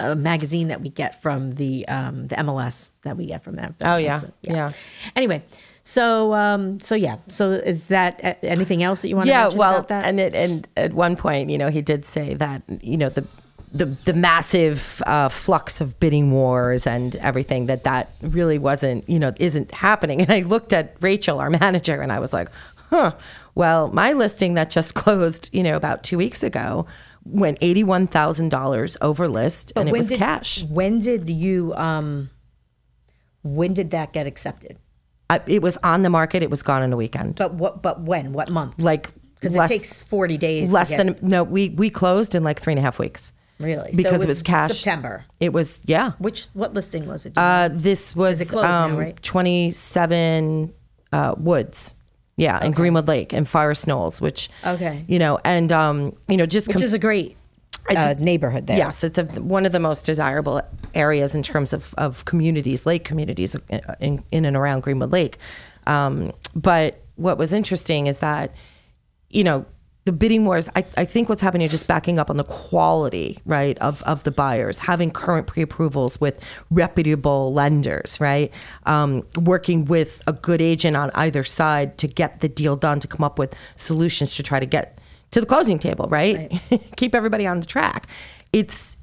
a 0.00 0.14
magazine 0.16 0.68
that 0.68 0.80
we 0.80 0.88
get 0.88 1.20
from 1.22 1.52
the 1.52 1.86
um 1.88 2.26
the 2.26 2.36
MLS 2.36 2.90
that 3.02 3.16
we 3.16 3.26
get 3.26 3.42
from 3.44 3.56
them. 3.56 3.74
Oh, 3.82 3.96
yeah. 3.96 4.18
It. 4.20 4.32
Yeah. 4.42 4.72
Anyway, 5.14 5.42
so 5.82 6.34
um 6.34 6.80
so 6.80 6.94
yeah. 6.94 7.16
So 7.28 7.52
is 7.52 7.88
that 7.88 8.38
anything 8.42 8.82
else 8.82 9.02
that 9.02 9.08
you 9.08 9.16
want 9.16 9.26
to 9.26 9.32
yeah, 9.32 9.42
mention 9.42 9.58
well, 9.58 9.74
about 9.76 9.88
that? 9.88 10.04
and 10.04 10.18
it, 10.20 10.34
and 10.34 10.66
at 10.76 10.92
one 10.92 11.16
point, 11.16 11.50
you 11.50 11.58
know, 11.58 11.68
he 11.70 11.82
did 11.82 12.04
say 12.04 12.34
that 12.34 12.62
you 12.82 12.96
know 12.96 13.08
the 13.08 13.26
the 13.74 13.86
the 13.86 14.12
massive 14.12 15.02
uh, 15.04 15.28
flux 15.28 15.80
of 15.80 15.98
bidding 15.98 16.30
wars 16.30 16.86
and 16.86 17.16
everything 17.16 17.66
that 17.66 17.84
that 17.84 18.12
really 18.22 18.58
wasn't 18.58 19.06
you 19.08 19.18
know 19.18 19.32
isn't 19.38 19.70
happening. 19.72 20.20
And 20.24 20.30
I 20.30 20.40
looked 20.40 20.72
at 20.72 20.96
Rachel, 21.00 21.40
our 21.40 21.50
manager, 21.50 22.00
and 22.00 22.10
I 22.12 22.20
was 22.20 22.32
like, 22.32 22.48
huh. 22.90 23.12
Well, 23.56 23.88
my 23.88 24.12
listing 24.12 24.54
that 24.54 24.70
just 24.70 24.94
closed, 25.02 25.50
you 25.52 25.62
know, 25.62 25.76
about 25.76 26.02
two 26.02 26.16
weeks 26.16 26.42
ago, 26.42 26.86
went 27.24 27.58
eighty 27.60 27.84
one 27.84 28.06
thousand 28.06 28.50
dollars 28.50 28.96
over 29.00 29.28
list, 29.28 29.72
and 29.76 29.88
it 29.88 29.92
was 29.92 30.08
did, 30.08 30.18
cash. 30.18 30.62
When 30.64 31.00
did 31.00 31.28
you 31.28 31.74
um 31.74 32.30
when 33.42 33.74
did 33.74 33.90
that 33.90 34.12
get 34.12 34.26
accepted? 34.26 34.78
I, 35.30 35.40
it 35.46 35.62
was 35.62 35.76
on 35.78 36.02
the 36.02 36.10
market. 36.10 36.42
It 36.42 36.50
was 36.50 36.62
gone 36.62 36.82
in 36.82 36.92
a 36.92 36.96
weekend. 36.96 37.36
But 37.36 37.54
what 37.54 37.82
but 37.82 38.02
when? 38.02 38.32
What 38.32 38.50
month? 38.50 38.74
Like 38.78 39.10
Because 39.34 39.56
it 39.56 39.66
takes 39.66 40.00
40 40.00 40.38
days 40.38 40.72
less 40.72 40.90
get, 40.90 40.98
than 40.98 41.16
no. 41.22 41.42
We 41.42 41.70
we 41.70 41.90
closed 41.90 42.34
in 42.34 42.44
like 42.44 42.60
three 42.60 42.72
and 42.72 42.78
a 42.78 42.82
half 42.82 42.98
weeks. 42.98 43.32
Really? 43.58 43.92
So 43.92 43.96
because 43.96 44.20
it 44.20 44.24
it 44.24 44.28
was 44.28 44.42
cash. 44.42 44.72
September. 44.72 45.24
It 45.40 45.52
was 45.52 45.82
yeah. 45.84 46.12
Which 46.18 46.46
what 46.54 46.74
listing 46.74 47.06
was 47.06 47.24
it? 47.26 47.34
Uh, 47.36 47.68
this 47.70 48.16
was 48.16 48.40
it 48.40 48.48
closed 48.48 48.64
now, 48.64 48.84
um, 48.86 48.96
right? 48.96 49.22
27 49.22 50.72
uh, 51.12 51.34
Woods. 51.38 51.94
Yeah, 52.36 52.64
in 52.64 52.72
Greenwood 52.72 53.06
Lake 53.06 53.32
and 53.32 53.48
Forest 53.48 53.86
Knolls, 53.86 54.20
which 54.20 54.50
Okay. 54.66 55.04
you 55.06 55.20
know, 55.20 55.38
and 55.44 55.70
um, 55.70 56.16
you 56.26 56.36
know, 56.36 56.46
just 56.46 56.66
Which 56.66 56.78
com- 56.78 56.82
is 56.82 56.92
a 56.92 56.98
great 56.98 57.36
uh, 57.88 58.16
neighborhood 58.18 58.66
there. 58.66 58.76
Yes, 58.76 59.04
it's 59.04 59.18
a, 59.18 59.24
one 59.24 59.64
of 59.66 59.70
the 59.70 59.78
most 59.78 60.04
desirable 60.04 60.60
areas 60.94 61.36
in 61.36 61.44
terms 61.44 61.72
of, 61.72 61.94
of 61.96 62.24
communities, 62.24 62.86
lake 62.86 63.04
communities 63.04 63.54
in, 64.00 64.24
in 64.32 64.44
and 64.44 64.56
around 64.56 64.82
Greenwood 64.82 65.12
Lake. 65.12 65.38
Um, 65.86 66.32
but 66.56 67.00
what 67.14 67.38
was 67.38 67.52
interesting 67.52 68.08
is 68.08 68.18
that, 68.18 68.52
you 69.30 69.44
know, 69.44 69.64
the 70.04 70.12
bidding 70.12 70.44
wars, 70.44 70.68
I, 70.76 70.84
I 70.98 71.04
think 71.06 71.30
what's 71.30 71.40
happening, 71.40 71.64
is 71.64 71.70
just 71.70 71.88
backing 71.88 72.18
up 72.18 72.28
on 72.28 72.36
the 72.36 72.44
quality, 72.44 73.38
right, 73.46 73.78
of, 73.78 74.02
of 74.02 74.22
the 74.24 74.30
buyers, 74.30 74.78
having 74.78 75.10
current 75.10 75.46
pre 75.46 75.62
approvals 75.62 76.20
with 76.20 76.42
reputable 76.70 77.54
lenders, 77.54 78.20
right, 78.20 78.52
um, 78.84 79.26
working 79.36 79.86
with 79.86 80.20
a 80.26 80.34
good 80.34 80.60
agent 80.60 80.96
on 80.96 81.10
either 81.14 81.42
side 81.42 81.96
to 81.98 82.06
get 82.06 82.40
the 82.40 82.48
deal 82.48 82.76
done, 82.76 83.00
to 83.00 83.08
come 83.08 83.24
up 83.24 83.38
with 83.38 83.54
solutions 83.76 84.34
to 84.36 84.42
try 84.42 84.60
to 84.60 84.66
get 84.66 84.98
to 85.30 85.40
the 85.40 85.46
closing 85.46 85.78
table, 85.78 86.06
right? 86.08 86.52
Keep 86.96 87.14
everybody 87.14 87.46
on 87.46 87.60
the 87.60 87.66
track. 87.66 88.06
It's, 88.52 88.98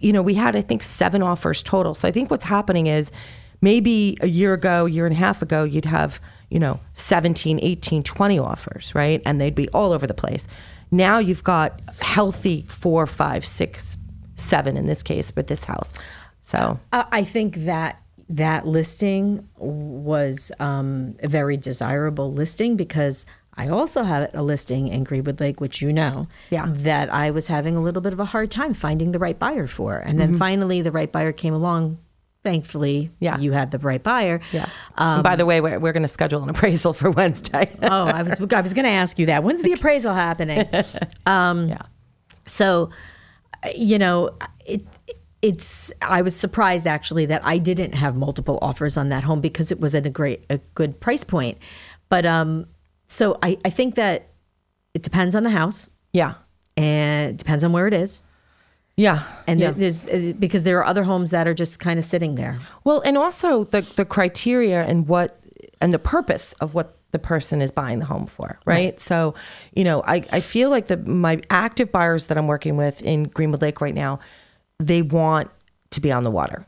you 0.00 0.14
know, 0.14 0.22
we 0.22 0.34
had, 0.34 0.56
I 0.56 0.62
think, 0.62 0.82
seven 0.82 1.22
offers 1.22 1.62
total. 1.62 1.94
So 1.94 2.08
I 2.08 2.10
think 2.10 2.30
what's 2.30 2.44
happening 2.44 2.86
is 2.86 3.12
maybe 3.60 4.16
a 4.22 4.26
year 4.26 4.54
ago, 4.54 4.86
year 4.86 5.04
and 5.04 5.14
a 5.14 5.18
half 5.18 5.42
ago, 5.42 5.64
you'd 5.64 5.84
have, 5.84 6.20
you 6.50 6.58
know, 6.58 6.80
17, 6.94 7.58
18, 7.62 8.02
20 8.02 8.38
offers, 8.38 8.94
right? 8.94 9.20
And 9.26 9.40
they'd 9.40 9.54
be 9.54 9.68
all 9.70 9.92
over 9.92 10.06
the 10.06 10.14
place. 10.14 10.46
Now 10.90 11.18
you've 11.18 11.44
got 11.44 11.80
healthy 12.00 12.64
four, 12.68 13.06
five, 13.06 13.44
six, 13.44 13.98
seven 14.36 14.76
in 14.76 14.86
this 14.86 15.02
case 15.02 15.34
with 15.36 15.46
this 15.48 15.64
house. 15.64 15.92
So 16.42 16.78
Uh, 16.92 17.04
I 17.12 17.24
think 17.24 17.56
that 17.66 18.00
that 18.30 18.66
listing 18.66 19.46
was 19.56 20.52
um, 20.60 21.14
a 21.22 21.28
very 21.28 21.56
desirable 21.56 22.32
listing 22.32 22.76
because 22.76 23.26
I 23.54 23.68
also 23.68 24.02
had 24.04 24.30
a 24.34 24.42
listing 24.42 24.88
in 24.88 25.02
Greenwood 25.04 25.40
Lake, 25.40 25.60
which 25.60 25.82
you 25.82 25.92
know, 25.92 26.28
Yeah. 26.50 26.66
that 26.68 27.12
I 27.12 27.30
was 27.32 27.48
having 27.48 27.74
a 27.76 27.80
little 27.82 28.00
bit 28.00 28.12
of 28.12 28.20
a 28.20 28.24
hard 28.24 28.50
time 28.50 28.72
finding 28.72 29.12
the 29.12 29.18
right 29.18 29.38
buyer 29.38 29.66
for, 29.66 29.96
and 29.96 30.20
then 30.20 30.36
finally 30.38 30.80
the 30.80 30.92
right 30.92 31.10
buyer 31.10 31.32
came 31.32 31.52
along. 31.54 31.98
Thankfully, 32.48 33.10
Yeah. 33.20 33.38
you 33.38 33.52
had 33.52 33.70
the 33.72 33.78
right 33.78 34.02
buyer. 34.02 34.40
yes. 34.52 34.70
And 34.96 35.22
by 35.22 35.36
the 35.36 35.44
way, 35.44 35.60
we're, 35.60 35.78
we're 35.78 35.92
going 35.92 36.02
to 36.02 36.08
schedule 36.08 36.42
an 36.42 36.48
appraisal 36.48 36.94
for 36.94 37.10
Wednesday. 37.10 37.70
Oh, 37.82 38.06
I 38.06 38.22
was 38.22 38.40
I 38.40 38.60
was 38.62 38.72
going 38.72 38.84
to 38.86 38.90
ask 38.90 39.18
you 39.18 39.26
that. 39.26 39.42
When's 39.44 39.60
the 39.62 39.72
appraisal 39.72 40.14
happening? 40.14 40.66
yeah. 41.26 41.78
So, 42.46 42.88
you 43.74 43.98
know, 43.98 44.30
it, 44.64 44.82
it's. 45.42 45.92
I 46.00 46.22
was 46.22 46.34
surprised 46.34 46.86
actually 46.86 47.26
that 47.26 47.42
I 47.44 47.58
didn't 47.58 47.94
have 47.94 48.16
multiple 48.16 48.58
offers 48.62 48.96
on 48.96 49.10
that 49.10 49.24
home 49.24 49.40
because 49.42 49.70
it 49.70 49.78
was 49.78 49.94
at 49.94 50.06
a 50.06 50.10
great, 50.10 50.44
a 50.48 50.56
good 50.74 50.98
price 51.00 51.24
point. 51.24 51.58
But 52.08 52.24
um, 52.24 52.66
so 53.08 53.38
I, 53.42 53.58
I 53.64 53.70
think 53.70 53.94
that 53.96 54.28
it 54.94 55.02
depends 55.02 55.34
on 55.36 55.42
the 55.42 55.50
house 55.50 55.88
Yeah. 56.14 56.34
and 56.78 57.30
it 57.32 57.36
depends 57.36 57.62
on 57.64 57.72
where 57.72 57.86
it 57.86 57.94
is. 57.94 58.22
Yeah. 58.98 59.22
And 59.46 59.60
yeah. 59.60 59.70
there's 59.70 60.08
uh, 60.08 60.32
because 60.38 60.64
there 60.64 60.78
are 60.78 60.84
other 60.84 61.04
homes 61.04 61.30
that 61.30 61.46
are 61.46 61.54
just 61.54 61.78
kind 61.78 61.98
of 61.98 62.04
sitting 62.04 62.34
there. 62.34 62.58
Well, 62.82 63.00
and 63.00 63.16
also 63.16 63.64
the 63.64 63.80
the 63.80 64.04
criteria 64.04 64.82
and 64.82 65.06
what 65.06 65.40
and 65.80 65.92
the 65.92 66.00
purpose 66.00 66.52
of 66.54 66.74
what 66.74 66.96
the 67.12 67.18
person 67.18 67.62
is 67.62 67.70
buying 67.70 68.00
the 68.00 68.04
home 68.04 68.26
for, 68.26 68.58
right? 68.66 69.00
So, 69.00 69.34
you 69.72 69.82
know, 69.84 70.02
I, 70.06 70.16
I 70.30 70.40
feel 70.40 70.68
like 70.68 70.88
the 70.88 70.96
my 70.96 71.40
active 71.48 71.90
buyers 71.92 72.26
that 72.26 72.36
I'm 72.36 72.48
working 72.48 72.76
with 72.76 73.00
in 73.02 73.24
Greenwood 73.24 73.62
Lake 73.62 73.80
right 73.80 73.94
now, 73.94 74.18
they 74.78 75.00
want 75.00 75.48
to 75.90 76.00
be 76.00 76.12
on 76.12 76.24
the 76.24 76.30
water. 76.30 76.66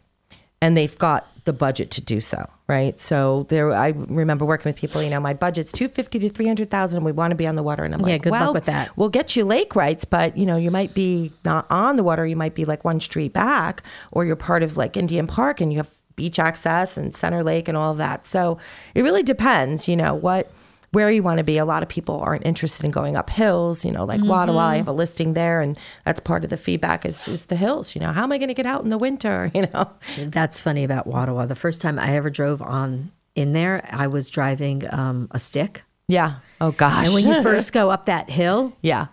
And 0.62 0.76
they've 0.76 0.97
got 0.97 1.26
the 1.45 1.53
budget 1.53 1.91
to 1.93 2.01
do 2.01 2.20
so, 2.20 2.49
right? 2.71 3.01
So 3.01 3.47
there 3.49 3.73
I 3.73 3.89
remember 3.89 4.45
working 4.45 4.71
with 4.71 4.77
people, 4.77 5.03
you 5.03 5.11
know, 5.11 5.18
my 5.18 5.35
budget's 5.35 5.73
250 5.73 6.21
to 6.21 6.29
300,000 6.29 6.97
and 6.97 7.05
we 7.05 7.11
want 7.11 7.33
to 7.33 7.35
be 7.35 7.47
on 7.47 7.57
the 7.57 7.64
water 7.64 7.83
and 7.83 7.93
I'm 7.93 8.01
Yeah, 8.01 8.12
like, 8.12 8.23
good 8.23 8.31
luck 8.31 8.55
with 8.55 8.66
that. 8.66 8.97
We'll 8.97 9.09
get 9.09 9.35
you 9.35 9.45
lake 9.45 9.75
rights, 9.75 10.05
but 10.05 10.39
you 10.39 10.47
know, 10.47 10.57
you 10.57 10.71
might 10.71 10.95
be 10.95 11.33
not 11.45 11.66
on 11.68 11.97
the 11.97 12.05
water. 12.05 12.25
You 12.25 12.37
might 12.37 12.55
be 12.55 12.64
like 12.64 12.85
one 12.85 13.01
street 13.01 13.33
back, 13.33 13.83
or 14.12 14.25
you're 14.25 14.37
part 14.37 14.62
of 14.62 14.77
like 14.77 14.97
Indian 14.97 15.27
Park 15.27 15.61
and 15.61 15.73
you 15.73 15.79
have 15.81 15.91
beach 16.14 16.39
access 16.39 16.97
and 16.97 17.12
Center 17.14 17.43
Lake 17.43 17.66
and 17.66 17.77
all 17.77 17.91
of 17.93 17.99
that. 17.99 18.25
So 18.27 18.59
it 18.95 19.03
really 19.03 19.25
depends, 19.25 19.89
you 19.89 19.97
know, 19.97 20.14
what 20.14 20.51
where 20.93 21.11
you 21.11 21.22
want 21.22 21.38
to 21.38 21.45
be. 21.45 21.57
A 21.59 21.64
lot 21.64 21.82
of 21.82 21.88
people 21.88 22.20
aren't 22.20 22.45
interested 22.45 22.84
in 22.84 22.91
going 22.91 23.16
up 23.16 23.30
hills, 23.30 23.84
you 23.84 23.93
know, 23.93 24.05
like 24.05 24.20
Wattawa. 24.20 24.59
I 24.59 24.76
have 24.76 24.88
a 24.88 24.93
listing 24.93 25.34
there, 25.34 25.61
and 25.61 25.78
that's 26.05 26.20
part 26.20 26.43
of 26.45 26.51
the 26.51 26.57
feedback 26.57 27.07
is 27.07 27.26
is 27.28 27.47
the 27.47 27.57
hills. 27.57 27.95
You 27.95 28.01
know, 28.01 28.12
how 28.12 28.24
am 28.24 28.32
I 28.32 28.38
going 28.38 28.49
to 28.49 28.55
get 28.55 28.66
out 28.66 28.82
in 28.82 28.91
the 28.91 28.99
winter? 28.99 29.51
You 29.61 29.66
know, 29.72 29.91
That's 30.18 30.62
funny 30.62 30.84
about 30.84 31.07
Wattawa. 31.07 31.47
The 31.47 31.55
first 31.55 31.80
time 31.80 31.99
I 31.99 32.14
ever 32.16 32.30
drove 32.30 32.61
on 32.62 33.11
in 33.34 33.53
there, 33.53 33.84
I 33.91 34.07
was 34.07 34.30
driving 34.30 34.82
um, 34.93 35.28
a 35.30 35.38
stick. 35.38 35.82
yeah. 36.09 36.36
Oh 36.61 36.72
gosh. 36.72 37.07
And 37.07 37.14
when 37.14 37.26
you 37.26 37.43
first 37.51 37.72
go 37.72 37.91
up 37.91 38.07
that 38.07 38.28
hill, 38.30 38.76
yeah, 38.82 39.07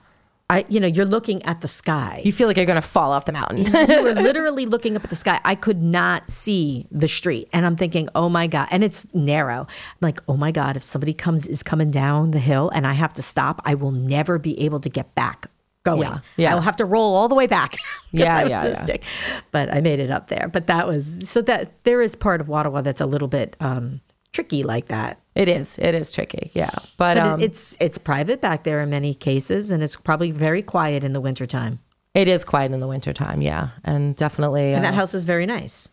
I 0.50 0.66
you 0.70 0.80
know 0.80 0.88
you're 0.88 1.06
looking 1.06 1.44
at 1.44 1.60
the 1.62 1.68
sky. 1.68 2.22
you 2.24 2.32
feel 2.32 2.48
like 2.48 2.56
you're 2.56 2.66
going 2.66 2.82
to 2.82 2.88
fall 2.88 3.12
off 3.12 3.26
the 3.26 3.34
mountain. 3.34 3.66
you 3.66 3.72
were 4.04 4.14
literally 4.14 4.66
looking 4.66 4.96
up 4.96 5.04
at 5.04 5.10
the 5.10 5.16
sky. 5.16 5.42
I 5.44 5.56
could 5.56 5.82
not 5.82 6.30
see 6.30 6.88
the 6.90 7.08
street, 7.08 7.50
and 7.52 7.66
I'm 7.66 7.76
thinking, 7.76 8.08
oh 8.16 8.30
my 8.30 8.48
god, 8.48 8.70
and 8.72 8.84
it's 8.84 9.14
narrow. 9.14 9.62
I'm 9.62 9.98
like, 10.02 10.22
oh 10.28 10.38
my 10.38 10.52
god, 10.52 10.78
if 10.78 10.84
somebody 10.84 11.14
comes 11.14 11.48
is 11.48 11.64
coming 11.64 11.92
down 11.92 12.32
the 12.32 12.40
hill 12.40 12.70
and 12.70 12.88
I 12.88 12.94
have 12.94 13.14
to 13.16 13.22
stop, 13.22 13.62
I 13.66 13.76
will 13.76 13.92
never 13.92 14.40
be 14.40 14.60
able 14.62 14.80
to 14.80 14.90
get 14.90 15.14
back 15.16 15.48
going. 15.84 16.02
Yeah, 16.02 16.20
yeah. 16.38 16.56
I'll 16.56 16.62
have 16.62 16.78
to 16.78 16.86
roll 16.86 17.16
all 17.16 17.28
the 17.28 17.36
way 17.36 17.48
back. 17.48 17.76
Yeah, 18.12 18.38
I 18.38 18.44
was 18.44 18.52
yeah, 18.52 18.62
so 18.62 18.68
yeah. 18.70 18.86
sick. 18.86 19.04
But 19.52 19.72
I 19.72 19.82
made 19.82 20.00
it 20.00 20.10
up 20.10 20.30
there. 20.30 20.48
But 20.48 20.68
that 20.68 20.88
was 20.88 21.30
so 21.30 21.42
that 21.42 21.84
there 21.84 22.02
is 22.02 22.16
part 22.16 22.40
of 22.40 22.48
Wattawa 22.48 22.82
that's 22.82 23.02
a 23.02 23.06
little 23.06 23.28
bit 23.28 23.58
um, 23.60 24.00
tricky 24.34 24.64
like 24.64 24.88
that. 24.88 25.20
It 25.36 25.48
is. 25.48 25.78
It 25.80 25.94
is 25.94 26.12
tricky. 26.12 26.52
Yeah. 26.54 26.70
But, 26.98 27.16
But 27.16 27.18
um, 27.18 27.42
it's 27.42 27.78
it's 27.80 27.98
private 27.98 28.42
back 28.42 28.64
there 28.64 28.82
in 28.82 28.90
many 28.90 29.14
cases, 29.14 29.72
and 29.72 29.84
it's 29.84 29.96
probably 29.96 30.32
very 30.32 30.62
quiet 30.62 31.04
in 31.04 31.14
the 31.14 31.22
wintertime. 31.22 31.80
it 32.14 32.28
is 32.28 32.44
quiet 32.44 32.72
in 32.72 32.80
the 32.80 32.88
wintertime. 32.88 33.42
Yeah. 33.42 33.70
And 33.84 34.16
definitely. 34.16 34.74
And 34.74 34.84
that 34.84 34.94
uh, 34.94 34.98
house 34.98 35.14
is 35.14 35.24
very 35.24 35.46
nice. 35.46 35.90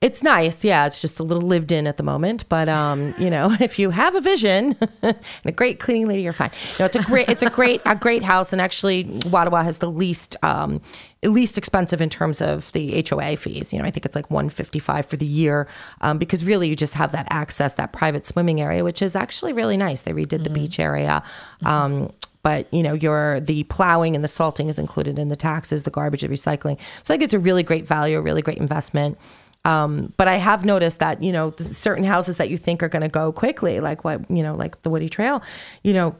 It's 0.00 0.22
nice, 0.22 0.62
yeah. 0.64 0.86
It's 0.86 1.00
just 1.00 1.18
a 1.18 1.24
little 1.24 1.42
lived 1.42 1.72
in 1.72 1.88
at 1.88 1.96
the 1.96 2.04
moment, 2.04 2.48
but 2.48 2.68
um, 2.68 3.14
you 3.18 3.30
know, 3.30 3.56
if 3.60 3.78
you 3.80 3.90
have 3.90 4.14
a 4.14 4.20
vision 4.20 4.76
and 5.02 5.16
a 5.44 5.52
great 5.52 5.80
cleaning 5.80 6.06
lady, 6.06 6.22
you're 6.22 6.32
fine. 6.32 6.50
No, 6.78 6.84
it's 6.84 6.94
a 6.96 7.02
great, 7.02 7.28
it's 7.28 7.42
a 7.42 7.50
great, 7.50 7.80
a 7.84 7.96
great 7.96 8.22
house, 8.22 8.52
and 8.52 8.60
actually, 8.62 9.04
Wattawa 9.04 9.64
has 9.64 9.78
the 9.78 9.90
least, 9.90 10.36
um, 10.44 10.80
least 11.24 11.58
expensive 11.58 12.00
in 12.00 12.10
terms 12.10 12.40
of 12.40 12.70
the 12.72 13.04
HOA 13.08 13.36
fees. 13.36 13.72
You 13.72 13.78
know, 13.78 13.84
I 13.84 13.90
think 13.90 14.06
it's 14.06 14.14
like 14.14 14.30
155 14.30 15.06
for 15.06 15.16
the 15.16 15.26
year, 15.26 15.66
um, 16.00 16.18
because 16.18 16.44
really 16.44 16.68
you 16.68 16.76
just 16.76 16.94
have 16.94 17.12
that 17.12 17.26
access, 17.30 17.74
that 17.74 17.92
private 17.92 18.24
swimming 18.24 18.60
area, 18.60 18.84
which 18.84 19.02
is 19.02 19.16
actually 19.16 19.52
really 19.52 19.76
nice. 19.76 20.02
They 20.02 20.12
redid 20.12 20.44
the 20.44 20.50
beach 20.50 20.78
area. 20.78 21.22
Um, 21.64 22.12
but 22.44 22.72
you 22.72 22.84
know 22.84 22.94
your 22.94 23.40
the 23.40 23.64
plowing 23.64 24.14
and 24.14 24.22
the 24.22 24.28
salting 24.28 24.68
is 24.68 24.78
included 24.78 25.18
in 25.18 25.28
the 25.28 25.36
taxes 25.36 25.82
the 25.82 25.90
garbage 25.90 26.20
the 26.20 26.28
recycling 26.28 26.78
so 27.02 27.12
i 27.12 27.16
think 27.16 27.24
it's 27.24 27.34
a 27.34 27.38
really 27.38 27.64
great 27.64 27.84
value 27.84 28.16
a 28.16 28.20
really 28.20 28.42
great 28.42 28.58
investment 28.58 29.18
um, 29.64 30.12
but 30.16 30.28
I 30.28 30.36
have 30.36 30.64
noticed 30.64 30.98
that 31.00 31.22
you 31.22 31.32
know 31.32 31.52
certain 31.58 32.04
houses 32.04 32.36
that 32.38 32.48
you 32.48 32.56
think 32.56 32.82
are 32.82 32.88
going 32.88 33.02
to 33.02 33.08
go 33.08 33.32
quickly, 33.32 33.80
like 33.80 34.04
what 34.04 34.28
you 34.30 34.42
know, 34.42 34.54
like 34.54 34.80
the 34.82 34.90
Woody 34.90 35.08
Trail, 35.08 35.42
you 35.82 35.92
know, 35.92 36.16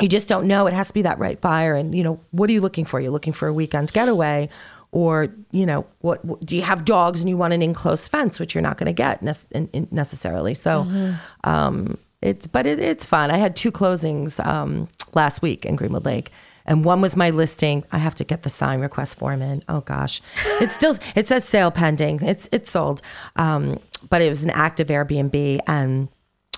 you 0.00 0.08
just 0.08 0.28
don't 0.28 0.46
know. 0.46 0.66
It 0.66 0.74
has 0.74 0.88
to 0.88 0.94
be 0.94 1.02
that 1.02 1.18
right 1.18 1.40
buyer, 1.40 1.74
and 1.74 1.94
you 1.94 2.02
know, 2.02 2.18
what 2.30 2.48
are 2.50 2.52
you 2.52 2.60
looking 2.60 2.84
for? 2.84 3.00
You're 3.00 3.12
looking 3.12 3.32
for 3.32 3.48
a 3.48 3.52
weekend 3.52 3.92
getaway, 3.92 4.48
or 4.92 5.34
you 5.50 5.66
know, 5.66 5.86
what, 6.00 6.24
what 6.24 6.44
do 6.44 6.54
you 6.54 6.62
have 6.62 6.84
dogs 6.84 7.20
and 7.20 7.28
you 7.28 7.36
want 7.36 7.54
an 7.54 7.62
enclosed 7.62 8.10
fence, 8.10 8.38
which 8.38 8.54
you're 8.54 8.62
not 8.62 8.76
going 8.76 8.86
to 8.86 8.92
get 8.92 9.22
in 9.50 9.88
necessarily. 9.90 10.54
So, 10.54 10.86
um, 11.44 11.98
it's 12.20 12.46
but 12.46 12.66
it, 12.66 12.78
it's 12.78 13.06
fun. 13.06 13.30
I 13.30 13.38
had 13.38 13.56
two 13.56 13.72
closings 13.72 14.44
um, 14.46 14.88
last 15.14 15.42
week 15.42 15.64
in 15.66 15.76
Greenwood 15.76 16.04
Lake. 16.04 16.30
And 16.64 16.84
one 16.84 17.00
was 17.00 17.16
my 17.16 17.30
listing. 17.30 17.84
I 17.90 17.98
have 17.98 18.14
to 18.16 18.24
get 18.24 18.44
the 18.44 18.50
sign 18.50 18.80
request 18.80 19.18
form 19.18 19.42
in. 19.42 19.64
Oh 19.68 19.80
gosh, 19.80 20.20
it's 20.60 20.74
still 20.76 20.96
it 21.16 21.26
says 21.26 21.44
sale 21.44 21.72
pending. 21.72 22.20
It's 22.22 22.48
it's 22.52 22.70
sold, 22.70 23.02
um, 23.34 23.80
but 24.08 24.22
it 24.22 24.28
was 24.28 24.44
an 24.44 24.50
active 24.50 24.86
Airbnb, 24.86 25.58
and 25.66 26.08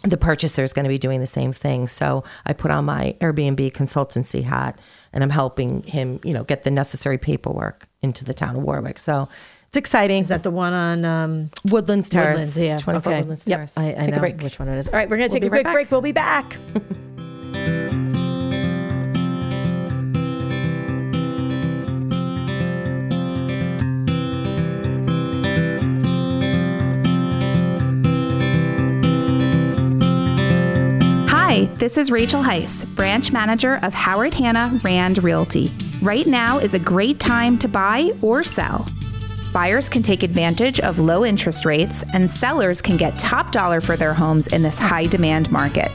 the 0.05 0.17
purchaser 0.17 0.63
is 0.63 0.73
going 0.73 0.85
to 0.85 0.89
be 0.89 0.99
doing 0.99 1.21
the 1.21 1.27
same 1.27 1.53
thing. 1.53 1.89
So 1.89 2.25
I 2.47 2.53
put 2.53 2.71
on 2.71 2.85
my 2.85 3.17
Airbnb 3.21 3.73
consultancy 3.73 4.43
hat, 4.43 4.79
and 5.13 5.25
I'm 5.25 5.31
helping 5.31 5.83
him, 5.83 6.21
you 6.25 6.33
know, 6.33 6.45
get 6.45 6.63
the 6.63 6.71
necessary 6.71 7.19
paperwork 7.19 7.89
into 8.03 8.25
the 8.25 8.35
town 8.35 8.55
of 8.57 8.63
Warwick. 8.63 8.99
So 8.99 9.29
it's 9.69 9.77
exciting. 9.77 10.21
Is 10.21 10.29
that 10.29 10.43
the 10.43 10.51
one 10.51 10.73
on 10.73 11.05
um, 11.05 11.51
Woodlands 11.71 12.09
Terrace? 12.09 12.33
Woodlands? 12.57 12.63
Yeah. 12.63 12.77
24 12.79 13.11
okay. 13.13 13.19
Woodlands 13.21 13.47
Yep. 13.49 13.57
Terrace. 13.59 13.79
I, 13.79 13.89
I 13.89 13.93
Take 13.95 14.11
know 14.11 14.17
a 14.17 14.21
break. 14.21 14.41
which 14.41 14.59
one 14.59 14.69
it 14.69 14.77
is. 14.79 14.89
All 14.89 14.95
right, 14.95 15.09
we're 15.09 15.17
going 15.17 15.31
to 15.31 15.35
We'll 15.35 15.41
take 15.41 15.49
a 15.49 15.51
right 15.51 15.65
quick 15.65 15.65
back. 15.65 15.75
break. 15.75 15.91
We'll 15.91 16.01
be 16.01 16.13
back. 17.73 18.11
this 31.79 31.99
is 31.99 32.11
Rachel 32.11 32.43
Heiss, 32.43 32.85
branch 32.95 33.33
manager 33.33 33.81
of 33.83 33.93
Howard 33.93 34.33
Hanna 34.33 34.71
Rand 34.85 35.23
Realty. 35.25 35.69
Right 36.03 36.27
now 36.27 36.59
is 36.59 36.75
a 36.75 36.79
great 36.79 37.19
time 37.19 37.59
to 37.59 37.69
buy 37.69 38.13
or 38.23 38.45
sell. 38.45 38.87
Buyers 39.53 39.89
can 39.89 40.03
take 40.03 40.23
advantage 40.23 40.79
of 40.81 40.99
low 40.99 41.25
interest 41.25 41.65
rates, 41.65 42.05
and 42.13 42.31
sellers 42.31 42.81
can 42.81 42.97
get 42.97 43.19
top 43.19 43.51
dollar 43.51 43.81
for 43.81 43.97
their 43.97 44.15
homes 44.15 44.47
in 44.49 44.63
this 44.63 44.79
high 44.79 45.05
demand 45.05 45.51
market. 45.51 45.91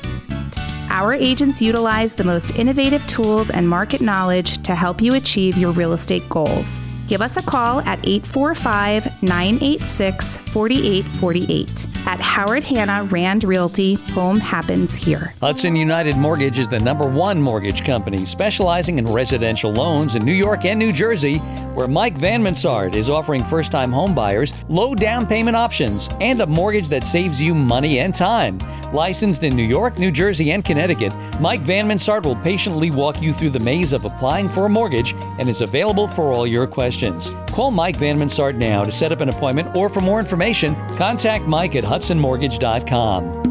Our 0.89 1.13
agents 1.13 1.61
utilize 1.61 2.13
the 2.13 2.23
most 2.23 2.55
innovative 2.55 3.05
tools 3.07 3.49
and 3.49 3.67
market 3.67 4.01
knowledge 4.01 4.61
to 4.63 4.75
help 4.75 5.01
you 5.01 5.15
achieve 5.15 5.57
your 5.57 5.71
real 5.71 5.93
estate 5.93 6.27
goals. 6.29 6.77
Give 7.07 7.21
us 7.21 7.37
a 7.37 7.49
call 7.49 7.79
at 7.81 8.05
845 8.05 9.23
986 9.23 10.37
4848. 10.37 11.88
At 12.09 12.19
Howard 12.19 12.63
Hanna 12.63 13.03
Rand 13.11 13.43
Realty, 13.43 13.93
home 14.13 14.39
happens 14.39 14.95
here. 14.95 15.35
Hudson 15.41 15.75
United 15.75 16.17
Mortgage 16.17 16.57
is 16.57 16.67
the 16.67 16.79
number 16.79 17.07
one 17.07 17.39
mortgage 17.39 17.85
company 17.85 18.25
specializing 18.25 18.97
in 18.97 19.05
residential 19.05 19.71
loans 19.71 20.15
in 20.15 20.25
New 20.25 20.33
York 20.33 20.65
and 20.65 20.79
New 20.79 20.91
Jersey, 20.91 21.37
where 21.75 21.87
Mike 21.87 22.17
Van 22.17 22.41
Mansard 22.41 22.95
is 22.95 23.11
offering 23.11 23.43
first 23.43 23.71
time 23.71 23.91
home 23.91 24.15
buyers 24.15 24.55
low 24.69 24.95
down 24.95 25.27
payment 25.27 25.55
options 25.55 26.09
and 26.19 26.41
a 26.41 26.47
mortgage 26.47 26.89
that 26.89 27.03
saves 27.03 27.39
you 27.39 27.53
money 27.53 27.99
and 27.99 28.15
time. 28.15 28.57
Licensed 28.91 29.43
in 29.43 29.55
New 29.55 29.61
York, 29.61 29.99
New 29.99 30.09
Jersey, 30.09 30.51
and 30.51 30.65
Connecticut, 30.65 31.13
Mike 31.39 31.61
Van 31.61 31.87
Mansard 31.87 32.25
will 32.25 32.37
patiently 32.37 32.89
walk 32.89 33.21
you 33.21 33.33
through 33.33 33.51
the 33.51 33.59
maze 33.59 33.93
of 33.93 34.03
applying 34.03 34.49
for 34.49 34.65
a 34.65 34.69
mortgage 34.69 35.13
and 35.37 35.47
is 35.47 35.61
available 35.61 36.07
for 36.07 36.33
all 36.33 36.47
your 36.47 36.65
questions. 36.65 37.29
Call 37.51 37.69
Mike 37.69 37.97
Van 37.97 38.17
Mansard 38.17 38.57
now 38.57 38.83
to 38.83 38.91
set 38.91 39.11
up 39.11 39.21
an 39.21 39.29
appointment 39.29 39.77
or 39.77 39.89
for 39.89 40.01
more 40.01 40.19
information, 40.19 40.75
contact 40.97 41.45
Mike 41.45 41.75
at 41.75 41.83
hudsonmortgage.com. 41.99 43.43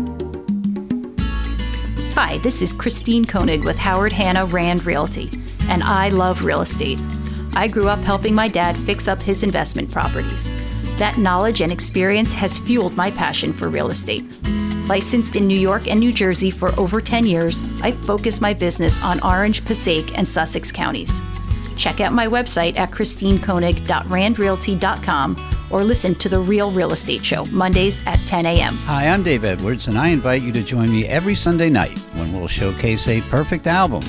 Hi, 2.14 2.38
this 2.38 2.62
is 2.62 2.72
Christine 2.72 3.26
Koenig 3.26 3.62
with 3.64 3.76
Howard 3.76 4.12
Hanna 4.12 4.46
Rand 4.46 4.84
Realty, 4.86 5.30
and 5.68 5.82
I 5.82 6.08
love 6.08 6.44
real 6.44 6.62
estate. 6.62 7.00
I 7.54 7.68
grew 7.68 7.88
up 7.88 8.00
helping 8.00 8.34
my 8.34 8.48
dad 8.48 8.76
fix 8.76 9.06
up 9.06 9.20
his 9.20 9.42
investment 9.42 9.92
properties. 9.92 10.50
That 10.98 11.18
knowledge 11.18 11.60
and 11.60 11.70
experience 11.70 12.34
has 12.34 12.58
fueled 12.58 12.96
my 12.96 13.10
passion 13.10 13.52
for 13.52 13.68
real 13.68 13.90
estate. 13.90 14.24
Licensed 14.88 15.36
in 15.36 15.46
New 15.46 15.58
York 15.58 15.86
and 15.86 16.00
New 16.00 16.12
Jersey 16.12 16.50
for 16.50 16.74
over 16.80 17.00
10 17.00 17.26
years, 17.26 17.62
I 17.82 17.92
focus 17.92 18.40
my 18.40 18.54
business 18.54 19.04
on 19.04 19.22
Orange, 19.22 19.64
Passaic, 19.64 20.16
and 20.16 20.26
Sussex 20.26 20.72
counties. 20.72 21.20
Check 21.78 22.00
out 22.00 22.12
my 22.12 22.26
website 22.26 22.76
at 22.76 22.90
christinekoenig.randrealty.com 22.90 25.36
or 25.70 25.84
listen 25.84 26.14
to 26.16 26.28
The 26.28 26.40
Real 26.40 26.72
Real 26.72 26.92
Estate 26.92 27.24
Show, 27.24 27.44
Mondays 27.46 28.04
at 28.06 28.18
10 28.18 28.44
a.m. 28.46 28.74
Hi, 28.82 29.06
I'm 29.06 29.22
Dave 29.22 29.44
Edwards, 29.44 29.86
and 29.86 29.96
I 29.96 30.08
invite 30.08 30.42
you 30.42 30.50
to 30.52 30.60
join 30.62 30.90
me 30.90 31.06
every 31.06 31.36
Sunday 31.36 31.70
night 31.70 31.96
when 32.14 32.32
we'll 32.32 32.48
showcase 32.48 33.06
a 33.06 33.20
perfect 33.22 33.68
album. 33.68 34.02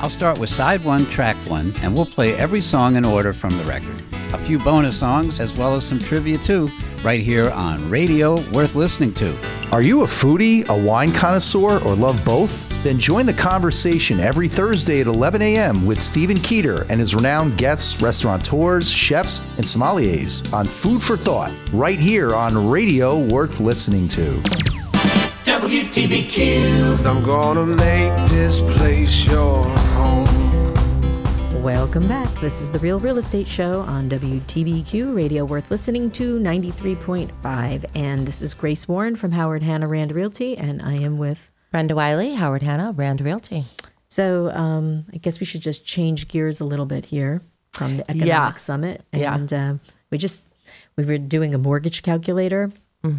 I'll 0.00 0.10
start 0.10 0.38
with 0.38 0.48
side 0.48 0.84
one, 0.84 1.04
track 1.06 1.34
one, 1.48 1.72
and 1.82 1.92
we'll 1.92 2.06
play 2.06 2.34
every 2.34 2.62
song 2.62 2.94
in 2.94 3.04
order 3.04 3.32
from 3.32 3.50
the 3.50 3.64
record. 3.64 4.00
A 4.32 4.38
few 4.38 4.60
bonus 4.60 4.96
songs, 4.98 5.40
as 5.40 5.58
well 5.58 5.74
as 5.74 5.84
some 5.84 5.98
trivia 5.98 6.38
too, 6.38 6.68
right 7.02 7.20
here 7.20 7.50
on 7.50 7.90
Radio 7.90 8.36
Worth 8.52 8.76
Listening 8.76 9.12
to. 9.14 9.36
Are 9.72 9.82
you 9.82 10.02
a 10.02 10.06
foodie, 10.06 10.68
a 10.68 10.76
wine 10.76 11.10
connoisseur, 11.12 11.82
or 11.84 11.96
love 11.96 12.24
both? 12.24 12.67
Then 12.84 12.96
join 13.00 13.26
the 13.26 13.32
conversation 13.32 14.20
every 14.20 14.46
Thursday 14.46 15.00
at 15.00 15.08
11 15.08 15.42
a.m. 15.42 15.84
with 15.84 16.00
Stephen 16.00 16.36
Keeter 16.36 16.88
and 16.88 17.00
his 17.00 17.12
renowned 17.12 17.58
guests, 17.58 18.00
restaurateurs, 18.00 18.88
chefs, 18.88 19.38
and 19.56 19.66
sommeliers 19.66 20.52
on 20.52 20.64
Food 20.64 21.02
for 21.02 21.16
Thought, 21.16 21.52
right 21.72 21.98
here 21.98 22.36
on 22.36 22.70
Radio 22.70 23.18
Worth 23.18 23.58
Listening 23.58 24.06
to. 24.08 24.22
WTBQ. 25.42 27.04
I'm 27.04 27.24
gonna 27.24 27.66
make 27.66 28.16
this 28.30 28.60
place 28.60 29.24
your 29.24 29.64
home. 29.64 30.28
Welcome 31.60 32.06
back. 32.06 32.28
This 32.34 32.60
is 32.60 32.70
the 32.70 32.78
Real 32.78 33.00
Real 33.00 33.18
Estate 33.18 33.48
Show 33.48 33.80
on 33.80 34.08
WTBQ 34.08 35.16
Radio, 35.16 35.44
worth 35.44 35.68
listening 35.68 36.12
to 36.12 36.38
93.5. 36.38 37.84
And 37.96 38.24
this 38.24 38.40
is 38.40 38.54
Grace 38.54 38.86
Warren 38.86 39.16
from 39.16 39.32
Howard 39.32 39.64
Hanna 39.64 39.88
Rand 39.88 40.12
Realty, 40.12 40.56
and 40.56 40.80
I 40.80 40.94
am 40.94 41.18
with 41.18 41.50
Brenda 41.70 41.94
Wiley, 41.94 42.34
Howard 42.34 42.62
Hanna, 42.62 42.92
Rand 42.92 43.20
Realty. 43.20 43.64
So 44.08 44.50
um, 44.52 45.04
I 45.12 45.18
guess 45.18 45.38
we 45.40 45.46
should 45.46 45.60
just 45.60 45.84
change 45.84 46.28
gears 46.28 46.60
a 46.60 46.64
little 46.64 46.86
bit 46.86 47.04
here 47.06 47.42
from 47.72 47.98
the 47.98 48.04
Economic 48.10 48.26
Yeah. 48.28 48.54
Summit. 48.54 49.04
Yeah. 49.12 49.34
And 49.34 49.52
uh, 49.52 49.74
we 50.10 50.16
just, 50.18 50.46
we 50.96 51.04
were 51.04 51.18
doing 51.18 51.54
a 51.54 51.58
mortgage 51.58 52.02
calculator, 52.02 52.72
Mm. 53.04 53.18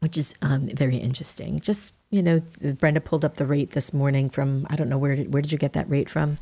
which 0.00 0.16
is 0.18 0.34
um, 0.42 0.66
very 0.68 0.96
interesting. 0.96 1.60
Just, 1.60 1.94
you 2.10 2.20
know, 2.20 2.40
Brenda 2.80 3.00
pulled 3.00 3.24
up 3.24 3.34
the 3.34 3.46
rate 3.46 3.70
this 3.70 3.94
morning 3.94 4.28
from, 4.28 4.66
I 4.68 4.74
don't 4.74 4.88
know, 4.88 4.98
where 4.98 5.14
did, 5.14 5.32
where 5.32 5.40
did 5.40 5.52
you 5.52 5.58
get 5.58 5.74
that 5.74 5.88
rate 5.88 6.10
from? 6.10 6.36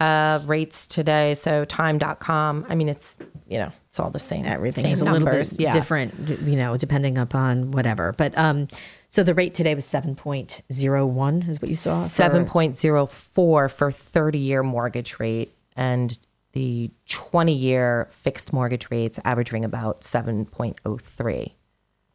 Uh, 0.00 0.40
rates 0.46 0.86
today, 0.86 1.34
so 1.34 1.64
time.com. 1.66 2.64
I 2.70 2.74
mean, 2.74 2.88
it's, 2.88 3.18
you 3.46 3.58
know, 3.58 3.70
it's 3.86 4.00
all 4.00 4.08
the 4.08 4.18
same. 4.18 4.46
Everything 4.46 4.84
same 4.84 4.92
is 4.92 5.02
a 5.02 5.04
numbers. 5.04 5.52
little 5.52 5.58
bit 5.58 5.60
yeah. 5.60 5.72
different, 5.74 6.14
you 6.42 6.56
know, 6.56 6.74
depending 6.78 7.18
upon 7.18 7.72
whatever. 7.72 8.14
But 8.16 8.36
um, 8.38 8.66
so 9.08 9.24
the 9.24 9.34
rate 9.34 9.54
today 9.54 9.74
was 9.74 9.84
7.01 9.84 11.48
is 11.48 11.60
what 11.60 11.68
you 11.68 11.76
saw? 11.76 12.04
7.04 12.04 13.70
for 13.70 13.90
30 13.92 14.38
year 14.38 14.62
mortgage 14.62 15.18
rate 15.18 15.50
and 15.76 16.16
the 16.52 16.90
20 17.08 17.52
year 17.52 18.08
fixed 18.10 18.52
mortgage 18.52 18.90
rates 18.90 19.18
averaging 19.24 19.64
about 19.64 20.02
7.03 20.02 21.52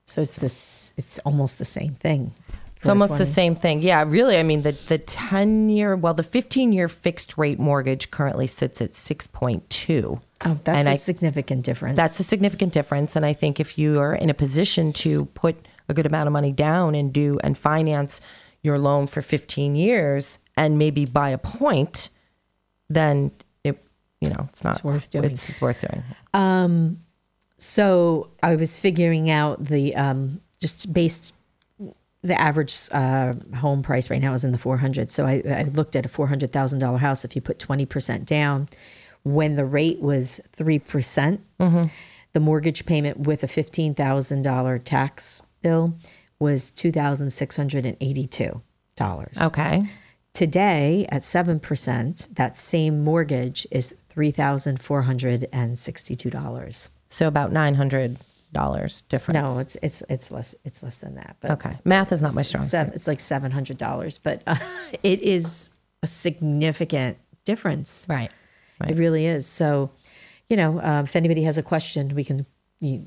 So 0.05 0.21
it's 0.21 0.37
this, 0.37 0.93
it's 0.97 1.19
almost 1.19 1.59
the 1.59 1.65
same 1.65 1.95
thing. 1.95 2.33
It's 2.85 2.89
almost 2.89 3.17
the 3.17 3.25
same 3.25 3.55
thing. 3.55 3.81
Yeah, 3.81 4.03
really. 4.07 4.37
I 4.37 4.43
mean, 4.43 4.61
the 4.61 4.71
the 4.73 4.97
ten 4.97 5.69
year, 5.69 5.95
well, 5.95 6.13
the 6.13 6.23
fifteen 6.23 6.71
year 6.71 6.87
fixed 6.87 7.37
rate 7.37 7.59
mortgage 7.59 8.11
currently 8.11 8.47
sits 8.47 8.81
at 8.81 8.93
six 8.93 9.27
point 9.27 9.69
two. 9.69 10.19
Oh, 10.45 10.59
that's 10.63 10.77
And 10.77 10.87
a 10.87 10.91
I- 10.91 10.95
significant 10.95 11.63
difference. 11.65 11.95
That's 11.95 12.19
a 12.19 12.23
significant 12.23 12.73
difference, 12.73 13.15
and 13.15 13.25
I 13.25 13.33
think 13.33 13.59
if 13.59 13.77
you 13.77 13.99
are 13.99 14.13
in 14.13 14.29
a 14.29 14.33
position 14.33 14.93
to 14.93 15.25
put 15.33 15.55
a 15.89 15.93
good 15.93 16.05
amount 16.05 16.27
of 16.27 16.33
money 16.33 16.51
down 16.51 16.95
and 16.95 17.11
do 17.13 17.39
and 17.43 17.57
finance 17.57 18.21
your 18.61 18.77
loan 18.79 19.07
for 19.07 19.21
fifteen 19.21 19.75
years 19.75 20.39
and 20.57 20.77
maybe 20.77 21.05
buy 21.05 21.29
a 21.29 21.37
point, 21.37 22.09
then 22.89 23.31
it 23.63 23.83
you 24.21 24.29
know 24.29 24.47
it's 24.49 24.63
not 24.63 24.83
worth 24.83 25.09
doing. 25.09 25.25
It's, 25.25 25.49
it's 25.49 25.61
worth 25.61 25.81
doing. 25.81 26.03
Um, 26.33 27.01
so 27.57 28.29
I 28.43 28.55
was 28.55 28.77
figuring 28.79 29.29
out 29.29 29.63
the 29.63 29.95
um, 29.95 30.41
just 30.59 30.91
based 30.93 31.33
the 32.25 32.41
average 32.41 32.89
uh, 32.91 33.33
home 33.55 33.81
price 33.83 34.09
right 34.09 34.21
now 34.21 34.33
is 34.33 34.43
in 34.43 34.51
the 34.51 34.57
400. 34.57 35.11
So 35.11 35.25
I, 35.25 35.41
I 35.45 35.63
looked 35.73 35.95
at 35.95 36.05
a 36.05 36.09
$400,000 36.09 36.99
house. 36.99 37.23
If 37.23 37.33
you 37.35 37.41
put 37.41 37.59
20% 37.59 38.25
down, 38.25 38.67
when 39.23 39.55
the 39.55 39.65
rate 39.65 40.01
was 40.01 40.41
3%, 40.57 40.83
percent 40.85 41.41
the 41.59 42.39
mortgage 42.39 42.85
payment 42.85 43.21
with 43.21 43.43
a 43.43 43.47
$15,000 43.47 44.83
tax 44.83 45.41
bill 45.61 45.97
was 46.39 46.71
$2,682. 46.71 48.61
Okay. 49.41 49.81
Today 50.33 51.05
at 51.09 51.21
7%, 51.21 52.35
that 52.35 52.57
same 52.57 53.03
mortgage 53.03 53.67
is 53.71 53.95
$3,462. 54.13 56.89
So 57.07 57.27
about 57.27 57.51
nine 57.51 57.75
hundred 57.75 58.17
dollars 58.55 59.03
difference. 59.03 59.53
No, 59.53 59.59
it's 59.59 59.75
it's 59.83 60.01
it's 60.09 60.31
less 60.31 60.55
it's 60.63 60.81
less 60.81 60.97
than 60.97 61.15
that. 61.15 61.35
But 61.41 61.51
Okay. 61.51 61.77
Math 61.83 62.11
is 62.11 62.23
not 62.23 62.33
my 62.33 62.41
strong 62.41 62.63
suit. 62.63 62.91
It's 62.95 63.07
like 63.07 63.19
seven 63.19 63.51
hundred 63.51 63.77
dollars, 63.77 64.17
but 64.17 64.41
uh, 64.47 64.55
it 65.03 65.21
is 65.21 65.69
a 66.01 66.07
significant 66.07 67.17
difference. 67.45 68.07
Right. 68.09 68.31
It 68.87 68.97
really 68.97 69.25
is. 69.25 69.45
So, 69.45 69.91
you 70.49 70.57
know, 70.57 70.79
uh, 70.79 71.01
if 71.03 71.15
anybody 71.15 71.43
has 71.43 71.57
a 71.57 71.63
question, 71.63 72.13
we 72.15 72.23
can 72.23 72.45
you, 72.81 73.05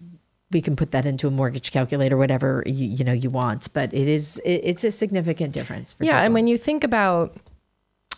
we 0.51 0.61
can 0.63 0.77
put 0.77 0.93
that 0.93 1.05
into 1.05 1.27
a 1.29 1.31
mortgage 1.31 1.71
calculator, 1.73 2.17
whatever 2.17 2.63
you, 2.67 2.87
you 2.87 3.05
know 3.05 3.13
you 3.13 3.31
want. 3.31 3.73
But 3.75 3.93
it 3.93 4.09
is 4.09 4.39
it, 4.45 4.61
it's 4.65 4.85
a 4.85 4.91
significant 4.91 5.53
difference. 5.53 5.95
Yeah, 6.01 6.13
people. 6.13 6.25
and 6.25 6.35
when 6.35 6.47
you 6.47 6.57
think 6.57 6.85
about 6.85 7.37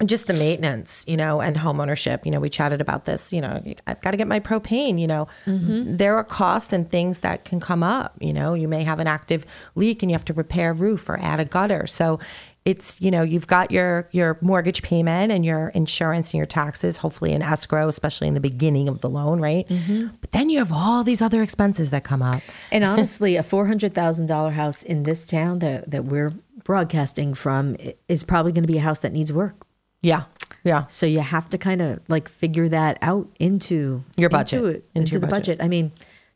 just 0.09 0.26
the 0.26 0.32
maintenance, 0.32 1.05
you 1.07 1.16
know, 1.16 1.40
and 1.40 1.57
homeownership. 1.57 2.24
you 2.24 2.30
know, 2.30 2.40
we 2.40 2.48
chatted 2.48 2.80
about 2.80 3.05
this, 3.05 3.32
you 3.32 3.40
know, 3.40 3.62
I've 3.86 4.01
got 4.01 4.12
to 4.12 4.16
get 4.16 4.26
my 4.28 4.40
propane, 4.40 4.98
you 5.01 5.07
know, 5.07 5.26
Mm-hmm. 5.46 5.96
there 5.96 6.16
are 6.16 6.24
costs 6.24 6.72
and 6.72 6.90
things 6.90 7.20
that 7.20 7.44
can 7.44 7.61
come 7.61 7.82
up, 7.82 8.16
you 8.20 8.32
know, 8.32 8.55
you 8.55 8.68
may 8.68 8.82
have 8.84 8.98
an 9.01 9.07
active 9.07 9.44
leak 9.74 10.03
and 10.03 10.11
you 10.11 10.14
have 10.14 10.24
to 10.26 10.32
repair 10.32 10.70
a 10.70 10.74
roof 10.74 11.09
or 11.09 11.18
add 11.20 11.40
a 11.40 11.44
gutter. 11.44 11.86
So 11.86 12.18
it's, 12.66 13.01
you 13.01 13.11
know, 13.11 13.22
you've 13.22 13.46
got 13.46 13.70
your 13.70 14.07
your 14.12 14.36
mortgage 14.42 14.82
payment 14.82 15.32
and 15.32 15.44
your 15.46 15.68
insurance 15.68 16.32
and 16.32 16.38
your 16.38 16.46
taxes, 16.46 16.98
hopefully 16.98 17.32
in 17.32 17.40
escrow, 17.42 17.88
especially 17.88 18.28
in 18.28 18.34
the 18.34 18.40
beginning 18.40 18.88
of 18.88 19.01
the 19.01 19.09
loan, 19.09 19.40
right? 19.40 19.66
Mm-hmm. 19.68 20.09
But 20.20 20.32
then 20.32 20.51
you 20.51 20.59
have 20.59 20.70
all 20.70 21.03
these 21.03 21.22
other 21.22 21.42
expenses 21.42 21.90
that 21.90 22.05
come 22.05 22.20
up. 22.22 22.42
And 22.70 22.84
honestly, 22.92 23.36
a 23.36 23.42
four 23.42 23.66
hundred 23.66 23.94
thousand 23.94 24.26
dollar 24.26 24.51
house 24.51 24.82
in 24.82 25.05
this 25.05 25.24
town 25.24 25.61
that 25.61 25.90
that 25.90 26.05
we're 26.05 26.34
broadcasting 26.62 27.32
from 27.34 27.76
is 28.09 28.22
probably 28.24 28.53
going 28.53 28.62
to 28.64 28.68
be 28.72 28.76
a 28.78 28.82
house 28.82 29.01
that 29.01 29.12
needs 29.12 29.32
work. 29.32 29.57
Yeah, 30.03 30.24
yeah. 30.64 30.86
So 30.86 31.07
you 31.07 31.20
have 31.20 31.48
to 31.51 31.59
kind 31.59 31.82
of 31.82 32.01
like 32.09 32.28
figure 32.28 32.68
that 32.68 32.98
out 33.03 33.28
into 33.38 34.03
Your 34.16 34.30
budget. 34.30 34.59
into, 34.59 34.66
it, 34.68 34.74
Into 34.76 34.84
into, 34.94 35.12
your 35.12 35.20
the 35.20 35.26
budget. 35.26 35.59
budget. 35.59 35.64
I 35.64 35.68
mean, 35.68 35.92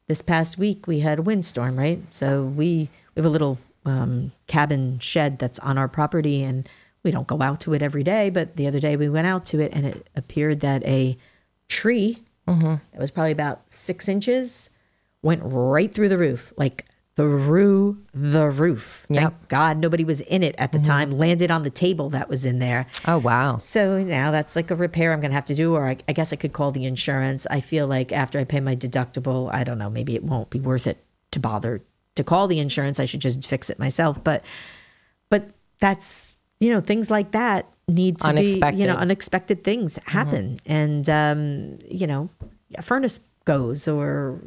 this 0.06 0.20
past 0.22 0.58
week 0.58 0.86
we 0.86 1.00
had 1.00 1.18
a 1.18 1.22
windstorm, 1.22 1.78
right? 1.78 2.02
So 2.10 2.44
we 2.44 2.90
we 3.14 3.20
have 3.20 3.26
a 3.26 3.30
little 3.30 3.58
um, 3.86 4.32
cabin 4.46 4.98
shed 4.98 5.38
that's 5.38 5.58
on 5.60 5.78
our 5.78 5.88
property, 5.88 6.42
and 6.42 6.68
we 7.02 7.10
don't 7.10 7.26
go 7.26 7.40
out 7.40 7.60
to 7.60 7.74
it 7.74 7.82
every 7.82 8.02
day. 8.02 8.28
But 8.30 8.56
the 8.56 8.66
other 8.66 8.80
day 8.80 8.96
we 8.96 9.08
went 9.08 9.26
out 9.26 9.46
to 9.46 9.60
it, 9.60 9.72
and 9.74 9.86
it 9.86 10.08
appeared 10.16 10.60
that 10.60 10.84
a 10.84 11.16
tree 11.68 12.18
Mm-hmm. 12.46 12.74
that 12.92 13.00
was 13.00 13.10
probably 13.10 13.32
about 13.32 13.62
six 13.70 14.06
inches 14.06 14.68
went 15.22 15.40
right 15.42 15.90
through 15.90 16.10
the 16.10 16.18
roof, 16.18 16.52
like 16.58 16.84
through 17.16 17.98
the 18.12 18.48
roof. 18.48 19.06
Thank 19.08 19.48
God 19.48 19.78
nobody 19.78 20.04
was 20.04 20.20
in 20.22 20.42
it 20.42 20.54
at 20.58 20.72
the 20.72 20.78
time. 20.80 21.12
Landed 21.12 21.50
on 21.50 21.62
the 21.62 21.70
table 21.70 22.10
that 22.10 22.28
was 22.28 22.44
in 22.44 22.58
there. 22.58 22.86
Mm-hmm. 22.90 23.10
Oh 23.10 23.18
wow! 23.18 23.56
So 23.58 24.02
now 24.02 24.30
that's 24.30 24.56
like 24.56 24.70
a 24.70 24.76
repair 24.76 25.12
I'm 25.12 25.20
gonna 25.20 25.34
have 25.34 25.44
to 25.46 25.54
do, 25.54 25.74
or 25.74 25.86
I, 25.86 25.96
I 26.08 26.12
guess 26.12 26.32
I 26.32 26.36
could 26.36 26.52
call 26.52 26.72
the 26.72 26.84
insurance. 26.84 27.46
I 27.50 27.60
feel 27.60 27.86
like 27.86 28.12
after 28.12 28.38
I 28.38 28.44
pay 28.44 28.60
my 28.60 28.74
deductible, 28.74 29.52
I 29.52 29.64
don't 29.64 29.78
know, 29.78 29.90
maybe 29.90 30.14
it 30.14 30.24
won't 30.24 30.50
be 30.50 30.60
worth 30.60 30.86
it 30.86 31.04
to 31.30 31.40
bother 31.40 31.82
to 32.16 32.24
call 32.24 32.48
the 32.48 32.58
insurance. 32.58 32.98
I 32.98 33.04
should 33.04 33.20
just 33.20 33.46
fix 33.46 33.70
it 33.70 33.78
myself. 33.78 34.22
But 34.22 34.44
but 35.30 35.50
that's 35.78 36.32
you 36.58 36.70
know 36.70 36.80
things 36.80 37.10
like 37.10 37.32
that 37.32 37.68
need 37.86 38.18
to 38.20 38.32
be 38.32 38.60
you 38.74 38.86
know 38.86 38.96
unexpected 38.96 39.62
things 39.62 39.98
happen, 40.06 40.58
and 40.66 41.08
um, 41.08 41.76
you 41.88 42.08
know 42.08 42.28
a 42.74 42.82
furnace 42.82 43.20
goes 43.44 43.86
or 43.86 44.40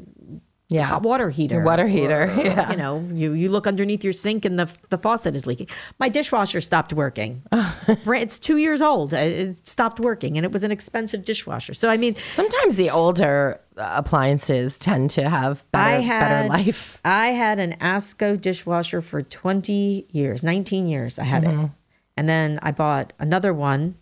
Yeah. 0.69 0.83
hot 0.85 1.03
water 1.03 1.29
heater, 1.29 1.61
water 1.63 1.87
heater, 1.87 2.23
or, 2.23 2.41
yeah. 2.43 2.71
You 2.71 2.77
know, 2.77 2.99
you 3.13 3.31
you 3.33 3.47
look 3.49 3.67
underneath 3.67 4.03
your 4.03 4.11
sink 4.13 4.43
and 4.43 4.59
the 4.59 4.67
the 4.89 4.97
faucet 4.97 5.33
is 5.35 5.47
leaking. 5.47 5.67
My 5.97 6.09
dishwasher 6.09 6.59
stopped 6.61 6.91
working. 6.91 7.41
it's 7.87 8.37
two 8.37 8.57
years 8.57 8.81
old. 8.81 9.13
Uh, 9.13 9.17
It 9.17 9.65
stopped 9.67 9.99
working, 10.01 10.35
and 10.37 10.45
it 10.45 10.51
was 10.51 10.63
an 10.65 10.71
expensive 10.71 11.23
dishwasher. 11.23 11.73
So 11.73 11.87
I 11.89 11.95
mean, 11.97 12.15
Sometimes 12.15 12.75
the 12.75 12.89
older 12.89 13.61
appliances 13.77 14.77
tend 14.77 15.09
to 15.11 15.29
have 15.29 15.63
better, 15.71 16.01
had 16.01 16.19
better 16.19 16.49
life. 16.49 16.99
I 17.05 17.27
had 17.27 17.59
an 17.59 17.75
Asko 17.79 18.39
dishwasher 18.39 19.01
for 19.01 19.21
twenty 19.21 20.05
years, 20.11 20.43
nineteen 20.43 20.87
years. 20.87 21.17
I 21.19 21.23
had 21.23 21.43
Mm-hmm. 21.43 21.65
it, 21.65 21.71
and 22.17 22.27
then 22.27 22.59
I 22.61 22.71
bought 22.71 23.13
another 23.19 23.53
one 23.53 23.95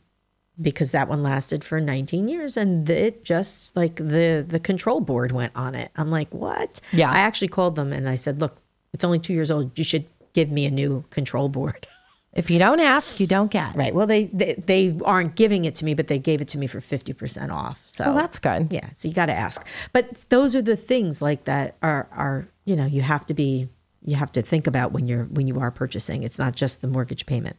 because 0.61 0.91
that 0.91 1.07
one 1.07 1.21
lasted 1.23 1.63
for 1.63 1.79
19 1.81 2.27
years 2.27 2.55
and 2.57 2.89
it 2.89 3.23
just 3.25 3.75
like 3.75 3.95
the 3.97 4.45
the 4.47 4.59
control 4.59 4.99
board 5.01 5.31
went 5.31 5.51
on 5.55 5.75
it. 5.75 5.91
I'm 5.95 6.09
like 6.11 6.33
what? 6.33 6.79
Yeah. 6.93 7.11
i 7.11 7.17
actually 7.19 7.49
called 7.49 7.75
them 7.75 7.91
and 7.93 8.07
i 8.07 8.15
said 8.15 8.39
look 8.41 8.57
it's 8.93 9.03
only 9.03 9.19
two 9.19 9.33
years 9.33 9.51
old. 9.51 9.77
You 9.77 9.83
should 9.83 10.05
give 10.33 10.49
me 10.49 10.65
a 10.65 10.71
new 10.71 11.03
control 11.09 11.49
board. 11.49 11.87
If 12.35 12.49
you 12.49 12.59
don't 12.59 12.81
ask, 12.81 13.21
you 13.21 13.27
don't 13.27 13.49
get. 13.49 13.77
right. 13.77 13.95
Well 13.95 14.07
they 14.07 14.25
they, 14.25 14.55
they 14.55 14.97
aren't 15.05 15.35
giving 15.35 15.63
it 15.63 15.73
to 15.75 15.85
me 15.85 15.93
but 15.93 16.07
they 16.07 16.19
gave 16.19 16.41
it 16.41 16.49
to 16.49 16.57
me 16.57 16.67
for 16.67 16.81
50% 16.81 17.49
off. 17.49 17.87
So 17.93 18.03
Well, 18.03 18.15
that's 18.15 18.39
good. 18.39 18.73
yeah. 18.73 18.89
So 18.91 19.07
you 19.07 19.13
got 19.13 19.27
to 19.27 19.33
ask. 19.33 19.65
But 19.93 20.25
those 20.27 20.53
are 20.53 20.61
the 20.61 20.75
things 20.75 21.21
like 21.21 21.45
that 21.45 21.77
are 21.81 22.09
are 22.11 22.45
you 22.65 22.75
know 22.75 22.85
you 22.85 23.01
have 23.03 23.23
to 23.27 23.33
be 23.33 23.69
you 24.03 24.17
have 24.17 24.33
to 24.33 24.41
think 24.41 24.67
about 24.67 24.91
when 24.91 25.07
you're 25.07 25.23
when 25.25 25.47
you 25.47 25.61
are 25.61 25.71
purchasing. 25.71 26.23
It's 26.23 26.37
not 26.37 26.55
just 26.55 26.81
the 26.81 26.87
mortgage 26.87 27.25
payment. 27.25 27.55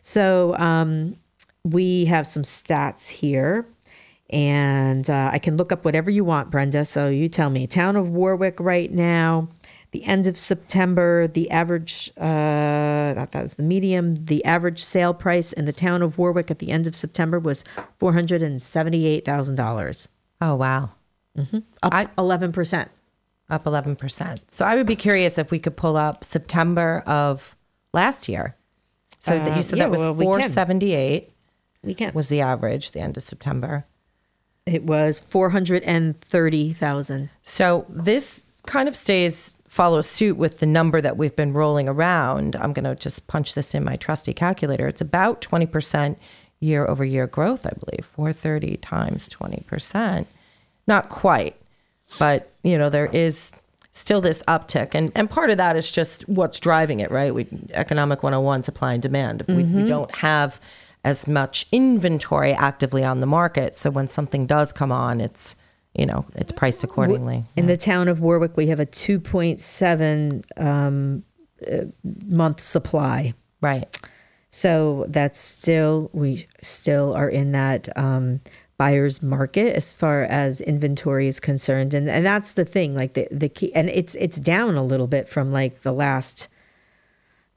So 0.00 0.56
um 0.56 1.16
we 1.64 2.04
have 2.06 2.26
some 2.26 2.42
stats 2.42 3.10
here. 3.10 3.66
And 4.30 5.10
uh, 5.10 5.30
I 5.32 5.38
can 5.38 5.56
look 5.56 5.72
up 5.72 5.84
whatever 5.84 6.10
you 6.10 6.24
want, 6.24 6.50
Brenda. 6.50 6.84
So 6.84 7.08
you 7.08 7.28
tell 7.28 7.50
me. 7.50 7.66
Town 7.66 7.96
of 7.96 8.10
Warwick 8.10 8.58
right 8.58 8.90
now, 8.90 9.48
the 9.92 10.04
end 10.04 10.26
of 10.26 10.36
September, 10.36 11.28
the 11.28 11.50
average, 11.50 12.10
uh, 12.16 13.14
that 13.14 13.34
was 13.34 13.54
the 13.54 13.62
medium, 13.62 14.16
the 14.16 14.44
average 14.44 14.82
sale 14.82 15.14
price 15.14 15.52
in 15.52 15.66
the 15.66 15.72
town 15.72 16.02
of 16.02 16.18
Warwick 16.18 16.50
at 16.50 16.58
the 16.58 16.70
end 16.70 16.86
of 16.86 16.96
September 16.96 17.38
was 17.38 17.64
$478,000. 18.00 20.08
Oh, 20.40 20.54
wow. 20.56 20.90
Mm-hmm. 21.38 21.58
Up 21.82 21.94
I, 21.94 22.06
11%. 22.18 22.88
Up 23.50 23.64
11%. 23.64 24.38
So 24.48 24.64
I 24.64 24.74
would 24.74 24.86
be 24.86 24.96
curious 24.96 25.38
if 25.38 25.50
we 25.50 25.58
could 25.58 25.76
pull 25.76 25.96
up 25.96 26.24
September 26.24 27.02
of 27.06 27.56
last 27.92 28.28
year. 28.28 28.56
So 29.20 29.38
that 29.38 29.46
you 29.46 29.52
uh, 29.52 29.62
said 29.62 29.78
yeah, 29.78 29.84
that 29.84 29.90
was 29.90 30.00
well, 30.00 30.16
478 30.16 31.33
weekend 31.84 32.14
was 32.14 32.28
the 32.28 32.40
average 32.40 32.92
the 32.92 33.00
end 33.00 33.16
of 33.16 33.22
September. 33.22 33.84
It 34.66 34.84
was 34.84 35.20
430,000. 35.20 37.30
So 37.42 37.86
this 37.88 38.60
kind 38.66 38.88
of 38.88 38.96
stays 38.96 39.54
follows 39.68 40.06
suit 40.06 40.36
with 40.36 40.60
the 40.60 40.66
number 40.66 41.00
that 41.00 41.16
we've 41.16 41.34
been 41.34 41.52
rolling 41.52 41.88
around. 41.88 42.54
I'm 42.56 42.72
going 42.72 42.84
to 42.84 42.94
just 42.94 43.26
punch 43.26 43.54
this 43.54 43.74
in 43.74 43.84
my 43.84 43.96
trusty 43.96 44.32
calculator. 44.32 44.86
It's 44.86 45.00
about 45.00 45.40
20% 45.40 46.16
year 46.60 46.86
over 46.86 47.04
year 47.04 47.26
growth, 47.26 47.66
I 47.66 47.70
believe. 47.70 48.06
430 48.06 48.76
times 48.76 49.28
20%. 49.28 50.26
Not 50.86 51.08
quite, 51.08 51.56
but 52.18 52.52
you 52.62 52.78
know, 52.78 52.88
there 52.88 53.06
is 53.06 53.50
still 53.90 54.20
this 54.20 54.42
uptick 54.48 54.90
and, 54.92 55.10
and 55.14 55.30
part 55.30 55.50
of 55.50 55.56
that 55.56 55.76
is 55.76 55.90
just 55.90 56.28
what's 56.28 56.58
driving 56.58 56.98
it 56.98 57.12
right 57.12 57.32
we 57.32 57.46
economic 57.74 58.24
101 58.24 58.64
supply 58.64 58.92
and 58.92 59.00
demand 59.00 59.40
if 59.40 59.46
we, 59.46 59.62
mm-hmm. 59.62 59.82
we 59.82 59.88
don't 59.88 60.12
have 60.16 60.60
as 61.04 61.26
much 61.26 61.66
inventory 61.70 62.52
actively 62.52 63.04
on 63.04 63.20
the 63.20 63.26
market, 63.26 63.76
so 63.76 63.90
when 63.90 64.08
something 64.08 64.46
does 64.46 64.72
come 64.72 64.92
on, 64.92 65.20
it's 65.20 65.56
you 65.94 66.06
know, 66.06 66.24
it's 66.34 66.50
priced 66.50 66.82
accordingly. 66.82 67.44
in 67.56 67.66
the 67.66 67.76
town 67.76 68.08
of 68.08 68.18
warwick 68.18 68.56
we 68.56 68.66
have 68.66 68.80
a 68.80 68.86
2.7 68.86 70.60
um, 70.60 71.22
uh, 71.70 71.84
month 72.26 72.60
supply 72.60 73.32
Right. 73.64 73.98
So 74.50 75.06
that's 75.08 75.40
still 75.40 76.10
we 76.12 76.46
still 76.60 77.14
are 77.14 77.30
in 77.30 77.52
that 77.52 77.88
um, 77.96 78.42
buyer's 78.76 79.22
market 79.22 79.74
as 79.74 79.94
far 79.94 80.24
as 80.24 80.60
inventory 80.60 81.26
is 81.26 81.40
concerned, 81.40 81.94
and 81.94 82.10
and 82.10 82.26
that's 82.26 82.52
the 82.52 82.66
thing. 82.66 82.94
Like 82.94 83.14
the 83.14 83.26
the 83.30 83.48
key, 83.48 83.74
and 83.74 83.88
it's 83.88 84.14
it's 84.16 84.36
down 84.36 84.76
a 84.76 84.84
little 84.84 85.06
bit 85.06 85.30
from 85.30 85.50
like 85.50 85.80
the 85.80 85.92
last. 85.92 86.48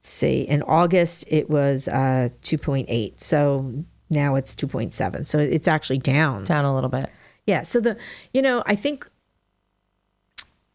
See, 0.09 0.41
in 0.41 0.61
August 0.63 1.25
it 1.27 1.49
was 1.49 1.87
uh, 1.87 2.29
2.8. 2.43 3.19
So 3.21 3.73
now 4.09 4.35
it's 4.35 4.55
2.7. 4.55 5.27
So 5.27 5.39
it's 5.39 5.67
actually 5.67 5.97
down. 5.99 6.43
Down 6.43 6.65
a 6.65 6.73
little 6.73 6.89
bit. 6.89 7.09
Yeah. 7.45 7.61
So 7.61 7.79
the, 7.79 7.97
you 8.33 8.41
know, 8.41 8.63
I 8.65 8.75
think 8.75 9.07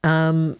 um, 0.04 0.58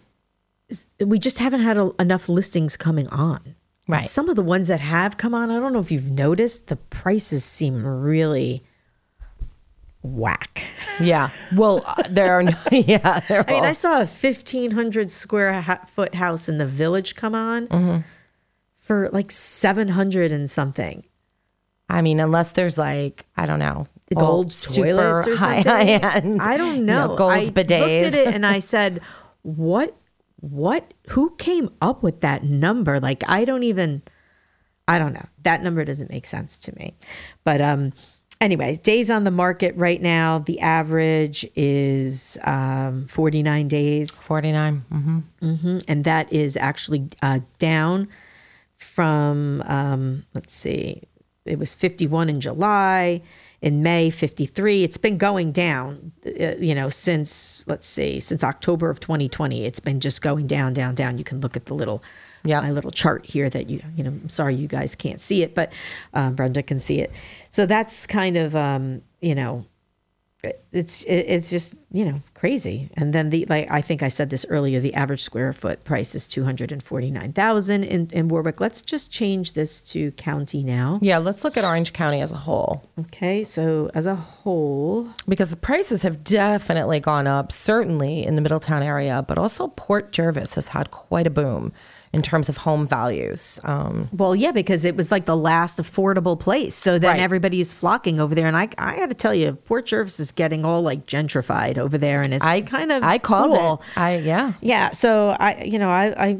we 0.99 1.19
just 1.19 1.39
haven't 1.39 1.61
had 1.61 1.77
a, 1.77 1.91
enough 1.99 2.29
listings 2.29 2.77
coming 2.77 3.07
on. 3.09 3.55
Right. 3.87 3.99
And 3.99 4.07
some 4.07 4.29
of 4.29 4.35
the 4.35 4.41
ones 4.43 4.69
that 4.69 4.79
have 4.79 5.17
come 5.17 5.35
on, 5.35 5.51
I 5.51 5.59
don't 5.59 5.73
know 5.73 5.79
if 5.79 5.91
you've 5.91 6.11
noticed, 6.11 6.67
the 6.67 6.77
prices 6.77 7.43
seem 7.43 7.85
really 7.85 8.63
whack. 10.01 10.63
Yeah. 11.01 11.29
Well, 11.55 11.83
uh, 11.85 12.03
there 12.09 12.33
are 12.39 12.43
no, 12.43 12.53
yeah. 12.71 13.21
I 13.29 13.33
mean, 13.51 13.55
all- 13.59 13.63
I 13.65 13.71
saw 13.73 13.95
a 14.01 14.05
1,500 14.05 15.11
square 15.11 15.61
ha- 15.61 15.85
foot 15.87 16.15
house 16.15 16.47
in 16.47 16.57
the 16.57 16.65
village 16.65 17.15
come 17.15 17.35
on 17.35 17.67
Mm-hmm. 17.67 18.01
For 18.83 19.09
like 19.11 19.31
700 19.31 20.31
and 20.31 20.49
something. 20.49 21.03
I 21.89 22.01
mean, 22.01 22.19
unless 22.19 22.51
there's 22.51 22.77
like, 22.77 23.25
I 23.37 23.45
don't 23.45 23.59
know, 23.59 23.87
The 24.09 24.15
gold 24.15 24.51
toilets 24.51 25.27
or 25.27 25.37
something. 25.37 25.63
high 25.63 25.83
end. 26.15 26.41
I 26.41 26.57
don't 26.57 26.75
you 26.77 26.83
know. 26.83 27.15
gold 27.15 27.31
I 27.31 27.45
bidets. 27.45 27.79
looked 27.79 28.03
at 28.03 28.13
it 28.13 28.27
and 28.35 28.45
I 28.45 28.59
said, 28.73 29.01
"What? 29.41 29.95
What? 30.39 30.93
Who 31.09 31.35
came 31.37 31.69
up 31.81 32.03
with 32.03 32.21
that 32.21 32.43
number? 32.43 32.99
Like, 32.99 33.23
I 33.27 33.45
don't 33.45 33.63
even. 33.63 34.01
I 34.87 34.99
don't 34.99 35.13
know. 35.13 35.25
That 35.43 35.63
number 35.63 35.85
doesn't 35.85 36.09
make 36.09 36.25
sense 36.25 36.57
to 36.59 36.75
me." 36.75 36.95
But 37.45 37.61
um, 37.61 37.93
anyways, 38.41 38.79
days 38.79 39.09
on 39.09 39.23
the 39.23 39.31
market 39.31 39.75
right 39.77 40.01
now, 40.01 40.39
the 40.39 40.59
average 40.59 41.45
is 41.55 42.37
um 42.43 43.07
49 43.07 43.67
days. 43.67 44.19
49. 44.19 44.85
Mm-hmm. 44.91 45.19
hmm 45.55 45.77
And 45.87 46.03
that 46.05 46.31
is 46.33 46.57
actually 46.57 47.07
uh, 47.21 47.39
down 47.59 48.07
from, 48.83 49.63
um, 49.65 50.25
let's 50.33 50.53
see, 50.53 51.03
it 51.45 51.59
was 51.59 51.73
51 51.73 52.29
in 52.29 52.39
July. 52.41 53.21
In 53.61 53.81
May, 53.81 54.09
53. 54.09 54.83
It's 54.83 54.97
been 54.97 55.17
going 55.17 55.53
down, 55.53 56.11
uh, 56.25 56.55
you 56.57 56.75
know, 56.75 56.89
since, 56.89 57.65
let's 57.65 57.87
see, 57.87 58.19
since 58.19 58.43
October 58.43 58.89
of 58.89 58.99
2020. 58.99 59.63
It's 59.63 59.79
been 59.79 60.01
just 60.01 60.21
going 60.21 60.47
down, 60.47 60.73
down, 60.73 60.95
down. 60.95 61.17
You 61.17 61.23
can 61.23 61.39
look 61.39 61.55
at 61.55 61.67
the 61.67 61.73
little, 61.73 62.03
yeah, 62.43 62.59
my 62.59 62.71
little 62.71 62.91
chart 62.91 63.25
here 63.25 63.49
that 63.49 63.69
you, 63.69 63.79
you 63.95 64.03
know, 64.03 64.09
I'm 64.09 64.27
sorry 64.27 64.55
you 64.55 64.67
guys 64.67 64.95
can't 64.95 65.21
see 65.21 65.43
it, 65.43 65.55
but 65.55 65.71
um, 66.13 66.35
Brenda 66.35 66.61
can 66.61 66.77
see 66.77 66.99
it. 66.99 67.13
So 67.51 67.65
that's 67.65 68.05
kind 68.05 68.35
of, 68.35 68.53
um, 68.53 69.01
you 69.21 69.33
know, 69.33 69.65
it's 70.71 71.05
it's 71.05 71.49
just 71.49 71.75
you 71.91 72.03
know 72.03 72.19
crazy. 72.33 72.89
And 72.95 73.13
then 73.13 73.29
the 73.29 73.45
like 73.47 73.71
i 73.71 73.81
think 73.81 74.03
i 74.03 74.09
said 74.09 74.29
this 74.29 74.45
earlier 74.49 74.79
the 74.79 74.93
average 74.93 75.21
square 75.21 75.53
foot 75.53 75.83
price 75.85 76.15
is 76.15 76.27
249000 76.27 77.83
in, 77.83 78.07
in 78.11 78.27
warwick. 78.27 78.59
Let's 78.59 78.81
just 78.81 79.09
change 79.11 79.53
this 79.53 79.79
to 79.81 80.11
county 80.11 80.63
now. 80.63 80.99
Yeah, 81.01 81.19
let's 81.19 81.43
look 81.43 81.55
at 81.55 81.63
Orange 81.63 81.93
County 81.93 82.21
as 82.21 82.31
a 82.31 82.37
whole. 82.37 82.83
Okay, 82.99 83.43
so 83.43 83.89
as 83.93 84.05
a 84.05 84.15
whole, 84.15 85.09
because 85.27 85.49
the 85.49 85.55
prices 85.55 86.03
have 86.03 86.23
definitely 86.23 86.99
gone 86.99 87.27
up, 87.27 87.51
certainly 87.51 88.25
in 88.25 88.35
the 88.35 88.41
Middletown 88.41 88.83
area, 88.83 89.23
but 89.27 89.37
also 89.37 89.67
Port 89.69 90.11
Jervis 90.11 90.55
has 90.55 90.69
had 90.69 90.91
quite 90.91 91.27
a 91.27 91.29
boom 91.29 91.71
in 92.13 92.21
terms 92.21 92.47
of 92.47 92.57
home 92.57 92.87
values. 92.87 93.59
Um, 93.63 94.07
well 94.13 94.35
yeah 94.35 94.51
because 94.51 94.85
it 94.85 94.95
was 94.95 95.11
like 95.11 95.25
the 95.25 95.35
last 95.35 95.79
affordable 95.79 96.39
place 96.39 96.75
so 96.75 96.99
then 96.99 97.11
Right. 97.11 97.19
everybody's 97.19 97.73
flocking 97.73 98.19
over 98.19 98.35
there 98.35 98.47
and 98.47 98.55
i 98.55 98.69
i 98.77 98.95
gotta 98.97 99.15
tell 99.15 99.33
you 99.33 99.53
port 99.53 99.87
jervis 99.87 100.19
is 100.19 100.31
getting 100.31 100.63
all 100.63 100.81
like 100.83 101.07
gentrified 101.07 101.77
over 101.79 101.97
there 101.97 102.21
and 102.21 102.33
it's 102.33 102.45
I 102.45 102.61
kind 102.61 102.91
of 102.91 103.03
I 103.03 103.17
called 103.17 103.51
cool. 103.57 103.81
it. 103.95 103.97
I 103.99 104.15
yeah. 104.17 104.53
Yeah. 104.61 104.91
So 104.91 105.35
I, 105.39 105.63
you 105.63 105.79
know, 105.79 105.89
I, 105.89 106.13
I, 106.27 106.39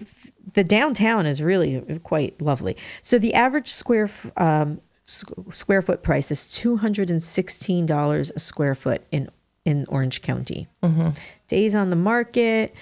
the 0.53 0.63
downtown 0.63 1.25
is 1.25 1.41
really 1.41 1.81
quite 2.03 2.39
lovely. 2.41 2.77
So 3.01 3.17
the 3.17 3.33
average 3.33 3.69
square, 3.69 4.09
um, 4.37 4.79
square 5.05 5.81
foot 5.81 6.03
price 6.03 6.31
is 6.31 6.47
two 6.47 6.77
hundred 6.77 7.09
and 7.09 7.21
sixteen 7.21 7.85
dollars 7.85 8.31
a 8.35 8.39
square 8.39 8.75
foot 8.75 9.01
in 9.11 9.29
in 9.65 9.85
Orange 9.89 10.21
County. 10.21 10.67
Mhm. 10.83 11.15
Days 11.47 11.73
on 11.75 11.89
the 11.89 11.95
market 11.95 12.73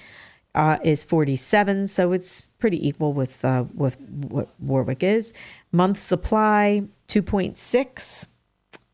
uh, 0.54 0.78
is 0.82 1.04
forty 1.04 1.36
seven, 1.36 1.86
so 1.86 2.12
it's 2.12 2.42
pretty 2.58 2.86
equal 2.86 3.12
with 3.12 3.44
uh, 3.44 3.64
with 3.74 4.00
what 4.00 4.48
Warwick 4.60 5.02
is. 5.02 5.32
Month 5.72 5.98
supply 5.98 6.84
two 7.06 7.22
point 7.22 7.58
six. 7.58 8.28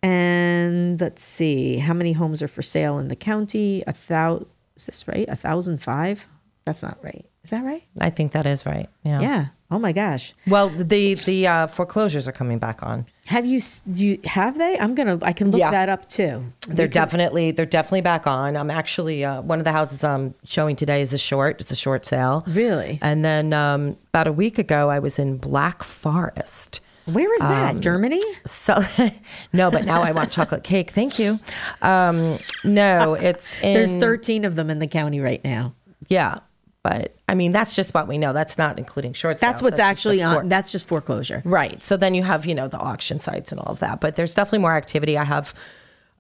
And 0.01 1.01
let's 1.01 1.25
see, 1.25 1.79
how 1.79 1.93
many 1.93 2.13
homes 2.13 2.41
are 2.41 2.49
for 2.49 2.63
sale 2.63 2.99
in 2.99 3.09
the 3.09 3.17
county? 3.17 3.83
A 3.87 3.93
thousand. 3.93 4.47
Is 4.77 4.87
this 4.87 5.09
right? 5.09 5.29
A 5.29 5.35
thousand 5.35 5.83
five? 5.83 6.29
That's 6.65 6.85
not 6.85 6.99
right. 7.03 7.27
Is 7.43 7.51
that 7.51 7.65
right? 7.65 7.83
I 8.01 8.11
think 8.11 8.33
that 8.33 8.47
is 8.47 8.65
right. 8.65 8.89
Yeah. 9.03 9.21
Yeah. 9.21 9.47
Oh 9.71 9.79
my 9.79 9.93
gosh. 9.93 10.33
Well, 10.47 10.71
the 10.71 11.13
the 11.15 11.47
uh, 11.47 11.67
foreclosures 11.67 12.27
are 12.27 12.33
coming 12.33 12.59
back 12.59 12.83
on. 12.83 13.05
Have 13.27 13.45
you? 13.45 13.61
Do 13.93 14.07
you 14.07 14.19
have 14.25 14.57
they? 14.57 14.79
I'm 14.79 14.95
gonna. 14.95 15.19
I 15.21 15.33
can 15.35 15.51
look 15.51 15.61
Yeah. 15.61 15.71
that 15.71 15.91
up 15.91 16.09
too. 16.09 16.43
They're 16.67 16.87
You 16.87 16.91
can- 16.91 17.03
definitely 17.03 17.51
they're 17.51 17.67
definitely 17.67 18.01
back 18.01 18.27
on. 18.27 18.57
I'm 18.57 18.71
actually 18.71 19.27
uh, 19.27 19.43
one 19.43 19.59
of 19.59 19.67
the 19.67 19.73
houses 19.73 20.03
I'm 20.03 20.35
showing 20.45 20.75
today 20.75 21.03
is 21.03 21.13
a 21.13 21.19
short. 21.19 21.61
It's 21.61 21.71
a 21.71 21.77
short 21.77 22.07
sale. 22.07 22.45
Really? 22.47 22.99
And 23.03 23.23
then 23.25 23.53
um, 23.53 23.97
about 24.15 24.27
a 24.27 24.33
week 24.33 24.59
ago, 24.59 24.89
I 24.89 25.01
was 25.01 25.19
in 25.19 25.37
Black 25.37 25.83
Forest. 25.83 26.81
Where 27.05 27.35
is 27.35 27.41
that? 27.41 27.75
Um, 27.75 27.81
Germany? 27.81 28.21
So 28.47 28.83
no, 29.53 29.71
but 29.71 29.85
now 29.85 30.03
I 30.03 30.13
want 30.13 30.31
chocolate 30.33 30.65
cake. 30.65 30.91
Thank 30.93 31.19
you. 31.19 31.39
Um, 31.83 32.39
no, 32.65 33.15
it's 33.15 33.55
in, 33.63 33.75
There's 33.75 33.97
13 33.97 34.45
of 34.47 34.57
them 34.57 34.69
in 34.71 34.79
the 34.79 34.87
county 34.87 35.21
right 35.21 35.43
now. 35.45 35.75
Yeah, 36.09 36.39
but 36.83 37.17
I 37.29 37.35
mean 37.35 37.53
that's 37.53 37.75
just 37.75 37.93
what 37.95 38.09
we 38.09 38.19
know. 38.19 38.33
That's 38.33 38.57
not 38.57 38.79
including 38.79 39.13
short 39.13 39.39
sales. 39.39 39.53
That's 39.53 39.63
what's 39.63 39.79
the 39.79 39.83
actually 39.83 40.23
on. 40.23 40.49
That's 40.49 40.73
just 40.73 40.87
foreclosure. 40.87 41.43
Right. 41.45 41.83
So 41.83 41.97
then 41.97 42.15
you 42.15 42.23
have, 42.23 42.47
you 42.47 42.55
know, 42.55 42.69
the 42.69 42.79
auction 42.79 43.19
sites 43.19 43.53
and 43.53 43.61
all 43.61 43.73
of 43.73 43.81
that. 43.81 44.01
But 44.01 44.17
there's 44.17 44.35
definitely 44.35 44.61
more 44.61 44.77
activity. 44.77 45.19
I 45.19 45.25
have 45.25 45.55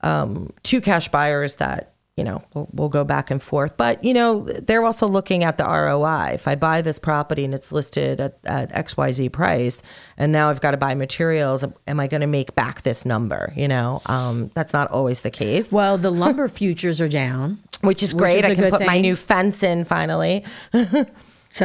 um, 0.02 0.52
two 0.62 0.80
cash 0.80 1.08
buyers 1.08 1.56
that, 1.56 1.94
you 2.16 2.24
know, 2.24 2.42
will 2.52 2.68
will 2.72 2.88
go 2.88 3.04
back 3.04 3.30
and 3.30 3.40
forth. 3.40 3.76
But, 3.76 4.02
you 4.02 4.12
know, 4.12 4.42
they're 4.42 4.84
also 4.84 5.06
looking 5.06 5.44
at 5.44 5.56
the 5.56 5.64
ROI. 5.64 6.32
If 6.34 6.48
I 6.48 6.56
buy 6.56 6.82
this 6.82 6.98
property 6.98 7.44
and 7.44 7.54
it's 7.54 7.70
listed 7.70 8.20
at, 8.20 8.38
at 8.44 8.72
XYZ 8.72 9.30
price, 9.32 9.82
and 10.16 10.32
now 10.32 10.50
I've 10.50 10.60
got 10.60 10.72
to 10.72 10.76
buy 10.76 10.94
materials, 10.94 11.64
am 11.86 12.00
I 12.00 12.08
going 12.08 12.22
to 12.22 12.26
make 12.26 12.56
back 12.56 12.82
this 12.82 13.06
number? 13.06 13.52
You 13.56 13.68
know, 13.68 14.02
um, 14.06 14.50
that's 14.54 14.72
not 14.72 14.90
always 14.90 15.22
the 15.22 15.30
case. 15.30 15.70
Well, 15.70 15.96
the 15.96 16.10
lumber 16.24 16.48
futures 16.48 17.00
are 17.00 17.08
down, 17.08 17.60
which 17.82 18.02
is 18.02 18.14
which 18.14 18.20
great. 18.22 18.38
is 18.38 18.44
I 18.44 18.54
can 18.54 18.70
put 18.70 18.84
my 18.86 19.00
new 19.00 19.16
fence 19.16 19.62
in 19.62 19.84
finally. 19.84 20.44
So 20.72 20.84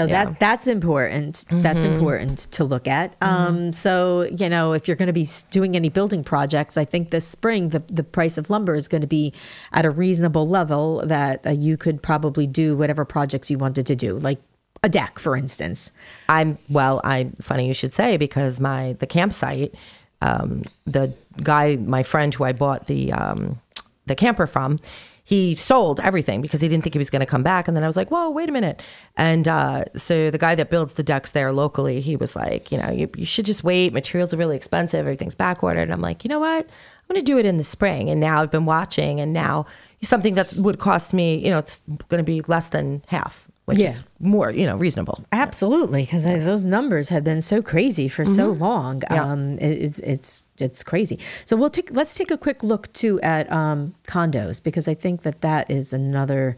Yeah. 0.05 0.25
that 0.25 0.39
that's 0.39 0.67
important. 0.67 1.43
That's 1.49 1.83
Mhm. 1.85 1.93
important 1.95 2.37
to 2.51 2.63
look 2.63 2.87
at. 2.87 3.15
Um, 3.21 3.73
so 3.73 4.21
you 4.37 4.47
know, 4.49 4.73
if 4.73 4.87
you're 4.87 4.95
going 4.97 5.07
to 5.07 5.13
be 5.13 5.27
doing 5.51 5.75
any 5.75 5.89
building 5.89 6.23
projects, 6.23 6.77
I 6.77 6.85
think 6.85 7.09
this 7.11 7.27
spring 7.27 7.69
the 7.69 7.81
the 7.87 8.03
price 8.03 8.37
of 8.37 8.49
lumber 8.49 8.75
is 8.75 8.87
going 8.87 9.01
to 9.01 9.07
be 9.07 9.33
at 9.73 9.85
a 9.85 9.89
reasonable 9.89 10.47
level 10.47 11.03
that 11.05 11.45
uh, 11.45 11.49
you 11.51 11.75
could 11.77 12.01
probably 12.01 12.47
do 12.47 12.77
whatever 12.77 13.03
projects 13.05 13.51
you 13.51 13.57
wanted 13.57 13.85
to 13.87 13.95
do, 13.95 14.17
like 14.19 14.39
a 14.83 14.89
deck, 14.89 15.19
for 15.19 15.35
instance. 15.35 15.91
I'm 16.29 16.57
well. 16.69 17.01
I 17.03 17.29
funny 17.41 17.67
you 17.67 17.73
should 17.73 17.93
say 17.93 18.17
because 18.17 18.59
my 18.59 18.93
the 18.99 19.07
campsite, 19.07 19.75
um, 20.21 20.63
the 20.85 21.13
guy, 21.41 21.75
my 21.77 22.03
friend 22.03 22.33
who 22.33 22.43
I 22.45 22.53
bought 22.53 22.87
the 22.87 23.11
um, 23.11 23.59
the 24.07 24.15
camper 24.15 24.47
from, 24.47 24.79
he 25.25 25.55
sold 25.55 25.99
everything 26.01 26.41
because 26.41 26.59
he 26.59 26.67
didn't 26.67 26.83
think 26.83 26.93
he 26.93 26.97
was 26.99 27.09
going 27.09 27.21
to 27.21 27.25
come 27.25 27.43
back. 27.43 27.67
And 27.67 27.77
then 27.77 27.83
I 27.83 27.87
was 27.87 27.95
like, 27.95 28.11
whoa, 28.11 28.29
wait 28.29 28.49
a 28.49 28.51
minute. 28.51 28.81
And 29.15 29.47
uh, 29.47 29.85
so 29.95 30.29
the 30.29 30.37
guy 30.37 30.53
that 30.55 30.69
builds 30.69 30.95
the 30.95 31.03
decks 31.03 31.31
there 31.31 31.53
locally, 31.53 32.01
he 32.01 32.15
was 32.17 32.35
like, 32.35 32.71
you 32.71 32.77
know, 32.77 32.89
you, 32.91 33.09
you 33.15 33.25
should 33.25 33.45
just 33.45 33.63
wait. 33.63 33.93
Materials 33.93 34.33
are 34.33 34.37
really 34.37 34.57
expensive. 34.57 34.99
Everything's 34.99 35.35
back 35.35 35.63
ordered. 35.63 35.83
And 35.83 35.93
I'm 35.93 36.01
like, 36.01 36.25
you 36.25 36.29
know 36.29 36.39
what? 36.39 36.65
I'm 36.65 37.07
going 37.15 37.21
to 37.21 37.25
do 37.25 37.37
it 37.37 37.45
in 37.45 37.55
the 37.57 37.63
spring. 37.63 38.09
And 38.09 38.19
now 38.19 38.41
I've 38.41 38.51
been 38.51 38.65
watching, 38.65 39.19
and 39.21 39.31
now 39.33 39.65
something 40.01 40.35
that 40.35 40.53
would 40.55 40.79
cost 40.79 41.13
me, 41.13 41.37
you 41.37 41.49
know, 41.49 41.57
it's 41.57 41.79
going 42.09 42.19
to 42.19 42.23
be 42.23 42.41
less 42.41 42.69
than 42.69 43.01
half, 43.07 43.47
which 43.65 43.77
Yeah. 43.77 43.89
is 43.91 44.03
more, 44.19 44.51
you 44.51 44.65
know, 44.65 44.75
reasonable. 44.75 45.23
Absolutely, 45.31 46.03
because 46.03 46.25
those 46.25 46.65
numbers 46.65 47.07
have 47.09 47.23
been 47.23 47.41
so 47.41 47.61
crazy 47.61 48.07
for 48.09 48.25
so 48.25 48.53
Mhm. 48.53 48.59
long. 48.59 49.01
Yeah. 49.09 49.23
Um, 49.23 49.57
it- 49.59 49.81
it's 49.81 49.99
it's 49.99 50.42
it's 50.59 50.83
crazy. 50.83 51.19
So 51.45 51.55
we'll 51.55 51.69
take 51.69 51.91
let's 51.91 52.15
take 52.15 52.31
a 52.31 52.37
quick 52.37 52.63
look 52.63 52.91
too 52.93 53.19
at 53.21 53.51
um, 53.51 53.95
condos 54.07 54.61
because 54.63 54.87
I 54.87 54.93
think 54.93 55.23
that 55.23 55.41
that 55.41 55.69
is 55.69 55.93
another 55.93 56.57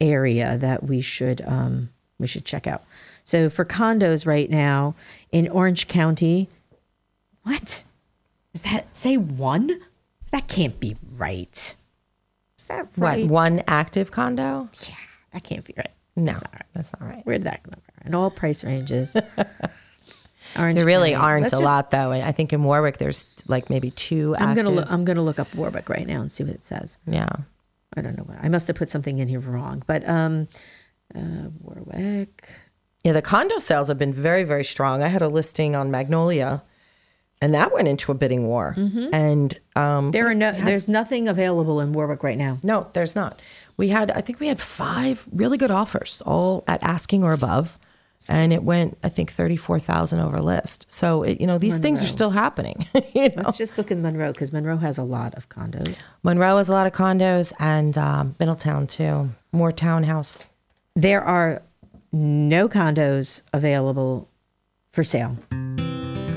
area 0.00 0.56
that 0.58 0.84
we 0.84 1.00
should 1.00 1.42
um, 1.46 1.90
we 2.18 2.26
should 2.26 2.44
check 2.44 2.66
out. 2.66 2.84
So 3.24 3.48
for 3.48 3.64
condos 3.64 4.26
right 4.26 4.50
now 4.50 4.94
in 5.32 5.48
Orange 5.48 5.88
County, 5.88 6.48
what 7.42 7.84
is 8.52 8.62
that? 8.62 8.94
Say 8.96 9.16
one? 9.16 9.80
That 10.30 10.48
can't 10.48 10.78
be 10.80 10.96
right. 11.16 11.76
Is 12.58 12.64
that 12.68 12.88
right? 12.96 13.24
What, 13.24 13.30
one 13.30 13.62
active 13.66 14.10
condo? 14.10 14.68
Yeah, 14.88 14.94
that 15.32 15.44
can't 15.44 15.64
be 15.64 15.74
right. 15.76 15.90
No, 16.16 16.26
That's 16.32 16.42
not 16.42 16.52
right. 16.52 16.66
that's 16.74 16.92
not 16.92 17.08
right. 17.08 17.26
Where 17.26 17.38
did 17.38 17.46
that 17.46 17.66
number? 17.66 17.82
In 18.04 18.14
all 18.14 18.30
price 18.30 18.62
ranges. 18.64 19.16
Orange 20.58 20.76
there 20.78 20.86
really 20.86 21.12
County. 21.12 21.24
aren't 21.26 21.42
Let's 21.42 21.52
a 21.54 21.56
just- 21.56 21.64
lot 21.64 21.90
though. 21.90 22.12
I 22.12 22.32
think 22.32 22.52
in 22.52 22.62
Warwick 22.62 22.98
there's 22.98 23.26
like 23.48 23.70
maybe 23.70 23.90
two 23.92 24.34
I'm 24.36 24.50
active. 24.50 24.64
gonna 24.66 24.76
look, 24.76 24.90
I'm 24.90 25.04
gonna 25.04 25.22
look 25.22 25.38
up 25.38 25.54
Warwick 25.54 25.88
right 25.88 26.06
now 26.06 26.20
and 26.20 26.30
see 26.30 26.44
what 26.44 26.54
it 26.54 26.62
says. 26.62 26.98
yeah. 27.06 27.28
I 27.96 28.00
don't 28.00 28.16
know 28.18 28.24
what 28.24 28.38
I 28.42 28.48
must 28.48 28.66
have 28.66 28.74
put 28.76 28.90
something 28.90 29.18
in 29.18 29.28
here 29.28 29.38
wrong, 29.38 29.82
but 29.86 30.08
um, 30.08 30.48
uh, 31.14 31.48
Warwick. 31.60 32.48
Yeah, 33.04 33.12
the 33.12 33.22
condo 33.22 33.58
sales 33.58 33.88
have 33.88 33.98
been 33.98 34.12
very, 34.12 34.44
very 34.44 34.64
strong. 34.64 35.02
I 35.02 35.08
had 35.08 35.22
a 35.22 35.28
listing 35.28 35.76
on 35.76 35.90
Magnolia, 35.90 36.62
and 37.40 37.54
that 37.54 37.72
went 37.72 37.86
into 37.86 38.10
a 38.10 38.14
bidding 38.14 38.46
war. 38.46 38.74
And 39.12 39.58
um, 39.76 40.10
There 40.10 40.26
are 40.28 40.34
no. 40.34 40.52
had- 40.52 40.66
There's 40.66 40.88
nothing 40.88 41.28
available 41.28 41.80
in 41.80 41.92
Warwick 41.92 42.22
right 42.22 42.38
now. 42.38 42.58
no, 42.62 42.88
there's 42.94 43.14
not. 43.14 43.40
We 43.76 43.88
had, 43.88 44.10
I 44.10 44.20
think 44.20 44.40
we 44.40 44.46
had 44.48 44.58
five 44.60 45.28
really 45.32 45.58
good 45.58 45.70
offers, 45.70 46.22
all 46.24 46.64
at 46.66 46.82
asking 46.82 47.22
or 47.24 47.32
above, 47.32 47.78
and 48.30 48.52
it 48.52 48.62
went, 48.62 48.98
I 49.02 49.08
think, 49.08 49.32
thirty-four 49.32 49.78
thousand 49.78 50.20
over 50.20 50.40
list. 50.40 50.86
So 50.88 51.22
it, 51.22 51.40
you 51.40 51.46
know, 51.46 51.58
these 51.58 51.78
things 51.78 52.02
are 52.02 52.06
still 52.06 52.30
happening. 52.30 52.86
you 53.14 53.28
know, 53.30 53.42
Let's 53.44 53.58
just 53.58 53.78
look 53.78 53.90
in 53.90 54.02
Monroe 54.02 54.32
because 54.32 54.52
Monroe 54.52 54.76
has 54.76 54.98
a 54.98 55.02
lot 55.02 55.34
of 55.34 55.48
condos. 55.48 56.08
Monroe 56.22 56.56
has 56.56 56.68
a 56.68 56.72
lot 56.72 56.86
of 56.86 56.92
condos, 56.92 57.52
and 57.58 57.96
um, 57.98 58.34
Middletown 58.38 58.86
too. 58.86 59.30
More 59.52 59.72
townhouse. 59.72 60.46
There 60.96 61.22
are 61.22 61.62
no 62.12 62.68
condos 62.68 63.42
available 63.52 64.28
for 64.92 65.02
sale. 65.02 65.36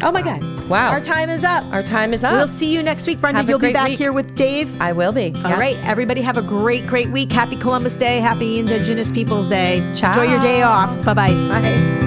Oh 0.01 0.11
my 0.11 0.21
God! 0.21 0.43
Wow. 0.69 0.91
Our 0.91 1.01
time 1.01 1.29
is 1.29 1.43
up. 1.43 1.63
Our 1.73 1.83
time 1.83 2.13
is 2.13 2.23
up. 2.23 2.33
We'll 2.33 2.47
see 2.47 2.73
you 2.73 2.83
next 2.83 3.07
week, 3.07 3.19
Brenda. 3.21 3.37
Have 3.37 3.49
You'll 3.49 3.59
be 3.59 3.73
back 3.73 3.87
week. 3.87 3.97
here 3.97 4.11
with 4.13 4.35
Dave. 4.35 4.79
I 4.81 4.91
will 4.93 5.11
be. 5.11 5.33
All 5.43 5.51
yes. 5.51 5.59
right, 5.59 5.77
everybody, 5.85 6.21
have 6.21 6.37
a 6.37 6.41
great, 6.41 6.85
great 6.85 7.09
week. 7.09 7.31
Happy 7.31 7.55
Columbus 7.55 7.95
Day. 7.95 8.19
Happy 8.19 8.59
Indigenous 8.59 9.11
Peoples 9.11 9.49
Day. 9.49 9.79
Ciao. 9.95 10.09
Enjoy 10.09 10.31
your 10.31 10.41
day 10.41 10.61
off. 10.61 11.03
Bye-bye. 11.03 11.27
Bye. 11.27 12.06